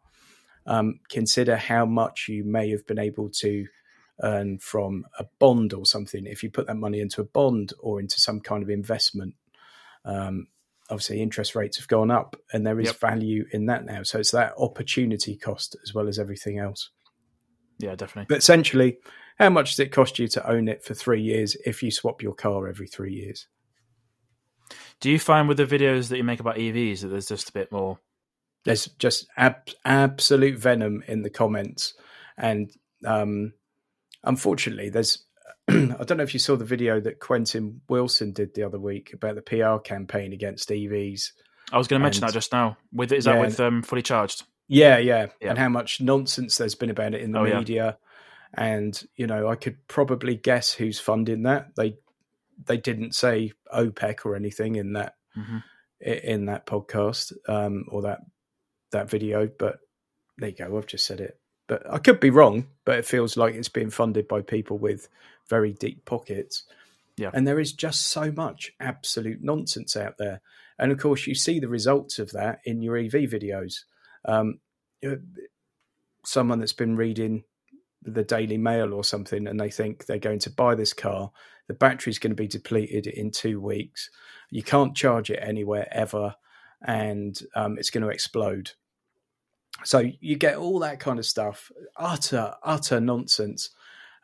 um, 0.66 1.00
consider 1.08 1.56
how 1.56 1.84
much 1.86 2.26
you 2.28 2.44
may 2.44 2.70
have 2.70 2.86
been 2.86 2.98
able 2.98 3.30
to 3.30 3.66
earn 4.22 4.58
from 4.58 5.04
a 5.18 5.24
bond 5.38 5.72
or 5.72 5.86
something. 5.86 6.26
If 6.26 6.42
you 6.42 6.50
put 6.50 6.66
that 6.66 6.76
money 6.76 7.00
into 7.00 7.20
a 7.20 7.24
bond 7.24 7.72
or 7.80 8.00
into 8.00 8.20
some 8.20 8.40
kind 8.40 8.62
of 8.62 8.70
investment, 8.70 9.34
um, 10.04 10.48
obviously 10.90 11.20
interest 11.20 11.54
rates 11.54 11.78
have 11.78 11.88
gone 11.88 12.10
up 12.10 12.36
and 12.52 12.66
there 12.66 12.80
is 12.80 12.88
Yep. 12.88 13.00
value 13.00 13.46
in 13.52 13.66
that 13.66 13.84
now. 13.84 14.02
So 14.02 14.18
it's 14.18 14.30
that 14.32 14.54
opportunity 14.58 15.36
cost 15.36 15.76
as 15.82 15.94
well 15.94 16.08
as 16.08 16.18
everything 16.18 16.58
else. 16.58 16.90
yeah, 17.78 17.94
definitely. 17.94 18.26
But 18.28 18.38
essentially, 18.38 18.98
how 19.38 19.50
much 19.50 19.70
does 19.70 19.78
it 19.78 19.92
cost 19.92 20.18
you 20.18 20.26
to 20.28 20.50
own 20.50 20.66
it 20.66 20.82
for 20.82 20.94
three 20.94 21.22
years 21.22 21.56
if 21.64 21.80
you 21.82 21.92
swap 21.92 22.22
your 22.22 22.34
car 22.34 22.66
every 22.66 22.88
three 22.88 23.14
years? 23.14 23.46
Do 25.00 25.10
you 25.10 25.18
find 25.18 25.48
with 25.48 25.56
the 25.56 25.66
videos 25.66 26.08
that 26.08 26.16
you 26.16 26.24
make 26.24 26.40
about 26.40 26.56
EVs 26.56 27.00
that 27.02 27.08
there's 27.08 27.26
just 27.28 27.48
a 27.50 27.52
bit 27.52 27.70
more? 27.72 27.98
There's 28.64 28.86
just 28.98 29.26
ab- 29.36 29.68
absolute 29.84 30.58
venom 30.58 31.02
in 31.06 31.22
the 31.22 31.30
comments, 31.30 31.94
and 32.36 32.70
um, 33.04 33.52
unfortunately, 34.24 34.90
there's. 34.90 35.24
I 35.70 35.74
don't 36.04 36.16
know 36.16 36.22
if 36.22 36.32
you 36.34 36.40
saw 36.40 36.56
the 36.56 36.64
video 36.64 36.98
that 37.00 37.20
Quentin 37.20 37.82
Wilson 37.88 38.32
did 38.32 38.54
the 38.54 38.62
other 38.64 38.78
week 38.78 39.12
about 39.12 39.34
the 39.34 39.42
PR 39.42 39.78
campaign 39.78 40.32
against 40.32 40.70
EVs. 40.70 41.32
I 41.70 41.76
was 41.78 41.86
going 41.88 42.00
to 42.00 42.02
mention 42.02 42.24
And- 42.24 42.30
that 42.30 42.34
just 42.34 42.52
now. 42.52 42.78
With 42.92 43.12
is 43.12 43.24
that 43.26 43.38
with 43.40 43.60
um, 43.60 43.82
fully 43.82 44.02
charged? 44.02 44.44
Yeah, 44.66 44.98
yeah, 44.98 45.26
Yeah. 45.40 45.50
and 45.50 45.58
how 45.58 45.68
much 45.68 46.00
nonsense 46.00 46.56
there's 46.58 46.74
been 46.74 46.90
about 46.90 47.14
it 47.14 47.20
in 47.22 47.32
the 47.32 47.38
Oh, 47.40 47.44
yeah. 47.44 47.58
media, 47.58 47.98
and 48.54 49.00
you 49.16 49.26
know, 49.26 49.48
I 49.48 49.54
could 49.56 49.86
probably 49.88 50.36
guess 50.36 50.72
who's 50.72 50.98
funding 51.00 51.42
that. 51.44 51.74
They 51.76 51.96
they 52.66 52.76
didn't 52.76 53.14
say 53.14 53.52
OPEC 53.74 54.24
or 54.24 54.36
anything 54.36 54.76
in 54.76 54.94
that 54.94 55.14
hmm 55.34 55.58
in 56.00 56.46
that 56.46 56.64
podcast 56.64 57.32
um, 57.48 57.84
or 57.88 58.02
that 58.02 58.20
that 58.92 59.10
video, 59.10 59.48
but 59.58 59.80
there 60.38 60.50
you 60.50 60.54
go. 60.54 60.78
I've 60.78 60.86
just 60.86 61.04
said 61.04 61.20
it, 61.20 61.40
but 61.66 61.82
I 61.90 61.98
could 61.98 62.20
be 62.20 62.30
wrong. 62.30 62.68
But 62.84 62.98
it 62.98 63.04
feels 63.04 63.36
like 63.36 63.54
it's 63.54 63.68
being 63.68 63.90
funded 63.90 64.28
by 64.28 64.42
people 64.42 64.78
with 64.78 65.08
very 65.48 65.72
deep 65.72 66.04
pockets. 66.04 66.64
Yeah. 67.16 67.32
and 67.34 67.48
there 67.48 67.58
is 67.58 67.72
just 67.72 68.06
so 68.06 68.30
much 68.30 68.72
absolute 68.78 69.42
nonsense 69.42 69.96
out 69.96 70.18
there, 70.18 70.40
and 70.78 70.92
of 70.92 70.98
course 70.98 71.26
you 71.26 71.34
see 71.34 71.58
the 71.58 71.66
results 71.66 72.20
of 72.20 72.30
that 72.30 72.60
in 72.64 72.80
your 72.80 72.96
EV 72.96 73.12
videos. 73.12 73.80
Um, 74.24 74.60
someone 76.24 76.60
that's 76.60 76.72
been 76.72 76.94
reading 76.94 77.42
the 78.14 78.24
Daily 78.24 78.58
Mail 78.58 78.92
or 78.92 79.04
something, 79.04 79.46
and 79.46 79.60
they 79.60 79.70
think 79.70 80.06
they're 80.06 80.18
going 80.18 80.38
to 80.40 80.50
buy 80.50 80.74
this 80.74 80.92
car. 80.92 81.30
The 81.66 81.74
battery's 81.74 82.18
going 82.18 82.30
to 82.30 82.42
be 82.42 82.48
depleted 82.48 83.06
in 83.06 83.30
two 83.30 83.60
weeks. 83.60 84.10
You 84.50 84.62
can't 84.62 84.96
charge 84.96 85.30
it 85.30 85.40
anywhere 85.42 85.88
ever, 85.90 86.34
and 86.82 87.38
um, 87.54 87.78
it's 87.78 87.90
going 87.90 88.04
to 88.04 88.10
explode. 88.10 88.72
So 89.84 90.04
you 90.20 90.36
get 90.36 90.56
all 90.56 90.80
that 90.80 91.00
kind 91.00 91.18
of 91.18 91.26
stuff, 91.26 91.70
utter 91.96 92.54
utter 92.62 93.00
nonsense, 93.00 93.70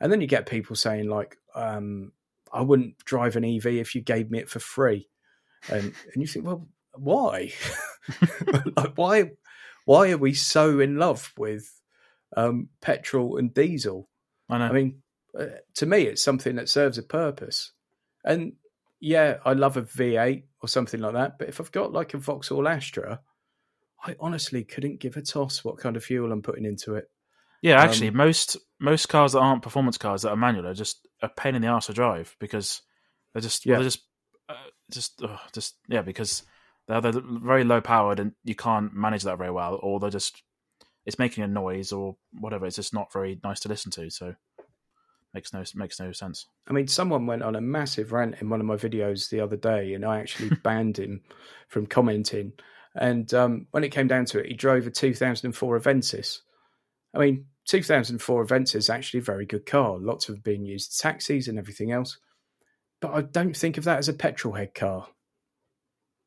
and 0.01 0.11
then 0.11 0.21
you 0.21 0.27
get 0.27 0.47
people 0.47 0.77
saying 0.77 1.09
like, 1.09 1.37
um, 1.55 2.13
"I 2.53 2.63
wouldn't 2.63 2.99
drive 3.05 3.37
an 3.37 3.45
EV 3.45 3.67
if 3.67 3.95
you 3.95 4.01
gave 4.01 4.31
me 4.31 4.41
it 4.41 4.51
for 4.51 4.61
free," 4.61 5.09
and 5.69 5.93
and 6.13 6.17
you 6.17 6.27
think, 6.27 6.47
well, 6.47 6.67
why? 6.97 7.53
like, 8.77 8.97
why? 8.97 9.31
Why 9.85 10.13
are 10.13 10.19
we 10.19 10.33
so 10.33 10.81
in 10.81 10.97
love 10.97 11.33
with 11.37 11.71
um, 12.37 12.69
petrol 12.81 13.37
and 13.37 13.53
diesel? 13.55 14.09
I 14.49 14.59
know. 14.59 14.67
I 14.67 14.73
mean, 14.73 15.03
uh, 15.39 15.47
to 15.77 15.87
me, 15.87 16.03
it's 16.03 16.23
something 16.23 16.57
that 16.57 16.69
serves 16.69 16.99
a 16.99 17.03
purpose. 17.03 17.73
And 18.25 18.55
yeah, 19.01 19.39
I 19.45 19.53
love 19.53 19.77
a 19.77 19.83
V8 19.83 20.45
or 20.63 20.69
something 20.69 21.01
like 21.01 21.15
that. 21.15 21.39
But 21.39 21.49
if 21.49 21.61
I've 21.61 21.73
got 21.73 21.93
like 21.93 22.15
a 22.15 22.19
Vauxhall 22.19 22.69
Astra, 22.69 23.21
I 24.05 24.17
honestly 24.21 24.65
couldn't 24.65 25.01
give 25.01 25.17
a 25.17 25.23
toss 25.23 25.65
what 25.65 25.79
kind 25.79 25.97
of 25.97 26.05
fuel 26.05 26.31
I'm 26.33 26.43
putting 26.43 26.65
into 26.65 26.95
it. 26.95 27.11
yeah, 27.63 27.81
actually, 27.81 28.09
um, 28.09 28.17
most 28.17 28.57
most 28.81 29.09
cars 29.09 29.33
that 29.33 29.41
aren't 29.41 29.63
performance 29.63 29.97
cars 29.99 30.23
that 30.23 30.31
are 30.31 30.37
manual 30.37 30.67
are 30.67 30.75
just 30.75 31.07
a 31.23 31.29
pain 31.29 31.55
in 31.55 31.63
the 31.63 31.69
arse 31.69 31.87
to 31.87 31.95
drive 31.95 32.37
because 32.39 32.83
they're 33.33 33.41
just 33.43 33.65
Yeah. 33.65 33.77
they're 33.77 33.85
just 33.85 34.03
uh, 34.49 34.55
just 34.91 35.23
just 35.55 35.77
yeah 35.89 36.03
because 36.03 36.43
they're, 36.87 37.01
they're 37.01 37.23
very 37.25 37.65
low 37.65 37.81
powered 37.81 38.21
and 38.21 38.33
you 38.45 38.55
can't 38.55 38.93
manage 38.93 39.23
that 39.23 39.39
very 39.39 39.51
well 39.51 39.79
or 39.83 40.01
they're 40.01 40.11
just 40.11 40.43
it's 41.07 41.19
making 41.19 41.45
a 41.45 41.49
noise 41.49 41.93
or 41.93 42.17
whatever. 42.33 42.67
It's 42.67 42.77
just 42.77 42.95
not 42.95 43.13
very 43.13 43.39
nice 43.45 43.61
to 43.61 43.69
listen 43.69 43.91
to. 43.93 44.11
So 44.11 44.35
makes 45.35 45.53
no 45.53 45.65
makes 45.75 46.01
no 46.01 46.13
sense. 46.13 46.47
I 46.69 46.73
mean, 46.73 46.89
someone 46.89 47.27
went 47.27 47.43
on 47.43 47.57
a 47.57 47.61
massive 47.61 48.13
rant 48.13 48.37
in 48.41 48.49
one 48.49 48.61
of 48.61 48.67
my 48.67 48.77
videos 48.77 49.29
the 49.29 49.41
other 49.41 49.57
day, 49.57 49.95
and 49.95 50.05
I 50.05 50.21
actually 50.21 50.51
banned 50.65 50.99
him 50.99 51.23
from 51.69 51.87
commenting. 51.87 52.53
And 52.95 53.33
um, 53.35 53.67
when 53.73 53.85
it 53.85 53.91
came 53.91 54.07
down 54.07 54.25
to 54.27 54.39
it, 54.39 54.47
he 54.47 54.55
drove 54.55 54.87
a 54.87 54.91
2004 54.91 55.81
Avensis. 55.81 56.39
I 57.13 57.19
mean, 57.19 57.47
2004 57.67 58.47
Avensis 58.47 58.77
is 58.77 58.91
actually 58.91 59.19
a 59.19 59.25
very 59.25 59.47
good 59.47 59.67
car. 59.67 59.99
Lots 59.99 60.29
of 60.29 60.45
being 60.45 60.65
used 60.65 61.01
taxis 61.01 61.49
and 61.49 61.59
everything 61.59 61.91
else. 61.91 62.19
But 63.01 63.13
I 63.13 63.23
don't 63.23 63.57
think 63.57 63.77
of 63.77 63.85
that 63.85 63.99
as 63.99 64.09
a 64.09 64.15
petrol 64.15 64.55
head 64.55 64.75
car. 64.75 65.09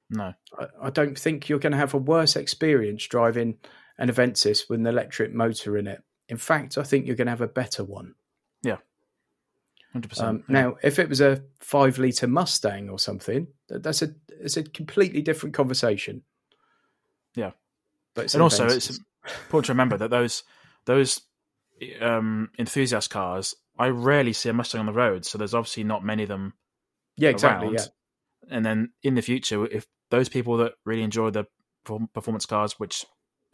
No, 0.10 0.34
I, 0.58 0.66
I 0.84 0.90
don't 0.90 1.18
think 1.18 1.48
you're 1.48 1.60
going 1.60 1.72
to 1.72 1.78
have 1.78 1.94
a 1.94 1.98
worse 1.98 2.36
experience 2.36 3.06
driving 3.08 3.58
an 3.98 4.10
Avensis 4.10 4.70
with 4.70 4.80
an 4.80 4.88
electric 4.88 5.34
motor 5.34 5.78
in 5.78 5.88
it. 5.88 6.04
In 6.30 6.38
fact, 6.38 6.78
I 6.78 6.84
think 6.84 7.06
you're 7.06 7.16
going 7.16 7.28
to 7.28 7.32
have 7.32 7.42
a 7.42 7.48
better 7.48 7.84
one. 7.84 8.16
Yeah. 8.64 8.78
hundred 9.94 10.10
percent. 10.10 10.28
Um, 10.28 10.44
now, 10.48 10.76
if 10.84 11.00
it 11.00 11.10
was 11.10 11.22
a 11.22 11.44
five 11.60 11.98
liter 11.98 12.28
Mustang 12.28 12.90
or 12.90 13.00
something, 13.00 13.48
that's 13.70 14.02
a 14.02 14.10
it's 14.30 14.58
a 14.58 14.64
completely 14.64 15.22
different 15.22 15.56
conversation. 15.56 16.24
Yeah. 17.36 17.52
but 18.14 18.26
it's 18.26 18.34
and 18.34 18.44
also 18.44 18.66
it's 18.66 19.00
important 19.46 19.68
to 19.68 19.72
remember 19.72 19.98
that 19.98 20.10
those 20.10 20.44
those 20.86 21.22
um, 22.02 22.50
enthusiast 22.58 23.10
cars, 23.10 23.56
I 23.78 23.88
rarely 23.88 24.34
see 24.34 24.50
a 24.50 24.54
Mustang 24.54 24.80
on 24.80 24.86
the 24.86 24.94
road, 24.94 25.26
so 25.26 25.38
there's 25.38 25.54
obviously 25.54 25.84
not 25.84 26.04
many 26.04 26.24
of 26.24 26.30
them 26.30 26.54
yeah, 27.16 27.30
exactly. 27.30 27.68
around. 27.68 27.76
Yeah, 27.76 28.56
And 28.56 28.66
then 28.66 28.92
in 29.04 29.16
the 29.16 29.22
future, 29.22 29.66
if 29.66 29.86
those 30.10 30.30
people 30.30 30.58
that 30.58 30.74
really 30.86 31.04
enjoy 31.04 31.30
the 31.30 31.46
performance 32.14 32.46
cars, 32.46 32.80
which 32.80 33.06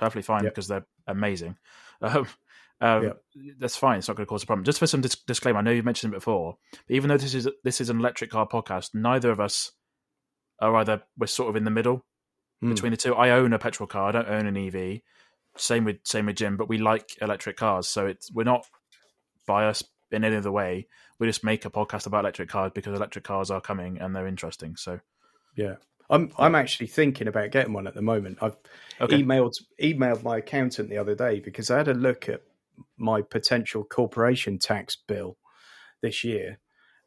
perfectly 0.03 0.21
fine 0.21 0.43
Yep. 0.43 0.53
because 0.53 0.67
they're 0.67 0.85
amazing, 1.07 1.57
um, 2.01 2.27
um, 2.81 3.03
Yep. 3.03 3.21
that's 3.59 3.77
fine. 3.77 3.99
It's 3.99 4.07
not 4.07 4.17
going 4.17 4.25
to 4.25 4.29
cause 4.29 4.43
a 4.43 4.45
problem. 4.45 4.65
Just 4.65 4.79
for 4.79 4.87
some 4.87 5.01
dis- 5.01 5.23
disclaimer, 5.25 5.59
I 5.59 5.61
know 5.61 5.71
you 5.71 5.83
mentioned 5.83 6.13
it 6.13 6.17
before, 6.17 6.57
but 6.71 6.95
even 6.95 7.09
though 7.09 7.17
this 7.17 7.33
is 7.33 7.47
this 7.63 7.79
is 7.81 7.89
an 7.89 7.99
electric 7.99 8.29
car 8.31 8.47
podcast, 8.47 8.89
neither 8.93 9.31
of 9.31 9.39
us 9.39 9.71
are 10.59 10.75
either 10.75 11.03
we're 11.17 11.27
sort 11.27 11.49
of 11.49 11.55
in 11.55 11.63
the 11.63 11.71
middle 11.71 12.05
Hmm. 12.61 12.69
between 12.69 12.91
the 12.91 12.97
two. 12.97 13.13
I 13.15 13.31
own 13.31 13.51
a 13.53 13.59
petrol 13.59 13.87
car. 13.87 14.09
I 14.09 14.11
don't 14.11 14.27
own 14.29 14.45
an 14.47 14.57
EV. 14.57 15.01
Same 15.57 15.83
with 15.85 15.97
same 16.03 16.25
with 16.27 16.35
Jim, 16.37 16.57
but 16.57 16.67
we 16.69 16.77
like 16.77 17.17
electric 17.21 17.57
cars, 17.57 17.87
so 17.87 18.05
it's 18.07 18.31
we're 18.31 18.43
not 18.43 18.65
biased 19.47 19.85
in 20.11 20.23
any 20.23 20.35
other 20.35 20.51
way. 20.51 20.87
We 21.19 21.27
just 21.27 21.43
make 21.43 21.65
a 21.65 21.69
podcast 21.69 22.05
about 22.07 22.21
electric 22.25 22.49
cars 22.49 22.71
because 22.73 22.95
electric 22.95 23.23
cars 23.23 23.49
are 23.51 23.61
coming 23.61 23.99
and 23.99 24.15
they're 24.15 24.27
interesting. 24.27 24.75
So 24.75 24.99
yeah. 25.55 25.75
I'm 26.09 26.31
I'm 26.37 26.55
actually 26.55 26.87
thinking 26.87 27.27
about 27.27 27.51
getting 27.51 27.73
one 27.73 27.87
at 27.87 27.95
the 27.95 28.01
moment. 28.01 28.39
I've 28.41 28.57
okay, 29.01 29.21
emailed 29.21 29.53
emailed 29.81 30.23
my 30.23 30.37
accountant 30.37 30.89
the 30.89 30.97
other 30.97 31.15
day 31.15 31.39
because 31.39 31.71
I 31.71 31.77
had 31.77 31.87
a 31.87 31.93
look 31.93 32.29
at 32.29 32.41
my 32.97 33.21
potential 33.21 33.83
corporation 33.83 34.59
tax 34.59 34.95
bill 34.95 35.37
this 36.01 36.23
year, 36.23 36.59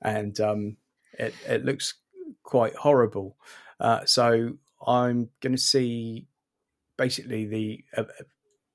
and 0.03 0.39
um, 0.41 0.77
it 1.19 1.35
it 1.47 1.65
looks 1.65 1.95
quite 2.43 2.75
horrible. 2.75 3.37
Uh, 3.79 4.05
so 4.05 4.55
I'm 4.87 5.29
going 5.41 5.55
to 5.55 5.63
see 5.63 6.27
basically 6.97 7.45
the 7.47 7.85
uh, 7.97 8.05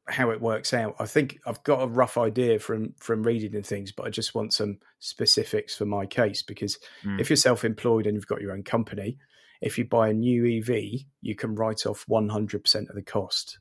how 0.08 0.30
it 0.32 0.42
works 0.42 0.74
out. 0.74 0.96
I 1.00 1.06
think 1.06 1.40
I've 1.46 1.64
got 1.64 1.82
a 1.82 1.88
rough 1.88 2.18
idea 2.18 2.60
from 2.60 2.94
from 2.98 3.24
reading 3.24 3.56
and 3.56 3.66
things, 3.66 3.92
but 3.92 4.06
I 4.06 4.10
just 4.10 4.36
want 4.36 4.54
some 4.54 4.80
specifics 5.00 5.76
for 5.76 5.86
my 5.86 6.06
case 6.06 6.44
because 6.44 6.78
Mm. 7.04 7.20
if 7.20 7.30
you're 7.30 7.38
self-employed 7.38 8.06
and 8.06 8.16
you've 8.16 8.28
got 8.28 8.42
your 8.42 8.52
own 8.52 8.64
company, 8.64 9.18
if 9.62 9.78
you 9.78 9.86
buy 9.86 10.10
a 10.10 10.14
new 10.14 10.58
EV, 10.58 11.04
you 11.22 11.36
can 11.36 11.56
write 11.56 11.86
off 11.86 12.06
100% 12.10 12.90
of 12.90 12.96
the 12.96 13.02
cost 13.02 13.60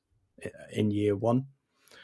in 0.72 0.90
year 0.90 1.14
one. 1.14 1.46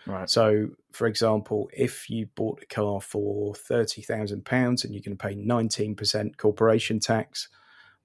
right, 0.06 0.28
So, 0.28 0.68
for 0.92 1.06
example, 1.06 1.70
if 1.72 2.10
you 2.10 2.26
bought 2.34 2.62
a 2.62 2.66
car 2.66 3.00
for 3.00 3.54
£30,000 3.54 4.84
and 4.84 4.94
you're 4.94 5.02
going 5.02 5.16
to 5.16 5.26
pay 5.26 5.34
19% 5.34 6.36
corporation 6.36 7.00
tax, 7.00 7.48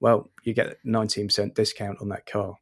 well, 0.00 0.30
you 0.42 0.54
get 0.54 0.66
a 0.66 0.76
19% 0.86 1.54
discount 1.54 1.98
on 2.00 2.08
that 2.08 2.26
car. 2.26 2.54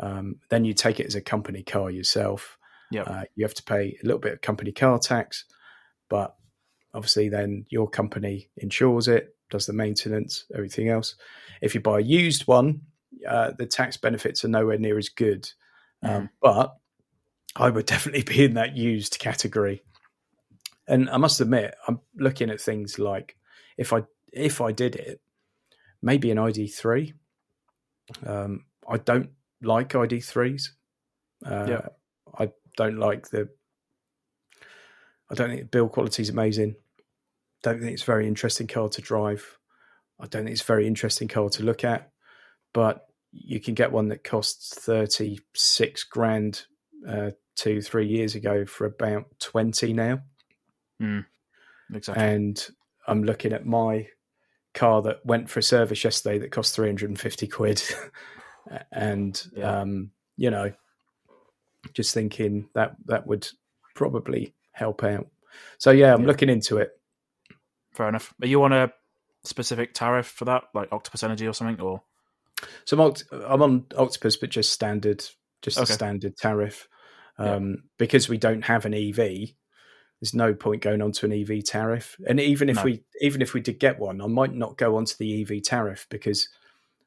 Um, 0.00 0.36
then 0.50 0.64
you 0.64 0.74
take 0.74 1.00
it 1.00 1.06
as 1.06 1.14
a 1.14 1.20
company 1.20 1.62
car 1.62 1.90
yourself. 1.90 2.58
Yep. 2.90 3.08
Uh, 3.08 3.24
you 3.36 3.44
have 3.44 3.54
to 3.54 3.62
pay 3.62 3.96
a 4.02 4.06
little 4.06 4.20
bit 4.20 4.32
of 4.32 4.40
company 4.40 4.72
car 4.72 4.98
tax, 4.98 5.44
but 6.08 6.34
obviously 6.92 7.28
then 7.28 7.66
your 7.68 7.88
company 7.88 8.50
insures 8.56 9.08
it, 9.08 9.34
does 9.50 9.66
the 9.66 9.72
maintenance, 9.72 10.44
everything 10.54 10.88
else. 10.88 11.14
If 11.60 11.74
you 11.74 11.80
buy 11.80 11.98
a 11.98 12.02
used 12.02 12.46
one, 12.46 12.82
uh, 13.26 13.52
the 13.56 13.66
tax 13.66 13.96
benefits 13.96 14.44
are 14.44 14.48
nowhere 14.48 14.78
near 14.78 14.98
as 14.98 15.08
good. 15.08 15.50
Um, 16.02 16.30
but 16.40 16.76
I 17.56 17.70
would 17.70 17.86
definitely 17.94 18.22
be 18.22 18.44
in 18.44 18.54
that 18.54 18.76
used 18.76 19.18
category. 19.18 19.82
And 20.86 21.10
I 21.10 21.16
must 21.16 21.40
admit, 21.40 21.74
I'm 21.86 22.00
looking 22.16 22.50
at 22.50 22.60
things 22.60 22.98
like 22.98 23.36
if 23.76 23.92
I 23.92 24.04
if 24.32 24.60
I 24.60 24.72
did 24.72 24.96
it, 24.96 25.20
maybe 26.02 26.30
an 26.30 26.38
ID3. 26.38 27.12
Um, 28.26 28.64
I 28.88 28.98
don't 28.98 29.30
like 29.62 29.90
ID3s. 29.90 30.70
Uh, 31.44 31.66
Yeah. 31.68 31.88
I 32.38 32.50
don't 32.76 32.98
like 32.98 33.28
the. 33.30 33.48
I 35.30 35.34
don't 35.34 35.48
think 35.48 35.60
the 35.60 35.66
build 35.66 35.92
quality 35.92 36.22
is 36.22 36.30
amazing. 36.30 36.76
Don't 37.62 37.80
think 37.80 37.92
it's 37.92 38.02
a 38.02 38.06
very 38.06 38.26
interesting 38.26 38.66
car 38.66 38.88
to 38.90 39.02
drive. 39.02 39.58
I 40.20 40.26
don't 40.26 40.44
think 40.44 40.52
it's 40.52 40.62
a 40.62 40.66
very 40.66 40.86
interesting 40.86 41.28
car 41.28 41.48
to 41.50 41.62
look 41.62 41.84
at. 41.84 42.10
But 42.72 43.04
you 43.32 43.60
can 43.60 43.74
get 43.74 43.92
one 43.92 44.08
that 44.08 44.24
costs 44.24 44.78
thirty 44.78 45.38
six 45.54 46.04
grand 46.04 46.64
uh, 47.06 47.30
two 47.56 47.80
three 47.82 48.06
years 48.06 48.34
ago 48.34 48.64
for 48.64 48.86
about 48.86 49.26
twenty 49.40 49.92
now 49.92 50.20
exactly. 51.94 52.24
and 52.24 52.68
I'm 53.06 53.22
looking 53.24 53.52
at 53.52 53.66
my 53.66 54.08
car 54.74 55.02
that 55.02 55.24
went 55.24 55.48
for 55.48 55.60
a 55.60 55.62
service 55.62 56.04
yesterday 56.04 56.38
that 56.38 56.52
cost 56.52 56.74
350 56.74 57.46
quid. 57.48 57.82
and, 58.92 59.42
Yeah. 59.56 59.80
um, 59.80 60.10
you 60.36 60.50
know, 60.50 60.72
just 61.94 62.12
thinking 62.14 62.68
that 62.74 62.96
that 63.06 63.26
would 63.26 63.48
probably 63.94 64.54
help 64.72 65.02
out. 65.04 65.26
So, 65.78 65.90
yeah, 65.90 66.12
I'm 66.14 66.22
Yeah. 66.22 66.26
looking 66.28 66.48
into 66.50 66.76
it. 66.78 66.97
Fair 67.98 68.08
enough. 68.08 68.32
Are 68.40 68.46
you 68.46 68.62
on 68.62 68.72
a 68.72 68.92
specific 69.42 69.92
tariff 69.92 70.28
for 70.28 70.44
that, 70.44 70.62
like 70.72 70.92
Octopus 70.92 71.24
Energy 71.24 71.48
or 71.48 71.52
something? 71.52 71.80
Or 71.84 72.02
So 72.84 72.96
I'm, 73.02 73.14
I'm 73.44 73.60
on 73.60 73.86
Octopus, 73.96 74.36
but 74.36 74.50
just 74.50 74.72
standard, 74.72 75.24
just 75.62 75.78
Okay. 75.78 75.92
a 75.92 75.94
standard 75.94 76.36
tariff. 76.36 76.88
Yeah. 77.40 77.56
Um, 77.56 77.82
Because 77.98 78.28
we 78.28 78.38
don't 78.38 78.62
have 78.62 78.84
an 78.86 78.94
EV, 78.94 79.16
there's 80.20 80.32
no 80.32 80.54
point 80.54 80.80
going 80.80 81.02
onto 81.02 81.26
an 81.26 81.32
EV 81.32 81.64
tariff. 81.64 82.16
And 82.28 82.38
even 82.38 82.68
if 82.68 82.76
No. 82.76 82.84
we 82.84 83.02
even 83.20 83.42
if 83.42 83.52
we 83.52 83.60
did 83.60 83.80
get 83.80 83.98
one, 83.98 84.20
I 84.20 84.28
might 84.28 84.54
not 84.54 84.78
go 84.78 84.96
onto 84.96 85.16
the 85.18 85.42
EV 85.42 85.62
tariff 85.64 86.06
because 86.08 86.48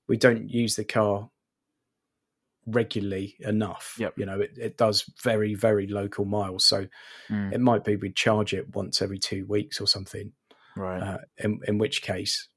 we 0.10 0.18
don't 0.18 0.50
use 0.50 0.76
the 0.76 0.84
car 0.84 1.30
regularly 2.66 3.36
enough. 3.40 3.96
Yep. 3.98 4.18
You 4.18 4.26
know, 4.26 4.42
it, 4.42 4.58
it 4.58 4.78
does 4.78 5.06
very, 5.24 5.56
very 5.56 5.88
local 5.88 6.26
miles. 6.26 6.66
So 6.66 6.88
Mm, 7.30 7.54
it 7.54 7.62
might 7.62 7.86
be 7.86 7.96
we 7.96 8.12
charge 8.12 8.54
it 8.54 8.76
once 8.76 9.02
every 9.02 9.20
two 9.20 9.46
weeks 9.46 9.80
or 9.80 9.88
something. 9.88 10.34
Right, 10.76 11.02
Uh, 11.02 11.18
in, 11.38 11.60
in 11.68 11.78
which 11.78 12.02
case, 12.02 12.48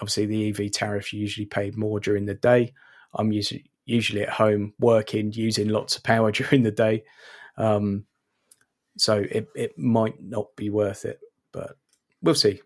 obviously, 0.00 0.26
the 0.26 0.48
EV 0.50 0.70
tariff 0.72 1.12
you 1.12 1.20
usually 1.20 1.46
pay 1.46 1.70
more 1.76 2.00
during 2.00 2.26
the 2.26 2.34
day. 2.34 2.72
I'm 3.14 3.32
usually 3.32 3.64
usually 3.86 4.22
at 4.22 4.28
home 4.30 4.72
working, 4.78 5.32
using 5.32 5.68
lots 5.68 5.96
of 5.96 6.02
power 6.04 6.30
during 6.40 6.62
the 6.62 6.70
day, 6.70 7.02
um, 7.56 8.04
so 8.96 9.14
it 9.18 9.48
it 9.54 9.78
might 9.78 10.22
not 10.22 10.46
be 10.56 10.70
worth 10.70 11.04
it, 11.04 11.18
but 11.52 11.76
we'll 12.22 12.34
see. 12.34 12.60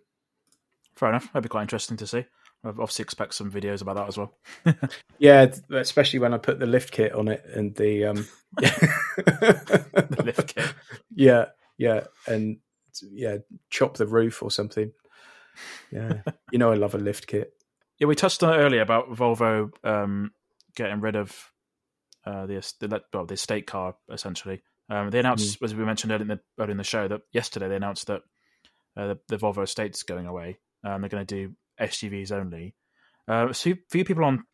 fair 0.97 1.09
enough. 1.11 1.33
That'd 1.33 1.45
be 1.45 1.49
quite 1.49 1.63
interesting 1.63 1.97
to 1.99 2.07
see. 2.07 2.25
I 2.65 2.69
obviously 2.69 3.03
expect 3.03 3.35
some 3.35 3.51
videos 3.53 3.83
about 3.83 3.97
that 3.97 4.09
as 4.09 4.17
well. 4.19 4.33
Yeah, 5.19 5.47
especially 5.71 6.19
when 6.19 6.35
I 6.35 6.39
put 6.39 6.59
the 6.59 6.67
lift 6.67 6.91
kit 6.91 7.13
on 7.13 7.29
it 7.29 7.45
and 7.55 7.75
the 7.77 8.05
um, 8.07 8.27
The 9.25 10.23
lift 10.25 10.55
kit. 10.55 10.75
Yeah, 11.15 11.47
yeah, 11.79 12.05
and 12.27 12.59
yeah, 13.13 13.39
chop 13.71 13.97
the 13.97 14.07
roof 14.07 14.43
or 14.43 14.51
something. 14.51 14.93
Yeah, 15.91 16.23
you 16.53 16.59
know 16.59 16.73
I 16.73 16.77
love 16.77 16.95
a 16.95 16.99
lift 16.99 17.27
kit. 17.27 17.53
Yeah, 17.99 18.07
we 18.07 18.15
touched 18.15 18.43
on 18.43 18.53
it 18.53 18.63
earlier 18.63 18.83
about 18.83 19.11
Volvo 19.13 19.71
um, 19.85 20.33
getting 20.75 21.01
rid 21.01 21.17
of 21.17 21.53
uh, 22.27 22.47
the 22.47 22.75
the 22.81 23.03
well 23.13 23.27
the 23.27 23.35
estate 23.35 23.67
car 23.67 23.97
essentially. 24.11 24.63
Um, 24.91 25.11
they 25.11 25.19
announced, 25.19 25.63
as 25.63 25.75
we 25.75 25.85
mentioned 25.85 26.13
earlier 26.13 26.23
in 26.23 26.29
the 26.29 26.41
earlier 26.59 26.73
in 26.73 26.77
the 26.77 26.85
show, 26.85 27.09
that 27.09 27.23
yesterday 27.33 27.69
they 27.69 27.77
announced 27.77 28.07
that 28.09 28.23
uh, 28.97 29.09
the, 29.09 29.19
the 29.29 29.37
Volvo 29.39 29.63
estate's 29.63 30.03
going 30.03 30.27
away. 30.27 30.59
Um, 30.85 31.01
they're 31.01 31.09
going 31.11 31.27
to 31.27 31.35
do 31.35 31.55
SUVs 31.81 32.33
only. 32.33 32.75
Uh, 33.27 33.53
so 33.53 33.73
few 33.91 34.05
people 34.05 34.25
on, 34.25 34.45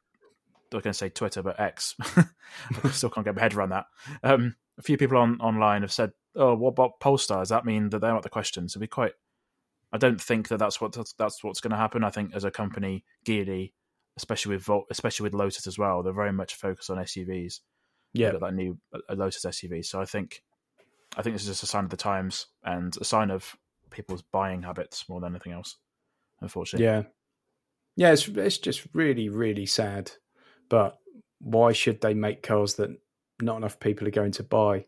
I 0.73 0.77
was 0.77 0.83
going 0.85 0.93
to 0.93 0.99
say 0.99 1.09
Twitter, 1.09 1.43
but 1.43 1.59
X. 1.59 1.95
I 2.85 2.91
still 2.91 3.11
can't 3.11 3.25
get 3.25 3.35
my 3.35 3.43
head 3.43 3.55
around 3.55 3.71
that. 3.71 3.87
Um, 4.23 4.57
a 4.79 4.83
few 4.83 4.97
people 4.97 5.18
on 5.18 5.41
online 5.41 5.83
have 5.83 5.93
said, 5.93 6.12
"Oh, 6.35 6.55
what 6.55 6.71
about 6.71 7.01
Polestar? 7.01 7.41
Does 7.41 7.51
that 7.51 7.64
mean 7.64 7.91
that 7.91 8.01
they're 8.01 8.12
not 8.12 8.23
the 8.23 8.29
question?" 8.29 8.68
So 8.68 8.81
we 8.81 8.87
quite. 8.87 9.12
I 9.93 9.99
don't 9.99 10.21
think 10.21 10.49
that 10.49 10.59
that's 10.59 10.81
what 10.81 10.97
that's 11.18 11.43
what's 11.45 11.61
going 11.61 11.73
to 11.73 11.77
happen. 11.77 12.05
I 12.05 12.11
think 12.11 12.35
as 12.35 12.45
a 12.45 12.51
company, 12.51 13.05
Geely, 13.27 13.73
especially 14.16 14.55
with 14.55 14.64
Vol- 14.64 14.87
especially 14.91 15.25
with 15.25 15.35
Lotus 15.35 15.66
as 15.66 15.79
well, 15.79 16.03
they're 16.03 16.12
very 16.12 16.33
much 16.33 16.55
focused 16.55 16.91
on 16.91 16.99
SUVs. 16.99 17.61
Yeah, 18.12 18.33
got 18.33 18.41
that 18.41 18.55
new 18.55 18.79
a 19.09 19.14
Lotus 19.14 19.45
SUV. 19.45 19.85
So 19.85 20.01
I 20.01 20.05
think, 20.05 20.43
I 21.16 21.23
think 21.23 21.35
this 21.35 21.43
is 21.43 21.49
just 21.49 21.62
a 21.62 21.66
sign 21.66 21.85
of 21.85 21.91
the 21.91 21.97
times 21.97 22.47
and 22.64 22.97
a 23.01 23.05
sign 23.05 23.31
of 23.31 23.57
people's 23.91 24.23
buying 24.23 24.62
habits 24.62 25.09
more 25.09 25.21
than 25.21 25.33
anything 25.33 25.53
else. 25.53 25.77
Unfortunately, 26.41 26.87
yeah, 26.87 27.03
yeah. 27.97 28.12
It's 28.12 28.27
it's 28.29 28.59
just 28.59 28.87
really 28.95 29.29
really 29.29 29.66
sad, 29.66 30.12
but 30.71 30.99
why 31.41 31.73
should 31.73 32.01
they 32.01 32.14
make 32.14 32.43
cars 32.43 32.75
that 32.77 32.91
not 33.43 33.59
enough 33.59 33.79
people 33.79 34.09
are 34.09 34.12
going 34.12 34.33
to 34.33 34.43
buy? 34.43 34.87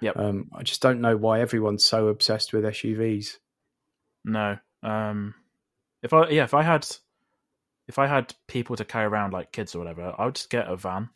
Yep. 0.00 0.16
Um, 0.16 0.50
I 0.54 0.62
just 0.62 0.80
don't 0.82 1.00
know 1.02 1.16
why 1.16 1.40
everyone's 1.40 1.84
so 1.84 2.08
obsessed 2.08 2.52
with 2.54 2.64
SUVs. 2.64 3.36
no. 4.24 4.56
Um, 4.82 5.34
if 6.02 6.12
I 6.12 6.28
yeah, 6.28 6.44
if 6.44 6.54
I 6.54 6.62
had, 6.62 6.86
if 7.88 7.98
I 7.98 8.06
had 8.06 8.34
people 8.46 8.76
to 8.76 8.84
carry 8.84 9.06
around 9.06 9.32
like 9.32 9.52
kids 9.52 9.74
or 9.74 9.78
whatever, 9.80 10.14
I 10.16 10.24
would 10.26 10.34
just 10.36 10.50
get 10.50 10.68
a 10.68 10.76
van. 10.76 11.08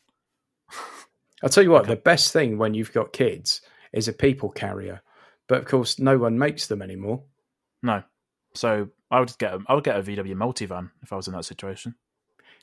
I'll 1.43 1.49
tell 1.51 1.63
you 1.63 1.71
what, 1.71 1.83
Okay. 1.83 1.95
the 1.95 2.01
best 2.01 2.33
thing 2.33 2.59
when 2.59 2.75
you've 2.75 2.93
got 2.93 3.13
kids 3.13 3.61
is 3.93 4.09
a 4.09 4.13
people 4.13 4.51
carrier. 4.51 5.03
But 5.49 5.59
of 5.59 5.65
course, 5.67 5.99
no 5.99 6.19
one 6.19 6.39
makes 6.39 6.67
them 6.67 6.83
anymore. 6.83 7.23
No, 7.83 8.03
So 8.55 8.89
I 9.11 9.21
would 9.21 9.37
get 9.39 9.55
a, 9.55 9.61
I 9.67 9.75
would 9.75 9.85
get 9.85 9.97
a 9.99 10.03
VW 10.03 10.35
multivan 10.35 10.91
if 11.03 11.13
I 11.13 11.17
was 11.17 11.29
in 11.29 11.35
that 11.35 11.45
situation. 11.45 11.95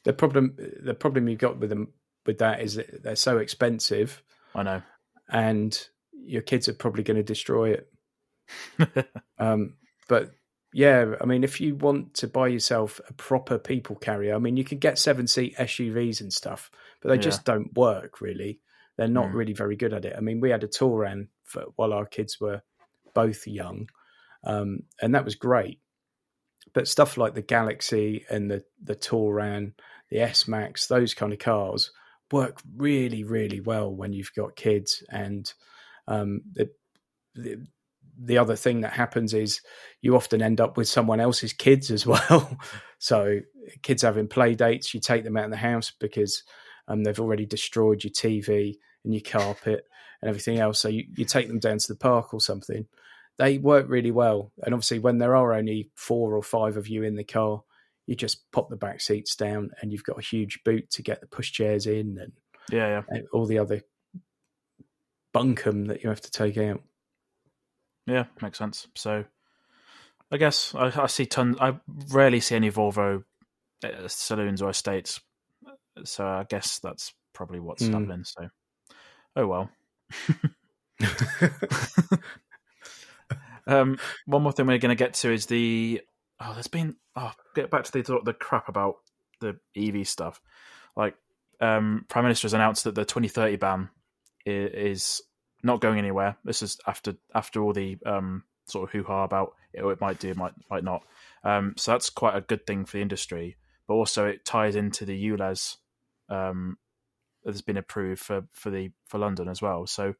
The 0.03 0.13
problem 0.13 0.55
the 0.81 0.93
problem 0.93 1.27
you've 1.27 1.39
got 1.39 1.59
with 1.59 1.69
them 1.69 1.89
with 2.25 2.37
that 2.39 2.61
is 2.61 2.75
that 2.75 3.03
they're 3.03 3.15
so 3.15 3.37
expensive. 3.37 4.23
I 4.55 4.63
know, 4.63 4.81
and 5.29 5.87
your 6.11 6.41
kids 6.41 6.67
are 6.67 6.73
probably 6.73 7.03
going 7.03 7.17
to 7.17 7.23
destroy 7.23 7.71
it. 7.71 7.91
um, 9.39 9.75
but 10.07 10.31
yeah, 10.73 11.15
I 11.19 11.25
mean, 11.25 11.43
if 11.43 11.59
you 11.59 11.75
want 11.75 12.13
to 12.15 12.27
buy 12.27 12.47
yourself 12.47 12.99
a 13.09 13.13
proper 13.13 13.57
people 13.57 13.95
carrier, 13.95 14.35
I 14.35 14.39
mean, 14.39 14.57
you 14.57 14.63
can 14.63 14.77
get 14.77 14.99
seven 14.99 15.27
seat 15.27 15.55
SUVs 15.57 16.21
and 16.21 16.31
stuff, 16.31 16.69
but 17.01 17.09
they 17.09 17.15
yeah. 17.15 17.21
just 17.21 17.45
don't 17.45 17.73
work 17.75 18.21
really. 18.21 18.59
They're 18.97 19.07
not 19.07 19.27
mm. 19.27 19.33
really 19.33 19.53
very 19.53 19.75
good 19.75 19.93
at 19.93 20.05
it. 20.05 20.15
I 20.17 20.21
mean, 20.21 20.39
we 20.39 20.49
had 20.49 20.63
a 20.63 20.67
Touran 20.67 21.27
for 21.43 21.65
while 21.75 21.93
our 21.93 22.05
kids 22.05 22.39
were 22.39 22.61
both 23.13 23.47
young, 23.47 23.87
um, 24.43 24.81
and 25.01 25.15
that 25.15 25.25
was 25.25 25.35
great. 25.35 25.79
But 26.77 26.87
stuff 26.87 27.17
like 27.17 27.33
the 27.33 27.41
Galaxy 27.41 28.23
and 28.29 28.51
the 28.51 28.63
the 28.83 28.95
Touran, 28.95 29.73
the 30.11 30.19
S 30.19 30.47
Max, 30.47 30.85
those 30.85 31.15
kind 31.15 31.33
of 31.33 31.39
cars 31.39 31.89
work 32.31 32.61
really, 32.75 33.23
really 33.23 33.61
well 33.61 33.91
when 33.91 34.13
you've 34.13 34.35
got 34.35 34.55
kids. 34.55 35.01
And 35.09 35.51
um, 36.07 36.41
the, 36.53 36.69
the 37.33 37.65
the 38.15 38.37
other 38.37 38.55
thing 38.55 38.81
that 38.81 38.93
happens 38.93 39.33
is 39.33 39.61
you 40.03 40.15
often 40.15 40.43
end 40.43 40.61
up 40.61 40.77
with 40.77 40.87
someone 40.87 41.19
else's 41.19 41.51
kids 41.51 41.89
as 41.89 42.05
well. 42.05 42.55
so 42.99 43.39
kids 43.81 44.03
having 44.03 44.27
play 44.27 44.53
dates, 44.53 44.93
you 44.93 44.99
take 44.99 45.23
them 45.23 45.35
out 45.35 45.45
of 45.45 45.49
the 45.49 45.57
house 45.57 45.91
because 45.99 46.43
um, 46.87 47.03
they've 47.03 47.19
already 47.19 47.47
destroyed 47.47 48.03
your 48.03 48.13
TV 48.13 48.75
and 49.03 49.15
your 49.15 49.23
carpet 49.23 49.83
and 50.21 50.29
everything 50.29 50.59
else. 50.59 50.79
So 50.79 50.89
you, 50.89 51.05
you 51.15 51.25
take 51.25 51.47
them 51.47 51.57
down 51.57 51.79
to 51.79 51.87
the 51.87 51.97
park 51.97 52.35
or 52.35 52.39
something. 52.39 52.85
They 53.37 53.57
work 53.57 53.85
really 53.87 54.11
well. 54.11 54.51
And 54.63 54.73
obviously, 54.73 54.99
when 54.99 55.19
there 55.19 55.35
are 55.35 55.53
only 55.53 55.91
four 55.95 56.35
or 56.35 56.41
five 56.41 56.77
of 56.77 56.87
you 56.87 57.03
in 57.03 57.15
the 57.15 57.23
car, 57.23 57.61
you 58.07 58.15
just 58.15 58.49
pop 58.51 58.69
the 58.69 58.75
back 58.75 59.01
seats 59.01 59.35
down 59.35 59.71
and 59.81 59.91
you've 59.91 60.03
got 60.03 60.17
a 60.17 60.23
huge 60.23 60.61
boot 60.63 60.89
to 60.91 61.03
get 61.03 61.21
the 61.21 61.27
push 61.27 61.51
chairs 61.51 61.85
in 61.85 62.17
and 62.19 62.31
yeah, 62.71 63.01
yeah. 63.11 63.21
All 63.31 63.45
the 63.45 63.59
other 63.59 63.81
bunkum 65.33 65.87
that 65.87 66.03
you 66.03 66.09
have 66.09 66.21
to 66.21 66.31
take 66.31 66.57
out. 66.57 66.81
Yeah, 68.05 68.25
makes 68.41 68.57
sense. 68.57 68.87
So, 68.95 69.23
I 70.31 70.37
guess 70.37 70.73
I, 70.75 71.03
I 71.03 71.07
see 71.07 71.25
tons. 71.25 71.57
I 71.61 71.77
rarely 72.09 72.39
see 72.39 72.55
any 72.55 72.71
Volvo 72.71 73.23
uh, 73.83 74.07
saloons 74.07 74.61
or 74.61 74.69
estates, 74.69 75.21
so 76.03 76.25
I 76.25 76.45
guess 76.49 76.79
that's 76.79 77.13
probably 77.33 77.59
what's 77.59 77.83
mm. 77.83 77.93
happening. 77.93 78.23
So, 78.25 78.49
oh 79.35 79.47
well. 79.47 79.69
um, 83.67 83.99
one 84.25 84.43
more 84.43 84.51
thing 84.51 84.65
we're 84.65 84.77
going 84.77 84.95
to 84.95 85.03
get 85.03 85.13
to 85.15 85.31
is 85.31 85.45
the 85.45 86.01
oh, 86.39 86.53
there's 86.53 86.67
been 86.67 86.95
oh, 87.15 87.31
get 87.55 87.69
back 87.69 87.83
to 87.83 87.91
the 87.91 88.19
the 88.23 88.33
crap 88.33 88.69
about 88.69 88.95
the 89.39 89.57
EV 89.75 90.07
stuff. 90.07 90.41
Like, 90.95 91.15
um, 91.59 92.05
Prime 92.07 92.25
Minister 92.25 92.45
has 92.45 92.53
announced 92.53 92.85
that 92.85 92.95
the 92.95 93.05
2030 93.05 93.57
ban 93.57 93.89
is, 94.45 94.71
is 94.73 95.21
not 95.63 95.81
going 95.81 95.99
anywhere. 95.99 96.37
This 96.43 96.61
is 96.61 96.77
after 96.87 97.15
after 97.33 97.61
all 97.61 97.73
the 97.73 97.97
um, 98.05 98.43
sort 98.65 98.89
of 98.89 98.91
hoo 98.91 99.03
ha 99.03 99.23
about 99.23 99.53
it, 99.73 99.83
it 99.83 100.01
might 100.01 100.19
do, 100.19 100.33
might 100.33 100.53
might 100.69 100.83
not. 100.83 101.03
Um, 101.43 101.73
so 101.77 101.91
that's 101.91 102.09
quite 102.09 102.35
a 102.35 102.41
good 102.41 102.65
thing 102.65 102.85
for 102.85 102.97
the 102.97 103.01
industry, 103.01 103.57
but 103.87 103.95
also 103.95 104.25
it 104.25 104.45
ties 104.45 104.75
into 104.75 105.05
the 105.05 105.29
ULEZ 105.29 105.77
um, 106.29 106.77
that 107.43 107.51
has 107.51 107.61
been 107.61 107.77
approved 107.77 108.21
for 108.21 108.43
for 108.51 108.69
the 108.69 108.91
for 109.07 109.17
London 109.17 109.47
as 109.47 109.61
well. 109.61 109.87
So 109.87 110.15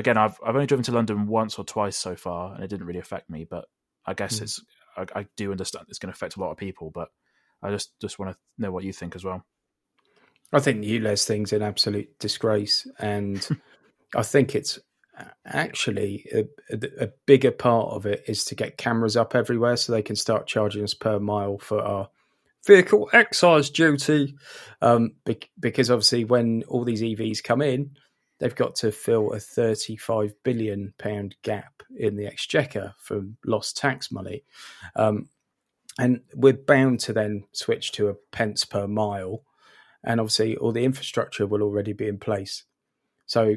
again, 0.00 0.16
I've 0.16 0.38
I've 0.44 0.54
only 0.54 0.66
driven 0.66 0.84
to 0.84 0.92
London 0.92 1.26
once 1.26 1.58
or 1.58 1.64
twice 1.64 1.96
so 1.96 2.16
far, 2.16 2.54
and 2.54 2.64
it 2.64 2.68
didn't 2.68 2.86
really 2.86 2.98
affect 2.98 3.30
me. 3.30 3.46
But 3.48 3.66
I 4.06 4.14
guess 4.14 4.38
mm. 4.38 4.42
it's 4.42 4.64
I, 4.96 5.06
I, 5.14 5.26
do 5.36 5.52
understand 5.52 5.86
it's 5.88 5.98
going 5.98 6.12
to 6.12 6.16
affect 6.16 6.36
a 6.36 6.40
lot 6.40 6.50
of 6.50 6.56
people. 6.56 6.90
But 6.92 7.08
I 7.62 7.70
just 7.70 7.92
just 8.00 8.18
want 8.18 8.32
to 8.32 8.38
know 8.58 8.72
what 8.72 8.84
you 8.84 8.92
think 8.92 9.14
as 9.14 9.24
well. 9.24 9.44
I 10.52 10.58
think 10.58 10.80
the 10.80 10.98
ULEZ 10.98 11.26
thing's 11.26 11.52
an 11.52 11.62
absolute 11.62 12.18
disgrace, 12.18 12.86
and 12.98 13.46
I 14.16 14.22
think 14.22 14.54
it's 14.54 14.78
actually 15.44 16.26
a, 16.32 16.44
a, 16.74 17.04
a, 17.04 17.08
bigger 17.26 17.50
part 17.50 17.92
of 17.92 18.06
it 18.06 18.24
is 18.26 18.44
to 18.46 18.54
get 18.54 18.78
cameras 18.78 19.18
up 19.18 19.34
everywhere 19.34 19.76
so 19.76 19.92
they 19.92 20.02
can 20.02 20.16
start 20.16 20.46
charging 20.46 20.82
us 20.82 20.94
per 20.94 21.18
mile 21.18 21.58
for 21.58 21.82
our 21.82 22.08
vehicle 22.66 23.10
excise 23.12 23.70
duty. 23.70 24.34
Um, 24.80 25.12
be- 25.24 25.50
because 25.58 25.90
obviously, 25.90 26.24
when 26.24 26.64
all 26.68 26.84
these 26.84 27.02
EVs 27.02 27.42
come 27.42 27.62
in, 27.62 27.92
they've 28.40 28.54
got 28.54 28.74
to 28.76 28.90
fill 28.90 29.32
a 29.32 29.38
35 29.38 30.34
billion 30.42 30.92
pound 30.98 31.36
gap 31.42 31.82
in 31.96 32.16
the 32.16 32.26
exchequer 32.26 32.94
from 32.98 33.36
lost 33.46 33.76
tax 33.76 34.10
money. 34.10 34.44
Um, 34.96 35.28
and 35.98 36.20
we're 36.34 36.54
bound 36.54 37.00
to 37.00 37.12
then 37.12 37.44
switch 37.52 37.92
to 37.92 38.08
a 38.08 38.14
pence 38.32 38.64
per 38.64 38.88
mile. 38.88 39.42
And 40.02 40.18
obviously, 40.18 40.56
all 40.56 40.72
the 40.72 40.84
infrastructure 40.84 41.46
will 41.46 41.62
already 41.62 41.92
be 41.92 42.08
in 42.08 42.18
place. 42.18 42.64
So 43.26 43.56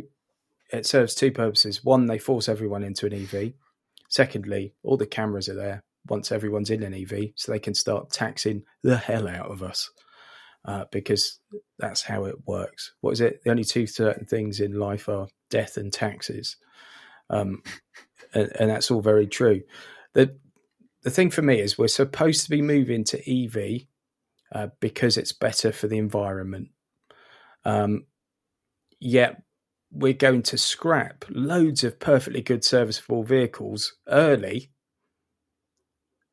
it 0.71 0.85
serves 0.85 1.15
two 1.15 1.31
purposes. 1.31 1.83
One, 1.83 2.07
they 2.07 2.17
force 2.17 2.49
everyone 2.49 2.83
into 2.83 3.05
an 3.05 3.13
EV. 3.13 3.53
Secondly, 4.09 4.73
all 4.83 4.97
the 4.97 5.05
cameras 5.05 5.47
are 5.47 5.55
there 5.55 5.83
once 6.07 6.31
everyone's 6.31 6.69
in 6.69 6.83
an 6.83 6.93
EV, 6.93 7.29
so 7.35 7.51
they 7.51 7.59
can 7.59 7.73
start 7.73 8.09
taxing 8.09 8.63
the 8.81 8.97
hell 8.97 9.27
out 9.27 9.49
of 9.49 9.63
us. 9.63 9.89
Uh, 10.65 10.85
because 10.91 11.39
that's 11.77 12.01
how 12.01 12.23
it 12.23 12.35
works. 12.45 12.93
What 13.01 13.11
is 13.11 13.21
it? 13.21 13.43
The 13.43 13.51
only 13.51 13.65
two 13.65 13.85
certain 13.85 14.25
things 14.25 14.61
in 14.61 14.79
life 14.79 15.09
are 15.09 15.27
death 15.49 15.75
and 15.75 15.91
taxes, 15.91 16.55
um, 17.29 17.63
and, 18.33 18.49
and, 18.57 18.69
that's 18.69 18.89
all 18.89 19.01
very 19.01 19.27
true. 19.27 19.61
the 20.13 20.37
The 21.03 21.09
thing 21.09 21.31
for 21.31 21.41
me 21.41 21.59
is 21.59 21.77
we're 21.77 21.89
supposed 21.89 22.45
to 22.45 22.49
be 22.49 22.61
moving 22.61 23.03
to 23.05 23.45
EV 23.45 23.81
uh, 24.53 24.67
because 24.79 25.17
it's 25.17 25.33
better 25.33 25.73
for 25.73 25.87
the 25.87 25.97
environment. 25.97 26.69
Um, 27.65 28.05
yet 28.99 29.41
we're 29.91 30.13
going 30.13 30.43
to 30.43 30.57
scrap 30.57 31.25
loads 31.29 31.83
of 31.83 31.99
perfectly 31.99 32.41
good 32.41 32.63
serviceable 32.63 33.23
vehicles 33.23 33.95
early 34.07 34.71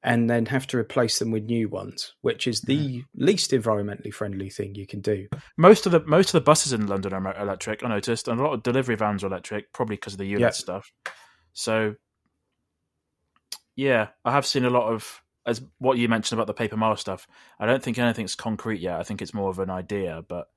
and 0.02 0.30
then 0.30 0.46
have 0.46 0.66
to 0.68 0.78
replace 0.78 1.18
them 1.18 1.30
with 1.30 1.44
new 1.44 1.68
ones, 1.68 2.14
which 2.22 2.46
is 2.46 2.62
the 2.62 3.04
least 3.14 3.50
environmentally 3.50 4.12
friendly 4.12 4.48
thing 4.48 4.74
you 4.74 4.86
can 4.86 5.00
do. 5.00 5.28
Most 5.58 5.84
of 5.86 5.92
the 5.92 6.00
most 6.06 6.28
of 6.28 6.32
the 6.32 6.44
buses 6.44 6.72
in 6.72 6.86
London 6.86 7.12
are 7.12 7.40
electric. 7.40 7.84
I 7.84 7.88
noticed, 7.88 8.28
and 8.28 8.40
a 8.40 8.42
lot 8.42 8.54
of 8.54 8.62
delivery 8.62 8.96
vans 8.96 9.22
are 9.22 9.26
electric, 9.26 9.72
probably 9.72 9.96
because 9.96 10.14
of 10.14 10.18
the 10.18 10.32
ULEZ 10.32 10.54
stuff. 10.54 10.90
So, 11.52 11.96
yeah, 13.76 14.08
I 14.24 14.32
have 14.32 14.46
seen 14.46 14.64
a 14.64 14.70
lot 14.70 14.92
of 14.92 15.22
as 15.46 15.62
what 15.78 15.98
you 15.98 16.08
mentioned 16.08 16.38
about 16.38 16.46
the 16.46 16.54
paper 16.54 16.76
mile 16.76 16.96
stuff. 16.96 17.26
I 17.58 17.66
don't 17.66 17.82
think 17.82 17.98
anything's 17.98 18.34
concrete 18.34 18.80
yet. 18.80 19.00
I 19.00 19.02
think 19.02 19.20
it's 19.20 19.34
more 19.34 19.50
of 19.50 19.58
an 19.58 19.70
idea, 19.70 20.22
but 20.26 20.48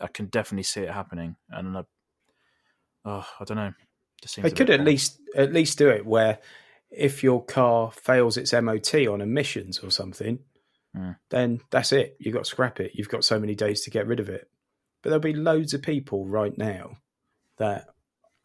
I 0.00 0.08
can 0.08 0.26
definitely 0.26 0.64
see 0.64 0.82
it 0.82 0.90
happening, 0.90 1.36
and 1.50 1.76
I 1.76 1.82
oh, 3.04 3.26
I 3.40 3.44
don't 3.44 3.56
know. 3.56 3.72
They 4.36 4.52
could 4.52 4.70
at 4.70 4.80
least 4.80 5.20
at 5.34 5.52
least 5.52 5.78
do 5.78 5.88
it 5.88 6.06
where 6.06 6.38
if 6.96 7.22
your 7.22 7.44
car 7.44 7.90
fails 7.90 8.36
its 8.36 8.52
MOT 8.52 8.94
on 9.08 9.20
emissions 9.20 9.78
or 9.80 9.90
something, 9.90 10.38
mm. 10.96 11.16
then 11.30 11.60
that's 11.70 11.92
it. 11.92 12.16
You've 12.18 12.34
got 12.34 12.44
to 12.44 12.50
scrap 12.50 12.80
it. 12.80 12.92
You've 12.94 13.08
got 13.08 13.24
so 13.24 13.38
many 13.38 13.54
days 13.54 13.82
to 13.82 13.90
get 13.90 14.06
rid 14.06 14.20
of 14.20 14.28
it. 14.28 14.48
But 15.02 15.10
there'll 15.10 15.20
be 15.20 15.34
loads 15.34 15.74
of 15.74 15.82
people 15.82 16.26
right 16.26 16.56
now 16.56 16.98
that 17.58 17.86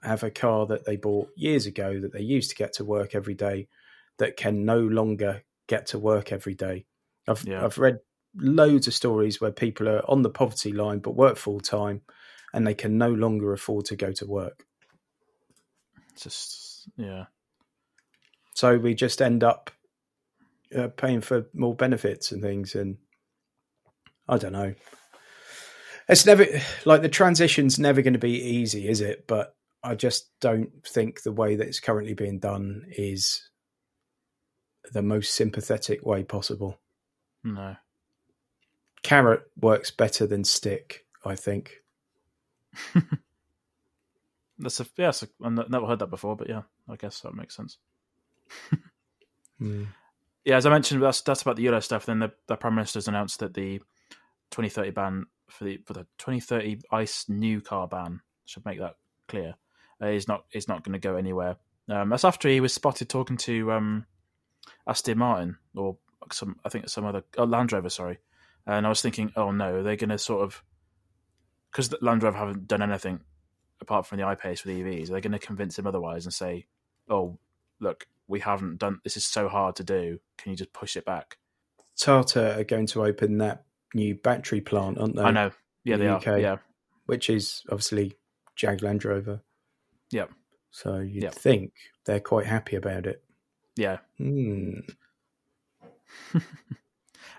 have 0.04 0.24
a 0.24 0.32
car 0.32 0.66
that 0.68 0.86
they 0.86 0.96
bought 0.96 1.30
years 1.36 1.66
ago 1.66 2.00
that 2.00 2.14
they 2.14 2.22
used 2.22 2.50
to 2.50 2.56
get 2.56 2.74
to 2.74 2.86
work 2.86 3.16
every 3.16 3.36
day 3.36 3.68
that 4.18 4.38
can 4.38 4.66
no 4.66 4.80
longer 4.80 5.44
get 5.68 5.88
to 5.88 6.00
work 6.00 6.32
every 6.32 6.56
day. 6.56 6.86
I've 7.28 7.44
yeah. 7.46 7.64
I've 7.64 7.78
read 7.78 8.00
loads 8.36 8.88
of 8.88 8.94
stories 8.94 9.42
where 9.42 9.52
people 9.52 9.90
are 9.90 10.10
on 10.10 10.22
the 10.22 10.30
poverty 10.30 10.72
line 10.72 11.00
but 11.00 11.16
work 11.16 11.38
full 11.38 11.60
time 11.60 12.02
and 12.54 12.66
they 12.66 12.74
can 12.74 12.98
no 12.98 13.10
longer 13.10 13.54
afford 13.54 13.86
to 13.86 13.96
go 13.96 14.12
to 14.14 14.26
work. 14.26 14.66
Just 16.16 16.90
yeah. 16.96 17.26
So 18.58 18.76
we 18.80 18.96
just 18.96 19.22
end 19.22 19.44
up 19.44 19.70
uh, 20.76 20.88
paying 20.88 21.22
for 21.22 21.46
more 21.54 21.76
benefits 21.76 22.32
and 22.32 22.42
things, 22.42 22.74
and 22.74 22.98
I 24.28 24.40
don't 24.40 24.52
know. 24.52 24.74
It's 26.10 26.26
never 26.26 26.48
like 26.84 27.04
the 27.04 27.08
transition's 27.08 27.78
never 27.78 28.02
going 28.02 28.14
to 28.14 28.20
be 28.20 28.32
easy, 28.32 28.88
is 28.88 29.00
it? 29.00 29.28
But 29.28 29.56
I 29.84 29.94
just 29.94 30.32
don't 30.42 30.72
think 30.88 31.22
the 31.22 31.32
way 31.32 31.56
that 31.56 31.68
it's 31.68 31.80
currently 31.80 32.16
being 32.16 32.40
done 32.40 32.88
is 32.90 33.48
the 34.92 35.04
most 35.04 35.36
sympathetic 35.36 36.04
way 36.04 36.24
possible. 36.24 36.80
No. 37.44 37.76
Carrot 39.04 39.44
works 39.62 39.92
better 39.92 40.26
than 40.26 40.44
stick, 40.44 41.06
I 41.24 41.36
think. 41.36 41.76
that's 44.58 44.80
a 44.80 44.88
yes. 44.98 45.24
Yeah, 45.40 45.48
I've 45.48 45.70
never 45.70 45.86
heard 45.86 46.00
that 46.00 46.10
before, 46.10 46.36
but 46.36 46.50
yeah, 46.50 46.64
I 46.90 46.96
guess 46.96 47.20
that 47.20 47.36
makes 47.36 47.56
sense. 47.56 47.78
mm. 49.62 49.88
Yeah, 50.46 50.58
as 50.58 50.66
I 50.66 50.70
mentioned, 50.70 51.04
that's 51.04 51.22
that's 51.22 51.42
about 51.42 51.58
the 51.58 51.64
euro 51.64 51.82
stuff. 51.82 52.06
Then 52.06 52.20
the, 52.20 52.32
the 52.48 52.56
prime 52.56 52.76
minister's 52.76 53.08
announced 53.08 53.40
that 53.40 53.54
the 53.54 53.80
2030 54.52 54.92
ban 54.92 55.26
for 55.50 55.66
the 55.66 55.78
for 55.86 55.94
the 55.94 56.06
2030 56.20 56.82
ICE 56.92 57.26
new 57.30 57.62
car 57.62 57.88
ban 57.88 58.22
should 58.46 58.66
make 58.66 58.80
that 58.80 58.96
clear. 59.28 59.56
Uh, 60.02 60.08
is 60.08 60.28
not 60.28 60.46
is 60.54 60.68
not 60.68 60.84
going 60.84 60.94
to 60.94 61.00
go 61.00 61.16
anywhere. 61.16 61.58
Um, 61.90 62.10
that's 62.10 62.26
after 62.26 62.50
he 62.50 62.60
was 62.60 62.74
spotted 62.74 63.10
talking 63.10 63.38
to 63.38 63.72
um, 63.72 64.06
Aston 64.88 65.18
Martin 65.18 65.58
or 65.76 65.98
some, 66.32 66.58
I 66.66 66.70
think 66.70 66.90
some 66.90 67.06
other 67.06 67.24
oh, 67.38 67.46
Land 67.46 67.72
Rover, 67.72 67.90
sorry. 67.90 68.20
And 68.66 68.86
I 68.86 68.90
was 68.90 69.02
thinking, 69.02 69.32
oh 69.36 69.52
no, 69.52 69.82
they're 69.82 69.96
going 69.96 70.10
to 70.10 70.18
sort 70.18 70.44
of 70.44 70.64
because 71.72 71.94
Land 72.02 72.24
Rover 72.24 72.38
haven't 72.38 72.68
done 72.68 72.82
anything 72.82 73.22
apart 73.82 74.06
from 74.06 74.18
the 74.18 74.26
I-Pace 74.26 74.64
the 74.64 74.82
EVs. 74.82 75.04
Are 75.04 75.12
They're 75.14 75.22
going 75.22 75.32
to 75.32 75.40
convince 75.40 75.78
him 75.78 75.88
otherwise 75.88 76.26
and 76.26 76.34
say, 76.34 76.66
oh, 77.10 77.38
look, 77.80 78.08
we 78.28 78.40
haven't 78.40 78.78
done 78.80 79.00
this 79.04 79.18
is 79.18 79.26
so 79.26 79.48
hard 79.50 79.76
to 79.78 79.84
do. 79.84 80.20
Can 80.38 80.52
you 80.52 80.58
just 80.58 80.74
push 80.74 80.96
it 80.98 81.06
back? 81.06 81.38
Tata 82.00 82.58
are 82.60 82.64
going 82.64 82.86
to 82.88 83.04
open 83.06 83.38
that 83.40 83.66
new 83.94 84.16
battery 84.16 84.62
plant, 84.62 84.98
aren't 85.00 85.16
they? 85.16 85.22
I 85.24 85.32
know. 85.32 85.52
Yeah, 85.84 85.98
they 85.98 86.08
UK, 86.10 86.28
are. 86.28 86.40
Yeah, 86.40 86.58
which 87.06 87.30
is 87.30 87.64
obviously 87.70 88.18
Jag 88.56 88.82
Land 88.84 89.06
Rover. 89.06 89.42
yeah, 90.12 90.26
So 90.72 91.00
you'd 91.00 91.34
think 91.34 91.72
they're 92.06 92.20
quite 92.20 92.46
happy 92.46 92.76
about 92.76 93.06
it. 93.08 93.24
yeah. 93.76 93.98
Hmm. 94.18 94.80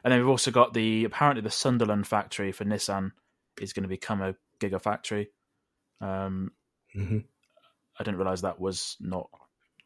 And 0.05 0.13
then 0.13 0.21
we've 0.21 0.29
also 0.29 0.53
got 0.53 0.75
the 0.75 1.05
apparently 1.05 1.43
the 1.43 1.51
Sunderland 1.51 2.07
factory 2.07 2.53
for 2.53 2.65
Nissan 2.65 3.11
is 3.61 3.73
going 3.73 3.83
to 3.83 3.89
become 3.89 4.23
a 4.23 4.37
gigafactory. 4.61 5.27
Um, 6.01 6.53
Mhm. 6.95 7.25
I 7.99 8.05
didn't 8.05 8.19
realize 8.19 8.43
that 8.43 8.61
was 8.61 8.97
not 9.01 9.29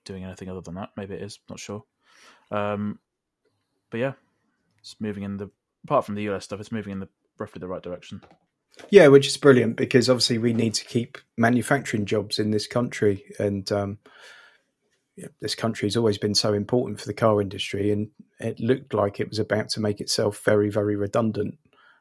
doing 0.04 0.24
anything 0.24 0.48
other 0.48 0.60
than 0.60 0.74
that. 0.74 0.90
Maybe 0.96 1.14
it 1.14 1.22
is. 1.22 1.38
Not 1.48 1.60
sure. 1.60 1.84
Um, 2.50 2.98
but 3.90 4.00
yeah, 4.00 4.12
it's 4.80 4.96
moving 5.00 5.22
in 5.22 5.36
the 5.36 5.50
apart 5.84 6.04
from 6.06 6.14
the 6.14 6.22
US 6.30 6.44
stuff, 6.44 6.60
it's 6.60 6.72
moving 6.72 6.92
in 6.92 7.00
the 7.00 7.08
roughly 7.38 7.60
the 7.60 7.68
right 7.68 7.82
direction. 7.82 8.22
Yeah, 8.90 9.08
which 9.08 9.26
is 9.26 9.36
brilliant 9.36 9.76
because 9.76 10.08
obviously 10.08 10.38
we 10.38 10.54
need 10.54 10.74
to 10.74 10.84
keep 10.84 11.18
manufacturing 11.36 12.06
jobs 12.06 12.38
in 12.38 12.50
this 12.50 12.66
country, 12.66 13.24
and 13.38 13.70
um, 13.70 13.98
yeah, 15.16 15.28
this 15.40 15.54
country 15.54 15.86
has 15.86 15.96
always 15.96 16.16
been 16.18 16.34
so 16.34 16.54
important 16.54 16.98
for 16.98 17.06
the 17.06 17.14
car 17.14 17.40
industry, 17.42 17.90
and 17.90 18.08
it 18.40 18.58
looked 18.60 18.94
like 18.94 19.20
it 19.20 19.28
was 19.28 19.38
about 19.38 19.68
to 19.70 19.80
make 19.80 20.00
itself 20.00 20.42
very, 20.44 20.70
very 20.70 20.96
redundant. 20.96 21.58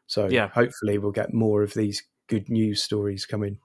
So 0.07 0.27
Yeah. 0.27 0.47
hopefully 0.47 0.97
we'll 0.97 1.11
get 1.11 1.33
more 1.33 1.61
of 1.63 1.73
these 1.73 2.03
good 2.27 2.49
news 2.49 2.81
stories 2.81 3.25
coming. 3.25 3.59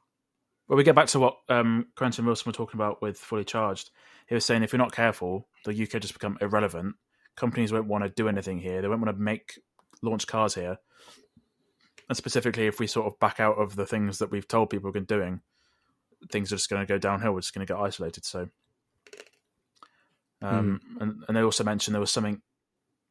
Well, 0.68 0.76
we 0.76 0.82
get 0.84 0.96
back 0.96 1.06
to 1.08 1.20
what 1.20 1.38
um, 1.48 1.86
Quentin 1.94 2.26
Wilson 2.26 2.48
were 2.48 2.54
talking 2.54 2.78
about 2.78 3.00
with 3.00 3.18
Fully 3.18 3.44
Charged. 3.44 3.90
He 4.26 4.34
was 4.34 4.44
saying 4.44 4.62
if 4.62 4.72
we're 4.72 4.78
not 4.78 4.92
careful, 4.92 5.48
the 5.64 5.70
UK 5.70 6.00
just 6.00 6.14
become 6.14 6.38
irrelevant. 6.40 6.96
Companies 7.36 7.72
won't 7.72 7.86
want 7.86 8.04
to 8.04 8.10
do 8.10 8.28
anything 8.28 8.58
here. 8.58 8.82
They 8.82 8.88
won't 8.88 9.00
want 9.00 9.16
to 9.16 9.22
make 9.22 9.58
launch 10.02 10.26
cars 10.26 10.54
here. 10.54 10.78
And 12.08 12.16
specifically, 12.16 12.66
if 12.66 12.78
we 12.78 12.86
sort 12.86 13.06
of 13.06 13.18
back 13.18 13.40
out 13.40 13.58
of 13.58 13.76
the 13.76 13.86
things 13.86 14.18
that 14.18 14.30
we've 14.30 14.46
told 14.46 14.70
people 14.70 14.90
we're 14.92 15.00
doing, 15.00 15.40
things 16.30 16.52
are 16.52 16.56
just 16.56 16.70
going 16.70 16.84
to 16.84 16.92
go 16.92 16.98
downhill. 16.98 17.32
We're 17.32 17.40
just 17.40 17.54
going 17.54 17.66
to 17.66 17.72
get 17.72 17.80
isolated. 17.80 18.24
So, 18.24 18.48
um, 20.42 20.80
and 21.00 21.24
and 21.26 21.36
they 21.36 21.42
also 21.42 21.64
mentioned 21.64 21.94
there 21.94 22.00
was 22.00 22.10
something. 22.10 22.42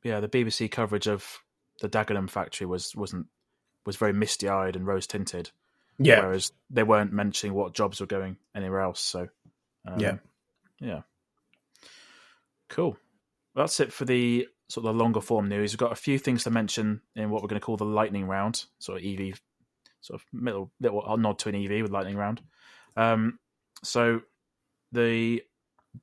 Yeah, 0.03 0.19
the 0.19 0.29
BBC 0.29 0.69
coverage 0.69 1.07
of 1.07 1.39
the 1.81 1.89
Dagenham 1.89 2.29
factory 2.29 2.67
was 2.67 2.95
wasn't 2.95 3.27
was 3.85 3.95
very 3.95 4.13
misty 4.13 4.47
eyed 4.47 4.75
and 4.75 4.87
rose 4.87 5.07
tinted 5.07 5.51
Yeah, 5.97 6.21
whereas 6.21 6.51
they 6.69 6.83
weren't 6.83 7.11
mentioning 7.13 7.53
what 7.53 7.73
jobs 7.73 7.99
were 7.99 8.07
going 8.07 8.37
anywhere 8.55 8.81
else. 8.81 9.01
So, 9.01 9.27
um, 9.85 9.99
Yeah. 9.99 10.17
Yeah, 10.79 11.01
cool. 12.69 12.97
That's 13.55 13.79
it 13.79 13.93
for 13.93 14.05
the 14.05 14.47
sort 14.67 14.85
of 14.85 14.95
the 14.95 15.03
longer 15.03 15.21
form 15.21 15.47
news. 15.47 15.71
We've 15.71 15.79
got 15.79 15.91
a 15.91 15.95
few 15.95 16.17
things 16.17 16.43
to 16.43 16.49
mention 16.49 17.01
in 17.15 17.29
what 17.29 17.41
we're 17.41 17.47
going 17.47 17.59
to 17.59 17.65
call 17.65 17.77
the 17.77 17.85
lightning 17.85 18.25
round, 18.27 18.65
sort 18.79 18.99
of 18.99 19.05
EV, 19.05 19.39
sort 20.01 20.21
of 20.21 20.25
little 20.33 20.71
little 20.79 21.17
nod 21.17 21.39
to 21.39 21.49
an 21.49 21.55
EV 21.55 21.81
with 21.81 21.91
lightning 21.91 22.17
round. 22.17 22.41
Um, 22.97 23.39
so 23.83 24.21
the 24.91 25.41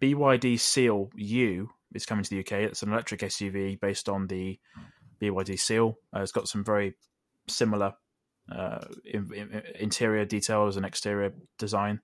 BYD 0.00 0.58
Seal 0.58 1.10
U 1.14 1.70
is 1.94 2.06
coming 2.06 2.24
to 2.24 2.30
the 2.30 2.40
UK. 2.40 2.52
It's 2.52 2.82
an 2.82 2.92
electric 2.92 3.20
SUV 3.20 3.80
based 3.80 4.08
on 4.08 4.26
the 4.26 4.58
BYD 5.20 5.58
Seal. 5.58 5.98
Uh, 6.14 6.20
it's 6.20 6.32
got 6.32 6.48
some 6.48 6.64
very 6.64 6.94
similar 7.48 7.94
uh, 8.50 8.84
in, 9.04 9.28
in, 9.34 9.62
interior 9.78 10.24
details 10.24 10.76
and 10.76 10.86
exterior 10.86 11.32
design. 11.58 12.00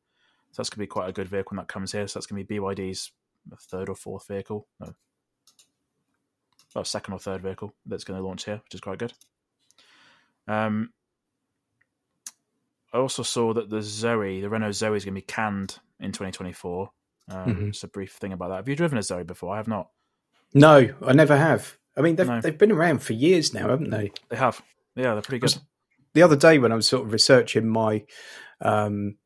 So 0.50 0.62
that's 0.62 0.70
going 0.70 0.76
to 0.76 0.82
be 0.82 0.86
quite 0.86 1.08
a 1.08 1.12
good 1.12 1.28
vehicle 1.28 1.50
when 1.50 1.58
that 1.58 1.68
comes 1.68 1.92
here. 1.92 2.06
So 2.08 2.18
that's 2.18 2.26
going 2.26 2.42
to 2.42 2.46
be 2.46 2.58
BYD's 2.58 3.12
third 3.60 3.88
or 3.88 3.94
fourth 3.94 4.26
vehicle. 4.26 4.66
No. 4.80 4.94
Well, 6.74 6.84
second 6.84 7.14
or 7.14 7.18
third 7.18 7.42
vehicle 7.42 7.74
that's 7.86 8.04
going 8.04 8.18
to 8.20 8.26
launch 8.26 8.44
here, 8.44 8.60
which 8.64 8.74
is 8.74 8.80
quite 8.80 8.98
good. 8.98 9.12
Um, 10.46 10.90
I 12.92 12.98
also 12.98 13.22
saw 13.22 13.52
that 13.54 13.68
the 13.70 13.82
Zoe, 13.82 14.40
the 14.40 14.48
Renault 14.48 14.72
Zoe, 14.72 14.96
is 14.96 15.04
going 15.04 15.14
to 15.14 15.20
be 15.20 15.26
canned 15.26 15.78
in 16.00 16.12
2024. 16.12 16.90
Um, 17.30 17.54
Mhm. 17.54 17.66
Just 17.72 17.84
a 17.84 17.88
brief 17.88 18.12
thing 18.12 18.32
about 18.32 18.48
that. 18.48 18.56
Have 18.56 18.68
you 18.68 18.76
driven 18.76 18.96
a 18.98 19.02
Zoe 19.02 19.24
before? 19.24 19.52
I 19.54 19.58
have 19.58 19.68
not. 19.68 19.90
no, 20.54 20.94
I 21.06 21.12
never 21.12 21.36
have. 21.36 21.76
I 21.94 22.00
mean, 22.00 22.16
they've 22.16 22.26
No. 22.26 22.40
they've 22.40 22.56
been 22.56 22.72
around 22.72 23.02
for 23.02 23.12
years 23.12 23.52
now, 23.52 23.68
haven't 23.68 23.90
they? 23.90 24.12
They 24.30 24.36
have. 24.36 24.62
Yeah, 24.94 25.12
they're 25.12 25.20
pretty 25.22 25.40
good. 25.40 25.58
the 26.14 26.22
other 26.22 26.36
day 26.36 26.58
when 26.58 26.72
I 26.72 26.74
was 26.74 26.88
sort 26.88 27.04
of 27.06 27.12
researching 27.12 27.68
my 27.68 28.06
um, 28.62 29.18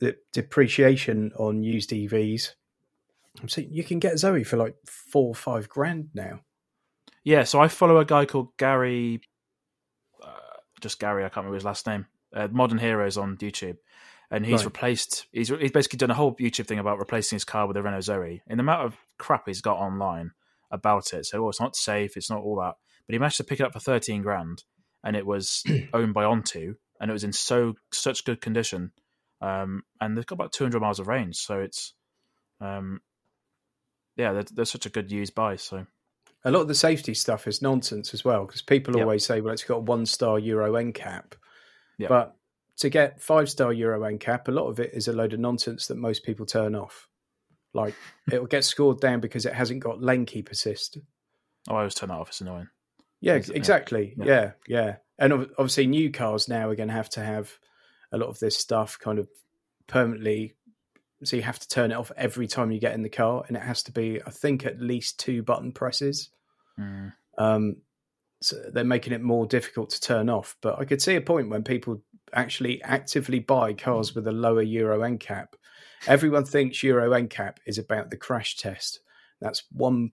the 0.00 0.16
depreciation 0.32 1.32
on 1.36 1.62
used 1.62 1.90
EVs, 1.90 2.52
I'm 3.40 3.48
saying 3.48 3.68
you 3.72 3.84
can 3.84 3.98
get 3.98 4.18
Zoe 4.18 4.44
for 4.44 4.56
like 4.56 4.74
four 4.86 5.28
or 5.28 5.34
five 5.34 5.68
grand 5.68 6.08
now. 6.14 6.40
Yeah, 7.24 7.44
so 7.44 7.60
I 7.60 7.68
follow 7.68 7.98
a 7.98 8.04
guy 8.04 8.24
called 8.24 8.56
Gary, 8.56 9.20
uh, 10.22 10.28
just 10.80 10.98
Gary. 10.98 11.24
I 11.24 11.28
can't 11.28 11.38
remember 11.38 11.54
his 11.56 11.64
last 11.64 11.86
name. 11.86 12.06
Uh, 12.34 12.48
Modern 12.50 12.78
Heroes 12.78 13.16
on 13.16 13.36
YouTube, 13.38 13.76
and 14.30 14.44
he's 14.44 14.60
Right. 14.60 14.66
replaced. 14.66 15.26
He's 15.32 15.48
he's 15.48 15.72
basically 15.72 15.96
done 15.98 16.10
a 16.10 16.14
whole 16.14 16.36
YouTube 16.36 16.66
thing 16.66 16.78
about 16.78 16.98
replacing 16.98 17.36
his 17.36 17.44
car 17.44 17.66
with 17.66 17.76
a 17.76 17.82
Renault 17.82 18.02
Zoe. 18.02 18.42
And 18.46 18.58
the 18.58 18.62
amount 18.62 18.84
of 18.86 18.96
crap 19.18 19.44
he's 19.46 19.60
got 19.62 19.78
online 19.78 20.32
about 20.70 21.12
it, 21.14 21.24
so 21.26 21.44
oh, 21.44 21.48
it's 21.48 21.60
not 21.60 21.74
safe, 21.76 22.16
it's 22.16 22.30
not 22.30 22.42
all 22.42 22.56
that. 22.60 22.74
But 23.06 23.14
he 23.14 23.18
managed 23.18 23.38
to 23.38 23.44
pick 23.44 23.60
it 23.60 23.64
up 23.64 23.72
for 23.72 23.80
thirteen 23.80 24.22
grand, 24.22 24.64
and 25.02 25.16
it 25.16 25.26
was 25.26 25.64
owned 25.94 26.12
by 26.14 26.24
Onto, 26.24 26.74
and 27.00 27.10
it 27.10 27.14
was 27.14 27.24
in 27.24 27.32
so 27.32 27.74
such 27.92 28.24
good 28.24 28.40
condition. 28.40 28.92
Um, 29.40 29.82
and 30.00 30.16
they've 30.16 30.26
got 30.26 30.34
about 30.36 30.52
two 30.52 30.64
hundred 30.64 30.80
miles 30.80 30.98
of 31.00 31.08
range, 31.08 31.36
so 31.36 31.60
it's, 31.60 31.94
um, 32.60 33.00
yeah, 34.16 34.32
they're, 34.32 34.44
they're 34.52 34.64
such 34.64 34.86
a 34.86 34.90
good 34.90 35.12
used 35.12 35.34
buy. 35.34 35.56
So 35.56 35.86
A 36.44 36.50
lot 36.50 36.62
of 36.62 36.68
the 36.68 36.74
safety 36.74 37.14
stuff 37.14 37.46
is 37.46 37.62
nonsense 37.62 38.14
as 38.14 38.24
well 38.24 38.44
because 38.46 38.62
people 38.62 38.94
Yep. 38.96 39.02
always 39.02 39.24
say, 39.24 39.40
well, 39.40 39.52
it's 39.54 39.64
got 39.64 39.76
a 39.76 39.80
one 39.80 40.06
star 40.06 40.38
Euro 40.38 40.72
NCAP. 40.72 41.34
Yep. 41.98 42.08
But 42.08 42.34
to 42.78 42.88
get 42.88 43.20
five 43.20 43.48
star 43.48 43.72
Euro 43.72 44.00
NCAP, 44.00 44.48
a 44.48 44.52
lot 44.52 44.68
of 44.68 44.80
it 44.80 44.90
is 44.92 45.06
a 45.08 45.12
load 45.12 45.32
of 45.34 45.40
nonsense 45.40 45.86
that 45.86 45.96
most 45.96 46.24
people 46.24 46.46
turn 46.46 46.74
off. 46.74 47.08
Like 47.74 47.94
it'll 48.32 48.46
get 48.46 48.64
scored 48.64 49.00
down 49.00 49.20
because 49.20 49.46
it 49.46 49.54
hasn't 49.54 49.80
got 49.80 50.02
lane 50.02 50.26
keep 50.26 50.50
assist. 50.50 50.98
oh, 51.68 51.74
I 51.74 51.78
always 51.78 51.94
turn 51.94 52.08
that 52.08 52.16
off. 52.16 52.30
It's 52.30 52.40
annoying. 52.40 52.68
Yeah, 53.20 53.34
it? 53.34 53.50
exactly. 53.50 54.14
Yeah. 54.16 54.24
Yeah. 54.26 54.50
yeah, 54.68 54.96
And 55.18 55.32
obviously, 55.32 55.86
new 55.86 56.10
cars 56.10 56.48
now 56.48 56.68
are 56.70 56.76
going 56.76 56.88
to 56.88 56.94
have 56.94 57.10
to 57.10 57.20
have 57.20 57.52
a 58.12 58.18
lot 58.18 58.28
of 58.28 58.38
this 58.38 58.56
stuff 58.56 58.98
kind 58.98 59.18
of 59.18 59.28
permanently. 59.86 60.54
So 61.24 61.36
you 61.36 61.42
have 61.42 61.58
to 61.58 61.68
turn 61.68 61.90
it 61.90 61.96
off 61.96 62.12
every 62.16 62.46
time 62.46 62.70
you 62.70 62.78
get 62.78 62.94
in 62.94 63.02
the 63.02 63.08
car, 63.08 63.44
and 63.48 63.56
it 63.56 63.62
has 63.62 63.82
to 63.84 63.92
be, 63.92 64.20
I 64.24 64.30
think, 64.30 64.64
at 64.64 64.80
least 64.80 65.18
two 65.18 65.42
button 65.42 65.72
presses. 65.72 66.30
Mm. 66.78 67.12
Um, 67.36 67.76
so 68.40 68.56
they're 68.72 68.84
making 68.84 69.12
it 69.12 69.20
more 69.20 69.46
difficult 69.46 69.90
to 69.90 70.00
turn 70.00 70.28
off. 70.30 70.56
But 70.62 70.78
I 70.78 70.84
could 70.84 71.02
see 71.02 71.16
a 71.16 71.20
point 71.20 71.48
when 71.50 71.64
people 71.64 72.02
actually 72.32 72.80
actively 72.82 73.40
buy 73.40 73.72
cars 73.72 74.14
with 74.14 74.28
a 74.28 74.32
lower 74.32 74.62
Euro 74.62 75.00
NCAP. 75.00 75.48
Everyone 76.06 76.44
thinks 76.44 76.82
Euro 76.84 77.10
NCAP 77.10 77.56
is 77.66 77.78
about 77.78 78.10
the 78.10 78.16
crash 78.16 78.56
test. 78.56 79.00
That's 79.40 79.64
one 79.72 80.12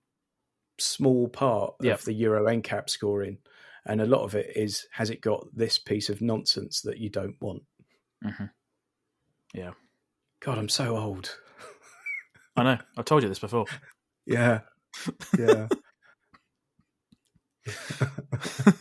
small 0.80 1.28
part 1.28 1.76
Yep. 1.82 2.00
of 2.00 2.06
the 2.06 2.14
Euro 2.14 2.46
NCAP 2.46 2.90
scoring. 2.90 3.38
And 3.86 4.02
a 4.02 4.06
lot 4.08 4.24
of 4.24 4.34
it 4.34 4.52
is 4.56 4.88
has 4.92 5.12
it 5.12 5.22
got 5.22 5.46
this 5.56 5.78
piece 5.78 6.10
of 6.10 6.22
nonsense 6.22 6.82
that 6.82 6.98
you 6.98 7.10
don't 7.10 7.36
want? 7.40 7.62
Mhm. 8.24 8.50
Yeah. 9.54 9.72
God, 10.42 10.58
I'm 10.58 10.70
so 10.70 10.98
old. 10.98 11.38
I 12.56 12.64
know. 12.64 12.78
I've 12.98 13.06
told 13.06 13.24
you 13.24 13.30
this 13.30 13.40
before. 13.40 13.66
Yeah. 14.28 14.62
Yeah. 15.38 15.68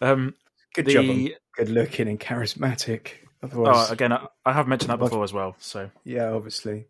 Um, 0.00 0.34
Good 0.74 0.86
the 0.86 0.92
job. 0.92 1.04
I'm 1.08 1.28
good 1.56 1.68
looking 1.68 2.08
and 2.08 2.18
charismatic. 2.20 3.12
Otherwise, 3.42 3.88
oh, 3.88 3.92
again, 3.92 4.12
I, 4.12 4.26
I 4.44 4.52
have 4.52 4.68
mentioned 4.68 4.90
that 4.90 4.98
before 4.98 5.24
as 5.24 5.32
well. 5.32 5.56
So 5.58 5.90
Yeah, 6.04 6.30
obviously. 6.30 6.86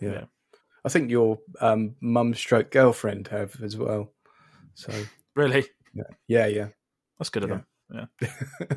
Yeah. 0.00 0.12
Yeah. 0.12 0.24
I 0.84 0.88
think 0.88 1.10
your 1.10 1.38
um, 1.60 1.94
mum 2.00 2.34
stroke 2.34 2.70
girlfriend 2.70 3.28
have 3.28 3.54
as 3.62 3.76
well. 3.76 4.12
So 4.74 4.92
really, 5.36 5.64
yeah, 5.94 6.04
yeah, 6.26 6.46
yeah. 6.46 6.68
that's 7.18 7.30
good 7.30 7.44
of 7.44 7.50
Yeah. 7.50 7.60
them. 7.90 8.08
Yeah. 8.20 8.76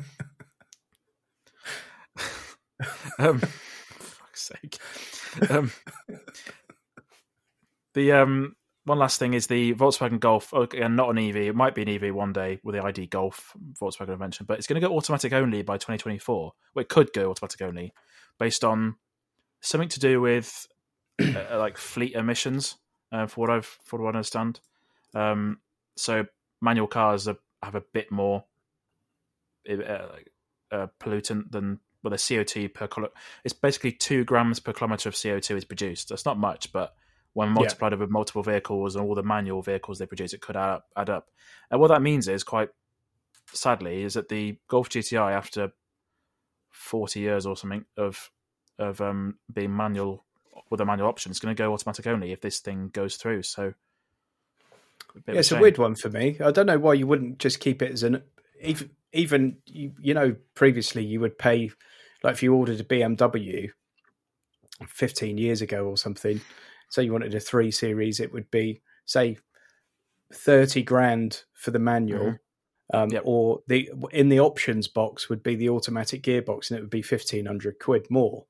um, 3.18 3.38
fuck's 3.40 4.50
sake. 4.52 4.78
Um, 5.50 5.72
the 7.94 8.12
um, 8.12 8.56
one 8.84 8.98
last 8.98 9.18
thing 9.18 9.34
is 9.34 9.46
the 9.46 9.74
Volkswagen 9.74 10.20
Golf. 10.20 10.52
oh, 10.52 10.62
Again, 10.62 10.96
not 10.96 11.10
an 11.10 11.18
EV. 11.18 11.36
It 11.36 11.54
might 11.54 11.74
be 11.74 11.82
an 11.82 11.88
EV 11.88 12.14
one 12.14 12.32
day 12.32 12.60
with 12.62 12.74
the 12.74 12.82
ID 12.82 13.06
Golf 13.06 13.52
Volkswagen 13.80 14.10
have 14.10 14.20
mentioned, 14.20 14.46
but 14.46 14.58
it's 14.58 14.66
going 14.66 14.80
to 14.80 14.86
go 14.86 14.96
automatic 14.96 15.32
only 15.32 15.62
by 15.62 15.76
2024. 15.76 16.52
Well, 16.74 16.80
it 16.82 16.88
could 16.88 17.12
go 17.12 17.30
automatic 17.30 17.62
only 17.62 17.92
based 18.38 18.64
on 18.64 18.96
something 19.60 19.88
to 19.88 20.00
do 20.00 20.20
with 20.20 20.66
uh, 21.20 21.58
like 21.58 21.78
fleet 21.78 22.12
emissions. 22.14 22.76
uh, 23.12 23.26
for 23.26 23.40
what 23.40 23.50
I've 23.50 23.78
for 23.84 24.00
what 24.00 24.14
I 24.14 24.18
understand. 24.18 24.60
Um, 25.14 25.60
so 25.96 26.26
manual 26.60 26.86
cars 26.86 27.28
are, 27.28 27.38
have 27.62 27.74
a 27.74 27.80
bit 27.92 28.10
more 28.10 28.44
uh, 29.68 30.08
uh, 30.70 30.86
pollutant 31.00 31.50
than 31.50 31.80
well, 32.06 32.12
the 32.12 32.16
CO2 32.18 32.72
per 32.72 32.86
kilo. 32.86 33.08
It's 33.42 33.52
basically 33.52 33.90
two 33.90 34.22
grams 34.24 34.60
per 34.60 34.72
kilometer 34.72 35.08
of 35.08 35.16
CO2 35.16 35.56
is 35.56 35.64
produced. 35.64 36.08
That's 36.08 36.24
not 36.24 36.38
much, 36.38 36.72
but 36.72 36.94
when 37.32 37.48
multiplied 37.48 37.90
yeah. 37.90 37.96
over 37.96 38.06
multiple 38.06 38.44
vehicles 38.44 38.94
and 38.94 39.04
all 39.04 39.16
the 39.16 39.24
manual 39.24 39.60
vehicles 39.60 39.98
they 39.98 40.06
produce, 40.06 40.32
it 40.32 40.40
could 40.40 40.56
add 40.56 40.70
up. 40.70 40.86
Add 40.96 41.10
up. 41.10 41.28
And 41.68 41.80
what 41.80 41.88
that 41.88 42.02
means 42.02 42.28
is, 42.28 42.44
quite 42.44 42.68
sadly, 43.52 44.04
is 44.04 44.14
that 44.14 44.28
the 44.28 44.56
Golf 44.68 44.88
GTI, 44.88 45.32
after 45.32 45.72
forty 46.70 47.18
years 47.18 47.44
or 47.44 47.56
something 47.56 47.84
of 47.96 48.30
of 48.78 49.00
um, 49.00 49.38
being 49.52 49.76
manual 49.76 50.24
with 50.70 50.80
a 50.80 50.84
manual 50.84 51.08
option, 51.08 51.32
is 51.32 51.40
going 51.40 51.56
to 51.56 51.60
go 51.60 51.72
automatic 51.72 52.06
only 52.06 52.30
if 52.30 52.40
this 52.40 52.60
thing 52.60 52.90
goes 52.92 53.16
through. 53.16 53.42
So 53.42 53.74
yeah, 55.26 55.34
it's 55.34 55.50
a 55.50 55.60
weird 55.60 55.78
one 55.78 55.96
for 55.96 56.08
me. 56.08 56.36
I 56.38 56.52
don't 56.52 56.66
know 56.66 56.78
why 56.78 56.94
you 56.94 57.08
wouldn't 57.08 57.40
just 57.40 57.58
keep 57.58 57.82
it 57.82 57.90
as 57.90 58.04
an 58.04 58.22
even 58.62 58.90
even 59.12 59.56
you, 59.66 59.92
you 60.00 60.14
know 60.14 60.36
previously 60.54 61.04
you 61.04 61.18
would 61.20 61.36
pay 61.36 61.70
like 62.26 62.34
if 62.34 62.42
you 62.42 62.52
ordered 62.52 62.80
a 62.80 62.84
BMW 62.84 63.70
15 64.88 65.38
years 65.38 65.62
ago 65.62 65.86
or 65.86 65.96
something, 65.96 66.40
say 66.90 67.04
you 67.04 67.12
wanted 67.12 67.34
a 67.34 67.40
3 67.40 67.70
series 67.70 68.18
it 68.18 68.32
would 68.32 68.50
be 68.50 68.82
say 69.04 69.38
30 70.34 70.82
grand 70.82 71.44
for 71.54 71.70
the 71.70 71.78
manual. 71.78 72.24
Mm-hmm. 72.24 72.36
Um, 72.94 73.10
yep. 73.10 73.22
or 73.24 73.62
the 73.66 73.90
in 74.12 74.28
the 74.28 74.38
options 74.38 74.86
box 74.86 75.28
would 75.28 75.42
be 75.42 75.56
the 75.56 75.70
automatic 75.70 76.22
gearbox 76.22 76.70
and 76.70 76.78
it 76.78 76.82
would 76.82 76.90
be 76.90 77.02
1500 77.02 77.80
quid 77.80 78.06
more. 78.10 78.46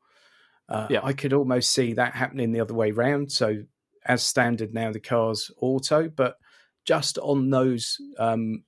Uh, 0.68 0.86
yeah. 0.90 1.00
I 1.02 1.14
could 1.14 1.32
almost 1.32 1.72
see 1.72 1.94
that 1.94 2.14
happening 2.14 2.52
the 2.52 2.60
other 2.60 2.74
way 2.74 2.90
round. 2.90 3.32
So 3.32 3.62
as 4.04 4.22
standard 4.22 4.74
now, 4.74 4.92
the 4.92 5.00
car's 5.00 5.50
auto, 5.58 6.10
but 6.10 6.36
just 6.84 7.16
on 7.16 7.48
those 7.48 7.96
um, 8.18 8.64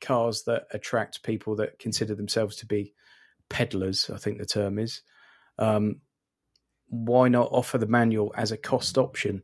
cars 0.00 0.42
that 0.44 0.66
attract 0.72 1.22
people 1.22 1.54
that 1.56 1.78
consider 1.78 2.16
themselves 2.16 2.56
to 2.56 2.66
be 2.66 2.92
peddlers, 3.48 4.10
I 4.10 4.18
think 4.18 4.38
the 4.38 4.46
term 4.46 4.78
is, 4.78 5.02
um, 5.58 6.00
why 6.88 7.28
not 7.28 7.48
offer 7.50 7.78
the 7.78 7.86
manual 7.86 8.32
as 8.36 8.52
a 8.52 8.56
cost 8.56 8.98
option? 8.98 9.42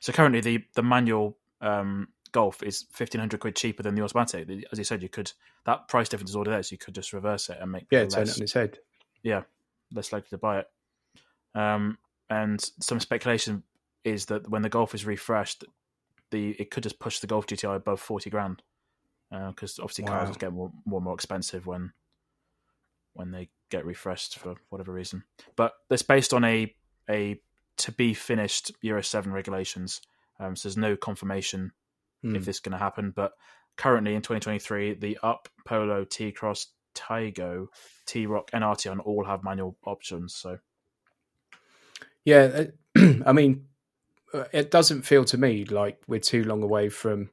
So 0.00 0.12
currently, 0.12 0.40
the 0.40 0.64
the 0.74 0.82
manual 0.82 1.36
um, 1.60 2.08
Golf 2.32 2.62
is 2.62 2.86
fifteen 2.90 3.20
hundred 3.20 3.40
quid 3.40 3.56
cheaper 3.56 3.82
than 3.82 3.94
the 3.94 4.02
automatic. 4.02 4.48
As 4.70 4.78
you 4.78 4.84
said, 4.84 5.02
you 5.02 5.08
could 5.08 5.32
that 5.66 5.88
price 5.88 6.08
difference 6.08 6.30
is 6.30 6.36
already 6.36 6.50
there, 6.50 6.62
so 6.62 6.72
you 6.72 6.78
could 6.78 6.94
just 6.94 7.12
reverse 7.12 7.48
it 7.48 7.58
and 7.60 7.70
make 7.72 7.86
yeah, 7.90 8.06
turn 8.06 8.24
it 8.24 8.36
on 8.36 8.42
its 8.42 8.52
head. 8.52 8.78
Yeah, 9.22 9.42
less 9.92 10.12
likely 10.12 10.28
to 10.30 10.38
buy 10.38 10.60
it. 10.60 10.66
Um, 11.54 11.98
and 12.30 12.60
some 12.80 13.00
speculation 13.00 13.62
is 14.04 14.26
that 14.26 14.48
when 14.48 14.62
the 14.62 14.68
Golf 14.68 14.94
is 14.94 15.06
refreshed, 15.06 15.64
the 16.30 16.50
it 16.58 16.70
could 16.70 16.82
just 16.82 16.98
push 16.98 17.18
the 17.18 17.26
Golf 17.26 17.46
GTI 17.46 17.76
above 17.76 18.00
forty 18.00 18.30
grand 18.30 18.62
because 19.30 19.78
uh, 19.78 19.82
obviously 19.82 20.04
wow. 20.04 20.24
cars 20.24 20.36
get 20.36 20.52
more, 20.52 20.70
more 20.84 20.98
and 20.98 21.04
more 21.04 21.14
expensive 21.14 21.66
when 21.66 21.92
when 23.14 23.30
they 23.30 23.48
get 23.70 23.86
refreshed 23.86 24.38
for 24.38 24.54
whatever 24.68 24.92
reason. 24.92 25.24
But 25.56 25.72
it's 25.90 26.02
based 26.02 26.34
on 26.34 26.44
a 26.44 26.74
a 27.08 27.40
to 27.78 27.92
be 27.92 28.14
finished 28.14 28.70
Euro 28.82 29.02
seven 29.02 29.32
regulations, 29.32 30.00
um, 30.38 30.54
so 30.54 30.68
there's 30.68 30.76
no 30.76 30.96
confirmation 30.96 31.72
mm. 32.24 32.30
if 32.36 32.42
hmm. 32.42 32.44
this 32.44 32.56
is 32.56 32.60
going 32.60 32.72
to 32.72 32.78
happen. 32.78 33.12
But 33.14 33.32
currently 33.76 34.14
in 34.14 34.22
2023, 34.22 34.94
the 34.94 35.18
Up, 35.22 35.48
Polo, 35.64 36.04
T 36.04 36.30
Cross, 36.32 36.68
Taigo, 36.94 37.66
T 38.06 38.26
Roc, 38.26 38.50
and 38.52 38.62
Arteon 38.62 39.00
all 39.04 39.24
have 39.24 39.42
manual 39.42 39.76
options. 39.84 40.34
So 40.34 40.58
yeah, 42.24 42.64
I 43.26 43.32
mean, 43.32 43.66
uh, 44.32 44.44
it 44.52 44.70
doesn't 44.70 45.02
feel 45.02 45.24
to 45.26 45.38
me 45.38 45.64
like 45.64 46.00
we're 46.06 46.20
too 46.20 46.44
long 46.44 46.62
away 46.62 46.88
from 46.88 47.30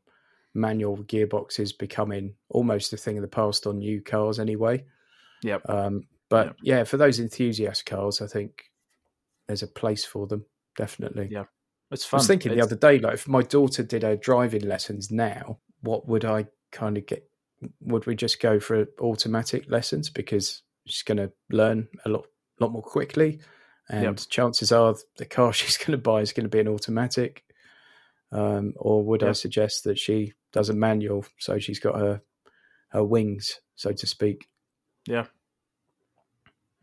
manual 0.54 0.98
gearboxes 0.98 1.78
becoming 1.78 2.36
almost 2.50 2.92
a 2.94 2.98
thing 2.98 3.18
of 3.18 3.22
the 3.22 3.28
past 3.28 3.66
on 3.66 3.80
new 3.80 4.02
cars 4.02 4.40
anyway. 4.40 4.84
Yep. 5.44 5.70
Um, 5.70 6.08
but 6.30 6.48
yep. 6.48 6.56
yeah, 6.62 6.84
for 6.84 6.98
those 6.98 7.20
enthusiast 7.20 7.86
cars, 7.86 8.22
I 8.22 8.28
think 8.28 8.72
there's 9.48 9.64
a 9.64 9.68
place 9.68 10.06
for 10.06 10.28
them 10.28 10.46
definitely. 10.78 11.30
Yeah, 11.32 11.46
it's 11.92 12.06
fun. 12.06 12.20
I 12.20 12.22
was 12.22 12.28
thinking 12.28 12.52
it's... 12.52 12.60
the 12.60 12.64
other 12.64 12.76
day, 12.76 13.00
like 13.00 13.16
if 13.16 13.28
my 13.28 13.42
daughter 13.42 13.84
did 13.84 14.04
her 14.04 14.16
driving 14.16 14.68
lessons 14.68 15.12
now, 15.12 15.60
what 15.82 16.08
would 16.08 16.26
I 16.26 16.48
kind 16.72 16.98
of 16.98 17.06
get? 17.06 17.28
Would 17.82 18.08
we 18.08 18.16
just 18.16 18.42
go 18.42 18.60
for 18.60 18.88
automatic 19.00 19.70
lessons 19.70 20.10
because 20.10 20.64
she's 20.88 21.04
going 21.04 21.18
to 21.18 21.32
learn 21.52 21.88
a 22.06 22.10
lot, 22.10 22.26
lot 22.60 22.72
more 22.72 22.82
quickly, 22.82 23.40
and 23.90 24.04
yep. 24.04 24.20
chances 24.30 24.72
are 24.72 24.96
the 25.18 25.26
car 25.26 25.54
she's 25.54 25.78
going 25.78 25.92
to 25.92 25.98
buy 25.98 26.22
is 26.22 26.34
going 26.34 26.46
to 26.46 26.50
be 26.50 26.60
an 26.60 26.68
automatic. 26.68 27.44
Um, 28.32 28.74
or 28.78 29.04
would 29.04 29.22
yep. 29.22 29.32
I 29.32 29.34
suggest 29.34 29.84
that 29.84 30.00
she 30.00 30.32
does 30.54 30.70
a 30.70 30.74
manual 30.74 31.26
so 31.38 31.60
she's 31.60 31.80
got 31.80 32.00
her 32.00 32.22
her 32.92 33.04
wings, 33.04 33.60
so 33.76 33.92
to 33.92 34.08
speak? 34.08 34.48
Yeah. 35.08 35.26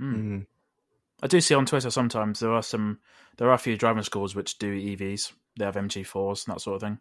Mm. 0.00 0.46
I 1.22 1.26
do 1.26 1.40
see 1.40 1.54
on 1.54 1.66
Twitter 1.66 1.90
sometimes 1.90 2.40
there 2.40 2.52
are 2.52 2.62
some 2.62 2.98
there 3.36 3.48
are 3.48 3.54
a 3.54 3.58
few 3.58 3.76
driving 3.76 4.02
schools 4.02 4.34
which 4.34 4.58
do 4.58 4.72
EVs. 4.72 5.32
They 5.58 5.64
have 5.64 5.76
MG4s 5.76 6.46
and 6.46 6.54
that 6.54 6.60
sort 6.60 6.76
of 6.76 6.82
thing. 6.82 6.98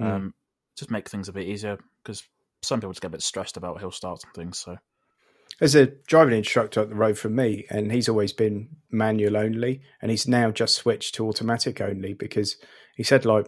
Mm. 0.00 0.04
Um, 0.04 0.34
just 0.76 0.90
make 0.90 1.08
things 1.08 1.28
a 1.28 1.32
bit 1.32 1.46
easier 1.46 1.78
because 2.02 2.22
some 2.62 2.80
people 2.80 2.92
just 2.92 3.02
get 3.02 3.08
a 3.08 3.10
bit 3.10 3.22
stressed 3.22 3.56
about 3.56 3.80
hill 3.80 3.90
starts 3.90 4.24
and 4.24 4.34
things. 4.34 4.58
So, 4.58 4.76
there's 5.58 5.74
a 5.74 5.86
driving 5.86 6.36
instructor 6.36 6.80
up 6.80 6.90
the 6.90 6.94
road 6.94 7.16
from 7.16 7.34
me, 7.34 7.66
and 7.70 7.90
he's 7.90 8.08
always 8.08 8.32
been 8.32 8.68
manual 8.90 9.36
only, 9.36 9.80
and 10.02 10.10
he's 10.10 10.28
now 10.28 10.50
just 10.50 10.74
switched 10.74 11.14
to 11.14 11.26
automatic 11.26 11.80
only 11.80 12.12
because 12.12 12.56
he 12.94 13.02
said 13.02 13.24
like 13.24 13.46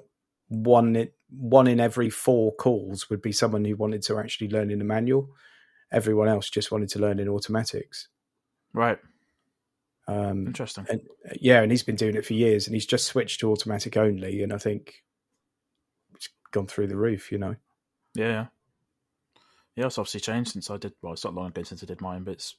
one 0.48 1.08
one 1.30 1.66
in 1.66 1.80
every 1.80 2.08
four 2.08 2.54
calls 2.54 3.10
would 3.10 3.20
be 3.20 3.32
someone 3.32 3.64
who 3.64 3.76
wanted 3.76 4.02
to 4.02 4.18
actually 4.18 4.48
learn 4.48 4.70
in 4.70 4.78
the 4.78 4.84
manual. 4.84 5.30
Everyone 5.90 6.28
else 6.28 6.50
just 6.50 6.70
wanted 6.70 6.90
to 6.90 6.98
learn 6.98 7.18
in 7.18 7.28
automatics. 7.28 8.08
Right. 8.72 8.98
Um, 10.06 10.46
Interesting. 10.46 10.86
And, 10.88 11.00
yeah, 11.40 11.60
and 11.60 11.70
he's 11.70 11.82
been 11.82 11.96
doing 11.96 12.16
it 12.16 12.24
for 12.24 12.34
years, 12.34 12.66
and 12.66 12.74
he's 12.74 12.86
just 12.86 13.06
switched 13.06 13.40
to 13.40 13.50
automatic 13.50 13.96
only, 13.96 14.42
and 14.42 14.52
I 14.52 14.58
think 14.58 15.04
it's 16.14 16.28
gone 16.50 16.66
through 16.66 16.88
the 16.88 16.96
roof. 16.96 17.30
You 17.30 17.38
know. 17.38 17.56
Yeah. 18.14 18.46
Yeah, 19.76 19.86
it's 19.86 19.98
obviously 19.98 20.20
changed 20.20 20.52
since 20.52 20.70
I 20.70 20.76
did. 20.76 20.92
Well, 21.02 21.12
it's 21.12 21.24
not 21.24 21.34
long 21.34 21.48
ago 21.48 21.62
since 21.62 21.82
I 21.82 21.86
did 21.86 22.00
mine, 22.00 22.24
but 22.24 22.32
it's 22.32 22.56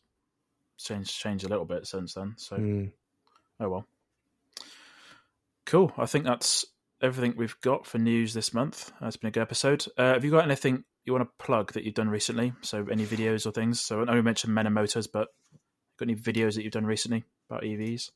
changed 0.78 1.20
changed 1.20 1.46
a 1.46 1.50
little 1.50 1.66
bit 1.66 1.86
since 1.86 2.14
then. 2.14 2.36
So, 2.38 2.56
mm. 2.58 2.92
oh 3.60 3.70
well. 3.70 3.88
Cool. 5.66 5.92
I 5.98 6.06
think 6.06 6.26
that's 6.26 6.66
everything 7.02 7.34
we've 7.36 7.60
got 7.62 7.86
for 7.86 7.98
news 7.98 8.34
this 8.34 8.54
month. 8.54 8.92
It's 9.02 9.18
been 9.18 9.28
a 9.28 9.32
good 9.32 9.42
episode. 9.42 9.86
Uh, 9.98 10.14
have 10.14 10.24
you 10.24 10.32
got 10.32 10.46
anything 10.46 10.84
you 11.10 11.18
want 11.18 11.30
to 11.30 11.44
plug 11.44 11.74
that 11.74 11.84
you've 11.84 11.96
done 11.96 12.10
recently? 12.10 12.54
So, 12.62 12.86
any 12.92 13.06
videos 13.06 13.46
or 13.46 13.52
things? 13.52 13.80
So, 13.80 14.02
I 14.02 14.06
know 14.06 14.14
we 14.14 14.22
mentioned 14.22 14.54
Men 14.54 14.66
and 14.66 14.76
Motors, 14.76 15.08
but 15.08 15.30
got 15.98 16.08
any 16.08 16.16
videos 16.16 16.56
that 16.56 16.64
you've 16.64 16.74
done 16.74 16.86
recently 16.86 17.26
about 17.50 17.64
EVs? 17.64 18.12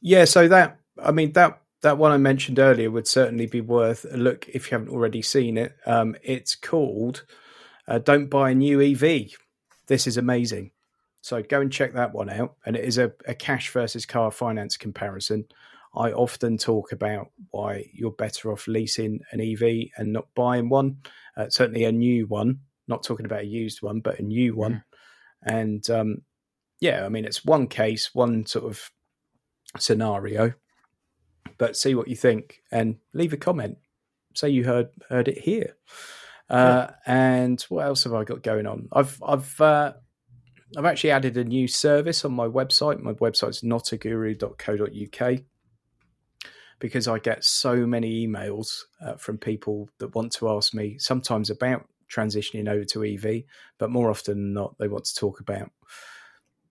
Yeah, 0.00 0.24
so 0.24 0.48
that 0.48 0.78
I 1.02 1.12
mean 1.12 1.32
that 1.32 1.60
that 1.82 1.98
one 1.98 2.12
I 2.12 2.16
mentioned 2.16 2.58
earlier 2.58 2.90
would 2.90 3.06
certainly 3.06 3.46
be 3.46 3.60
worth 3.60 4.04
a 4.10 4.16
look 4.16 4.48
if 4.48 4.70
you 4.70 4.78
haven't 4.78 4.92
already 4.92 5.22
seen 5.22 5.56
it. 5.56 5.76
Um, 5.86 6.16
it's 6.22 6.54
called 6.54 7.24
uh, 7.88 7.98
"Don't 7.98 8.28
Buy 8.28 8.50
a 8.50 8.54
New 8.54 8.80
EV." 8.80 9.30
This 9.86 10.06
is 10.06 10.16
amazing. 10.16 10.70
So 11.22 11.40
go 11.40 11.60
and 11.60 11.72
check 11.72 11.94
that 11.94 12.12
one 12.12 12.28
out. 12.28 12.56
And 12.66 12.76
it 12.76 12.84
is 12.84 12.98
a, 12.98 13.12
a 13.26 13.34
cash 13.34 13.70
versus 13.70 14.04
car 14.04 14.30
finance 14.30 14.76
comparison. 14.76 15.46
I 15.94 16.12
often 16.12 16.56
talk 16.56 16.92
about 16.92 17.30
why 17.50 17.90
you're 17.92 18.12
better 18.12 18.50
off 18.50 18.66
leasing 18.66 19.20
an 19.30 19.40
EV 19.40 19.90
and 19.96 20.12
not 20.12 20.28
buying 20.34 20.68
one. 20.68 20.98
Uh, 21.36 21.48
certainly 21.50 21.84
a 21.84 21.92
new 21.92 22.26
one. 22.26 22.60
Not 22.88 23.04
talking 23.04 23.26
about 23.26 23.42
a 23.42 23.46
used 23.46 23.82
one, 23.82 24.00
but 24.00 24.18
a 24.18 24.22
new 24.22 24.56
one. 24.56 24.72
Mm. 24.72 24.82
And 25.44 25.90
um, 25.90 26.22
yeah, 26.80 27.04
I 27.04 27.08
mean, 27.08 27.24
it's 27.24 27.44
one 27.44 27.66
case, 27.68 28.14
one 28.14 28.46
sort 28.46 28.64
of 28.64 28.90
scenario, 29.78 30.54
but 31.58 31.76
see 31.76 31.94
what 31.94 32.08
you 32.08 32.16
think 32.16 32.62
and 32.70 32.96
leave 33.12 33.32
a 33.32 33.36
comment. 33.36 33.78
Say 34.34 34.48
you 34.48 34.64
heard 34.64 34.88
heard 35.08 35.28
it 35.28 35.38
here. 35.38 35.76
Uh, 36.48 36.88
And 37.06 37.60
what 37.68 37.84
else 37.84 38.04
have 38.04 38.14
I 38.14 38.24
got 38.24 38.42
going 38.42 38.66
on? 38.66 38.88
I've 38.92 39.22
I've 39.22 39.60
uh, 39.60 39.92
I've 40.76 40.86
actually 40.86 41.10
added 41.10 41.36
a 41.36 41.44
new 41.44 41.68
service 41.68 42.24
on 42.24 42.32
my 42.32 42.46
website. 42.46 43.00
My 43.00 43.12
website's 43.12 43.60
notaguru.co.uk 43.60 45.42
because 46.82 47.06
I 47.06 47.20
get 47.20 47.44
so 47.44 47.86
many 47.86 48.26
emails 48.26 48.80
uh, 49.00 49.14
from 49.14 49.38
people 49.38 49.88
that 49.98 50.16
want 50.16 50.32
to 50.32 50.48
ask 50.50 50.74
me 50.74 50.98
sometimes 50.98 51.48
about 51.48 51.86
transitioning 52.12 52.68
over 52.68 52.84
to 52.86 53.04
EV, 53.04 53.44
but 53.78 53.88
more 53.88 54.10
often 54.10 54.34
than 54.34 54.52
not, 54.52 54.76
they 54.78 54.88
want 54.88 55.04
to 55.04 55.14
talk 55.14 55.38
about 55.38 55.70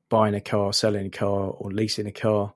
buying 0.09 0.35
a 0.35 0.41
car, 0.41 0.73
selling 0.73 1.05
a 1.05 1.09
car, 1.09 1.51
or 1.51 1.71
leasing 1.71 2.07
a 2.07 2.11
car. 2.11 2.53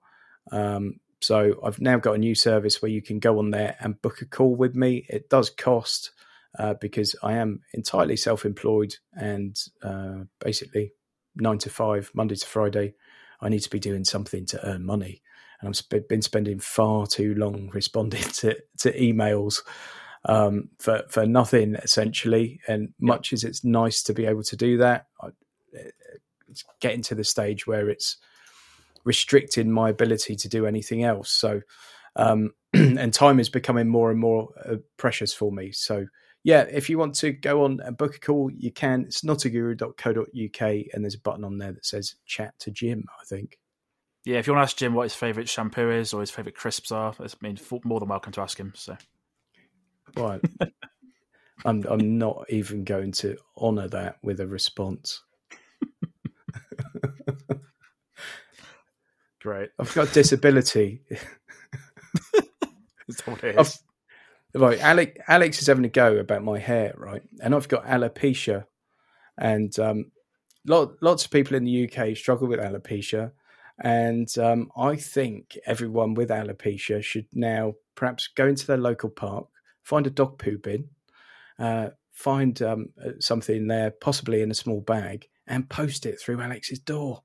Um, 0.52 1.00
so 1.22 1.56
I've 1.64 1.80
now 1.80 1.98
got 1.98 2.16
a 2.16 2.18
new 2.18 2.36
service 2.36 2.82
where 2.82 2.92
you 2.92 3.02
can 3.02 3.20
go 3.20 3.40
on 3.40 3.52
there 3.52 3.78
and 3.80 4.02
book 4.02 4.22
a 4.22 4.26
call 4.26 4.54
with 4.54 4.76
me. 4.76 5.06
It 5.08 5.30
does 5.30 5.50
cost 5.50 6.12
uh, 6.60 6.74
because 6.74 7.16
I 7.24 7.36
am 7.36 7.62
entirely 7.74 8.18
self-employed 8.18 8.98
and 9.14 9.58
uh, 9.82 10.26
basically 10.44 10.92
nine 11.38 11.60
to 11.60 11.70
five, 11.70 12.12
Monday 12.14 12.36
to 12.36 12.46
Friday. 12.46 12.96
I 13.40 13.48
need 13.48 13.62
to 13.62 13.70
be 13.70 13.80
doing 13.80 14.04
something 14.04 14.46
to 14.48 14.68
earn 14.68 14.86
money, 14.86 15.22
and 15.66 15.82
I've 15.94 16.08
been 16.08 16.22
spending 16.22 16.60
far 16.60 17.08
too 17.08 17.36
long 17.36 17.70
responding 17.74 18.24
to 18.24 18.58
to 18.80 19.00
emails 19.00 19.62
um, 20.26 20.70
for 20.80 21.04
for 21.10 21.26
nothing 21.26 21.76
essentially. 21.76 22.60
And 22.68 22.94
much 23.00 23.34
as 23.34 23.44
it's 23.44 23.64
nice 23.64 24.04
to 24.04 24.14
be 24.14 24.26
able 24.26 24.44
to 24.44 24.56
do 24.56 24.78
that, 24.78 25.08
I, 25.22 25.30
it's 26.48 26.64
getting 26.80 27.02
to 27.04 27.16
the 27.16 27.24
stage 27.24 27.68
where 27.68 27.90
it's 27.90 28.18
restricting 29.04 29.72
my 29.72 29.90
ability 29.90 30.36
to 30.36 30.50
do 30.50 30.66
anything 30.66 31.04
else. 31.04 31.32
So, 31.32 31.62
um, 32.16 32.52
and 32.74 33.14
time 33.14 33.40
is 33.40 33.50
becoming 33.50 33.88
more 33.88 34.12
and 34.12 34.20
more 34.20 34.50
uh, 34.66 34.78
precious 34.98 35.34
for 35.34 35.52
me. 35.52 35.72
So, 35.72 36.08
yeah, 36.44 36.62
if 36.62 36.90
you 36.90 36.98
want 36.98 37.16
to 37.16 37.32
go 37.32 37.64
on 37.64 37.80
and 37.82 37.98
book 37.98 38.16
a 38.16 38.20
call, 38.20 38.52
you 38.52 38.72
can. 38.72 39.02
It's 39.06 39.22
notaguru.co.uk, 39.22 40.62
and 40.94 41.04
there's 41.04 41.16
a 41.16 41.20
button 41.20 41.44
on 41.44 41.58
there 41.58 41.72
that 41.72 41.86
says 41.86 42.16
chat 42.26 42.54
to 42.60 42.72
Jim, 42.72 43.06
I 43.20 43.26
think. 43.26 43.58
Yeah, 44.26 44.40
if 44.40 44.48
you 44.48 44.54
want 44.54 44.62
to 44.68 44.72
ask 44.72 44.78
Jim 44.78 44.96
what 44.96 45.04
his 45.04 45.14
favourite 45.14 45.48
shampoo 45.48 45.92
is 45.92 46.12
or 46.12 46.22
his 46.22 46.32
favourite 46.32 46.56
crisps 46.56 46.92
are, 46.92 47.14
I 47.20 47.28
mean, 47.42 47.60
more 47.84 48.00
than 48.00 48.10
welcome 48.10 48.32
to 48.34 48.42
ask 48.42 48.60
him. 48.60 48.74
So, 48.76 48.98
right, 50.18 50.42
I'm 51.66 51.86
I'm 51.88 52.18
not 52.18 52.46
even 52.50 52.86
going 52.86 53.12
to 53.14 53.38
honour 53.56 53.88
that 53.90 54.18
with 54.24 54.40
a 54.40 54.48
response. 54.48 55.22
Great. 59.42 59.70
I've 59.78 59.94
got 59.94 60.12
disability. 60.12 61.04
right, 64.56 64.80
Alex, 64.80 65.20
Alex 65.28 65.62
is 65.62 65.68
having 65.68 65.86
a 65.86 65.90
go 65.90 66.16
about 66.18 66.44
my 66.44 66.58
hair, 66.58 66.96
right? 66.98 67.22
And 67.44 67.54
I've 67.54 67.68
got 67.68 67.86
alopecia, 67.86 68.66
and 69.38 69.78
um, 69.78 70.12
lot, 70.66 70.94
lots 71.02 71.26
of 71.26 71.32
people 71.32 71.56
in 71.56 71.64
the 71.64 71.88
UK 71.88 72.18
struggle 72.18 72.48
with 72.48 72.60
alopecia. 72.60 73.34
And 73.80 74.30
um, 74.38 74.72
I 74.78 74.96
think 74.96 75.58
everyone 75.66 76.14
with 76.14 76.30
alopecia 76.30 77.04
should 77.04 77.28
now 77.34 77.74
perhaps 77.96 78.28
go 78.28 78.48
into 78.48 78.68
their 78.68 78.78
local 78.78 79.10
park, 79.10 79.48
find 79.84 80.08
a 80.08 80.10
dog 80.10 80.40
poo 80.40 80.58
bin, 80.58 80.90
uh, 81.60 81.90
find 82.12 82.62
um, 82.62 82.90
uh, 83.04 83.12
something 83.20 83.68
there, 83.68 83.92
possibly 83.92 84.42
in 84.42 84.52
a 84.52 84.56
small 84.56 84.82
bag, 84.82 85.28
and 85.48 85.70
post 85.70 86.06
it 86.06 86.20
through 86.20 86.42
Alex's 86.42 86.80
door. 86.80 87.24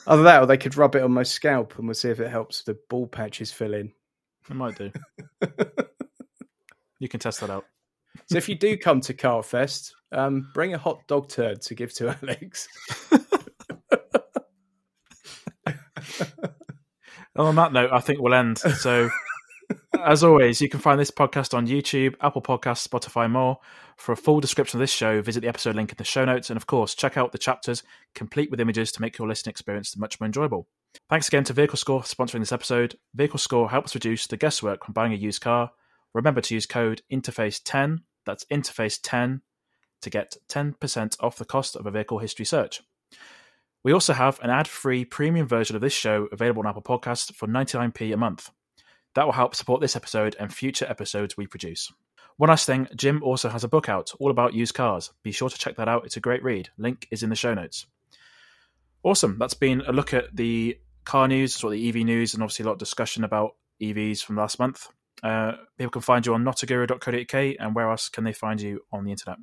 Either 0.06 0.22
that, 0.22 0.42
or 0.42 0.46
they 0.46 0.56
could 0.56 0.76
rub 0.78 0.96
it 0.96 1.02
on 1.02 1.12
my 1.12 1.22
scalp, 1.22 1.78
and 1.78 1.86
we'll 1.86 1.94
see 1.94 2.08
if 2.08 2.20
it 2.20 2.30
helps 2.30 2.62
the 2.62 2.78
ball 2.88 3.06
patches 3.06 3.52
fill 3.52 3.74
in. 3.74 3.92
It 4.48 4.56
might 4.56 4.78
do. 4.78 4.90
you 6.98 7.08
can 7.08 7.20
test 7.20 7.40
that 7.42 7.50
out. 7.50 7.66
So 8.26 8.38
if 8.38 8.48
you 8.48 8.54
do 8.54 8.78
come 8.78 9.02
to 9.02 9.12
Carfest, 9.12 9.92
um, 10.12 10.50
bring 10.54 10.74
a 10.74 10.78
hot 10.78 11.06
dog 11.06 11.28
turd 11.28 11.62
to 11.62 11.74
give 11.74 11.92
to 11.94 12.16
Alex. 12.22 12.68
on 17.36 17.54
that 17.54 17.72
note, 17.72 17.90
I 17.92 18.00
think 18.00 18.20
we'll 18.20 18.34
end. 18.34 18.58
So 18.58 19.10
as 20.04 20.24
always, 20.24 20.60
you 20.60 20.68
can 20.68 20.80
find 20.80 20.98
this 20.98 21.10
podcast 21.10 21.54
on 21.54 21.66
YouTube, 21.66 22.14
Apple 22.20 22.42
Podcasts, 22.42 22.86
Spotify, 22.86 23.30
more. 23.30 23.58
For 23.96 24.12
a 24.12 24.16
full 24.16 24.40
description 24.40 24.78
of 24.78 24.80
this 24.80 24.92
show, 24.92 25.20
visit 25.20 25.40
the 25.40 25.48
episode 25.48 25.74
link 25.74 25.90
in 25.90 25.96
the 25.96 26.04
show 26.04 26.24
notes. 26.24 26.50
And 26.50 26.56
of 26.56 26.66
course, 26.66 26.94
check 26.94 27.16
out 27.16 27.32
the 27.32 27.38
chapters 27.38 27.82
complete 28.14 28.50
with 28.50 28.60
images 28.60 28.92
to 28.92 29.00
make 29.00 29.18
your 29.18 29.28
listening 29.28 29.50
experience 29.50 29.96
much 29.96 30.20
more 30.20 30.26
enjoyable. 30.26 30.68
Thanks 31.10 31.28
again 31.28 31.44
to 31.44 31.52
Vehicle 31.52 31.76
Score 31.76 32.02
for 32.02 32.08
sponsoring 32.14 32.40
this 32.40 32.52
episode. 32.52 32.96
Vehicle 33.14 33.38
Score 33.38 33.70
helps 33.70 33.94
reduce 33.94 34.26
the 34.26 34.36
guesswork 34.36 34.86
when 34.86 34.92
buying 34.92 35.12
a 35.12 35.16
used 35.16 35.40
car. 35.40 35.72
Remember 36.14 36.40
to 36.40 36.54
use 36.54 36.66
code 36.66 37.02
INTERFACE10, 37.12 37.98
that's 38.24 38.44
INTERFACE10, 38.46 39.40
to 40.02 40.10
get 40.10 40.36
10% 40.48 41.16
off 41.20 41.38
the 41.38 41.44
cost 41.44 41.76
of 41.76 41.86
a 41.86 41.90
vehicle 41.90 42.18
history 42.18 42.44
search. 42.44 42.82
We 43.84 43.92
also 43.92 44.12
have 44.12 44.40
an 44.42 44.50
ad 44.50 44.68
free 44.68 45.04
premium 45.04 45.46
version 45.46 45.76
of 45.76 45.82
this 45.82 45.92
show 45.92 46.28
available 46.32 46.60
on 46.60 46.68
Apple 46.68 46.82
Podcasts 46.82 47.32
for 47.34 47.46
99p 47.46 48.12
a 48.12 48.16
month. 48.16 48.50
That 49.14 49.24
will 49.24 49.32
help 49.32 49.54
support 49.54 49.80
this 49.80 49.96
episode 49.96 50.36
and 50.38 50.52
future 50.52 50.86
episodes 50.88 51.36
we 51.36 51.46
produce. 51.46 51.92
One 52.36 52.50
last 52.50 52.66
thing, 52.66 52.86
Jim 52.94 53.22
also 53.22 53.48
has 53.48 53.64
a 53.64 53.68
book 53.68 53.88
out 53.88 54.12
all 54.20 54.30
about 54.30 54.54
used 54.54 54.74
cars. 54.74 55.10
Be 55.22 55.32
sure 55.32 55.48
to 55.48 55.58
check 55.58 55.76
that 55.76 55.88
out. 55.88 56.04
It's 56.04 56.16
a 56.16 56.20
great 56.20 56.42
read. 56.44 56.68
Link 56.78 57.08
is 57.10 57.22
in 57.22 57.30
the 57.30 57.36
show 57.36 57.54
notes. 57.54 57.86
Awesome. 59.02 59.38
That's 59.38 59.54
been 59.54 59.82
a 59.86 59.92
look 59.92 60.14
at 60.14 60.34
the 60.34 60.78
car 61.04 61.26
news, 61.26 61.54
sort 61.54 61.72
of 61.72 61.80
the 61.80 61.88
EV 61.88 61.96
news, 62.04 62.34
and 62.34 62.42
obviously 62.42 62.64
a 62.64 62.66
lot 62.66 62.74
of 62.74 62.78
discussion 62.78 63.24
about 63.24 63.56
EVs 63.80 64.22
from 64.22 64.36
last 64.36 64.58
month. 64.58 64.86
Uh, 65.22 65.52
people 65.76 65.90
can 65.90 66.02
find 66.02 66.26
you 66.26 66.34
on 66.34 66.44
notaguru.co.uk, 66.44 67.56
and 67.58 67.74
where 67.74 67.90
else 67.90 68.08
can 68.08 68.24
they 68.24 68.32
find 68.32 68.60
you 68.60 68.82
on 68.92 69.04
the 69.04 69.10
internet? 69.10 69.38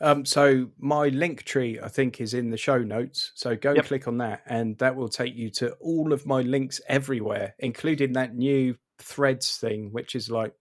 Um, 0.00 0.24
so 0.24 0.68
my 0.78 1.08
link 1.08 1.42
tree, 1.44 1.78
I 1.82 1.88
think, 1.88 2.20
is 2.20 2.34
in 2.34 2.50
the 2.50 2.56
show 2.56 2.78
notes. 2.78 3.32
So 3.34 3.56
go 3.56 3.70
yep. 3.70 3.78
and 3.78 3.86
click 3.86 4.08
on 4.08 4.18
that, 4.18 4.42
and 4.46 4.78
that 4.78 4.96
will 4.96 5.08
take 5.08 5.34
you 5.34 5.50
to 5.50 5.72
all 5.80 6.12
of 6.12 6.26
my 6.26 6.42
links 6.42 6.80
everywhere, 6.88 7.54
including 7.58 8.12
that 8.14 8.34
new 8.34 8.76
Threads 9.00 9.56
thing, 9.56 9.92
which 9.92 10.16
is 10.16 10.28
like 10.28 10.52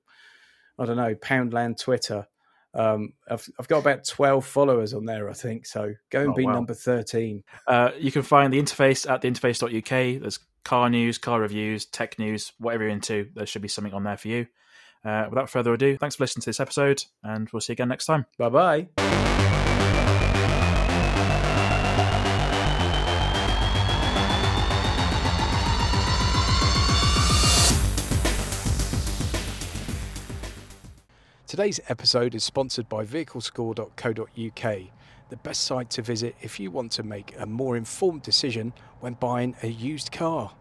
I 0.79 0.85
don't 0.85 0.97
know, 0.97 1.15
Poundland 1.15 1.79
Twitter. 1.79 2.27
Um, 2.73 3.13
I've, 3.29 3.47
I've 3.59 3.67
got 3.67 3.79
about 3.79 4.05
12 4.05 4.45
followers 4.45 4.93
on 4.93 5.05
there, 5.05 5.29
I 5.29 5.33
think. 5.33 5.65
So 5.65 5.93
go 6.11 6.21
and 6.21 6.29
oh, 6.29 6.33
be 6.33 6.45
wow. 6.45 6.53
number 6.53 6.73
13. 6.73 7.43
Uh, 7.65 7.91
you 7.97 8.11
can 8.11 8.21
find 8.21 8.53
the 8.53 8.61
interface 8.61 9.09
at 9.09 9.21
theinterface.uk. 9.21 10.21
There's 10.21 10.39
car 10.63 10.89
news, 10.89 11.17
car 11.17 11.41
reviews, 11.41 11.85
tech 11.85 12.19
news, 12.19 12.51
whatever 12.59 12.83
you're 12.83 12.91
into. 12.91 13.29
There 13.33 13.45
should 13.45 13.61
be 13.63 13.67
something 13.67 13.93
on 13.93 14.03
there 14.03 14.17
for 14.17 14.27
you. 14.27 14.47
Uh, 15.07 15.25
without 15.29 15.49
further 15.49 15.73
ado, 15.73 15.95
thanks 15.97 16.17
for 16.17 16.23
listening 16.23 16.41
to 16.41 16.49
this 16.49 16.59
episode, 16.59 17.05
and 17.23 17.47
we'll 17.53 17.61
see 17.61 17.71
you 17.71 17.75
again 17.75 17.87
next 17.87 18.07
time. 18.07 18.25
Bye 18.37 18.49
bye. 18.49 18.87
Today's 31.47 31.79
episode 31.87 32.35
is 32.35 32.43
sponsored 32.43 32.89
by 32.89 33.05
vehiclescore.co.uk, 33.05 34.77
the 35.29 35.37
best 35.37 35.63
site 35.63 35.89
to 35.91 36.01
visit 36.01 36.35
if 36.41 36.59
you 36.59 36.69
want 36.69 36.91
to 36.91 37.03
make 37.03 37.33
a 37.39 37.45
more 37.45 37.77
informed 37.77 38.23
decision 38.23 38.73
when 38.99 39.13
buying 39.13 39.55
a 39.63 39.67
used 39.67 40.11
car. 40.11 40.51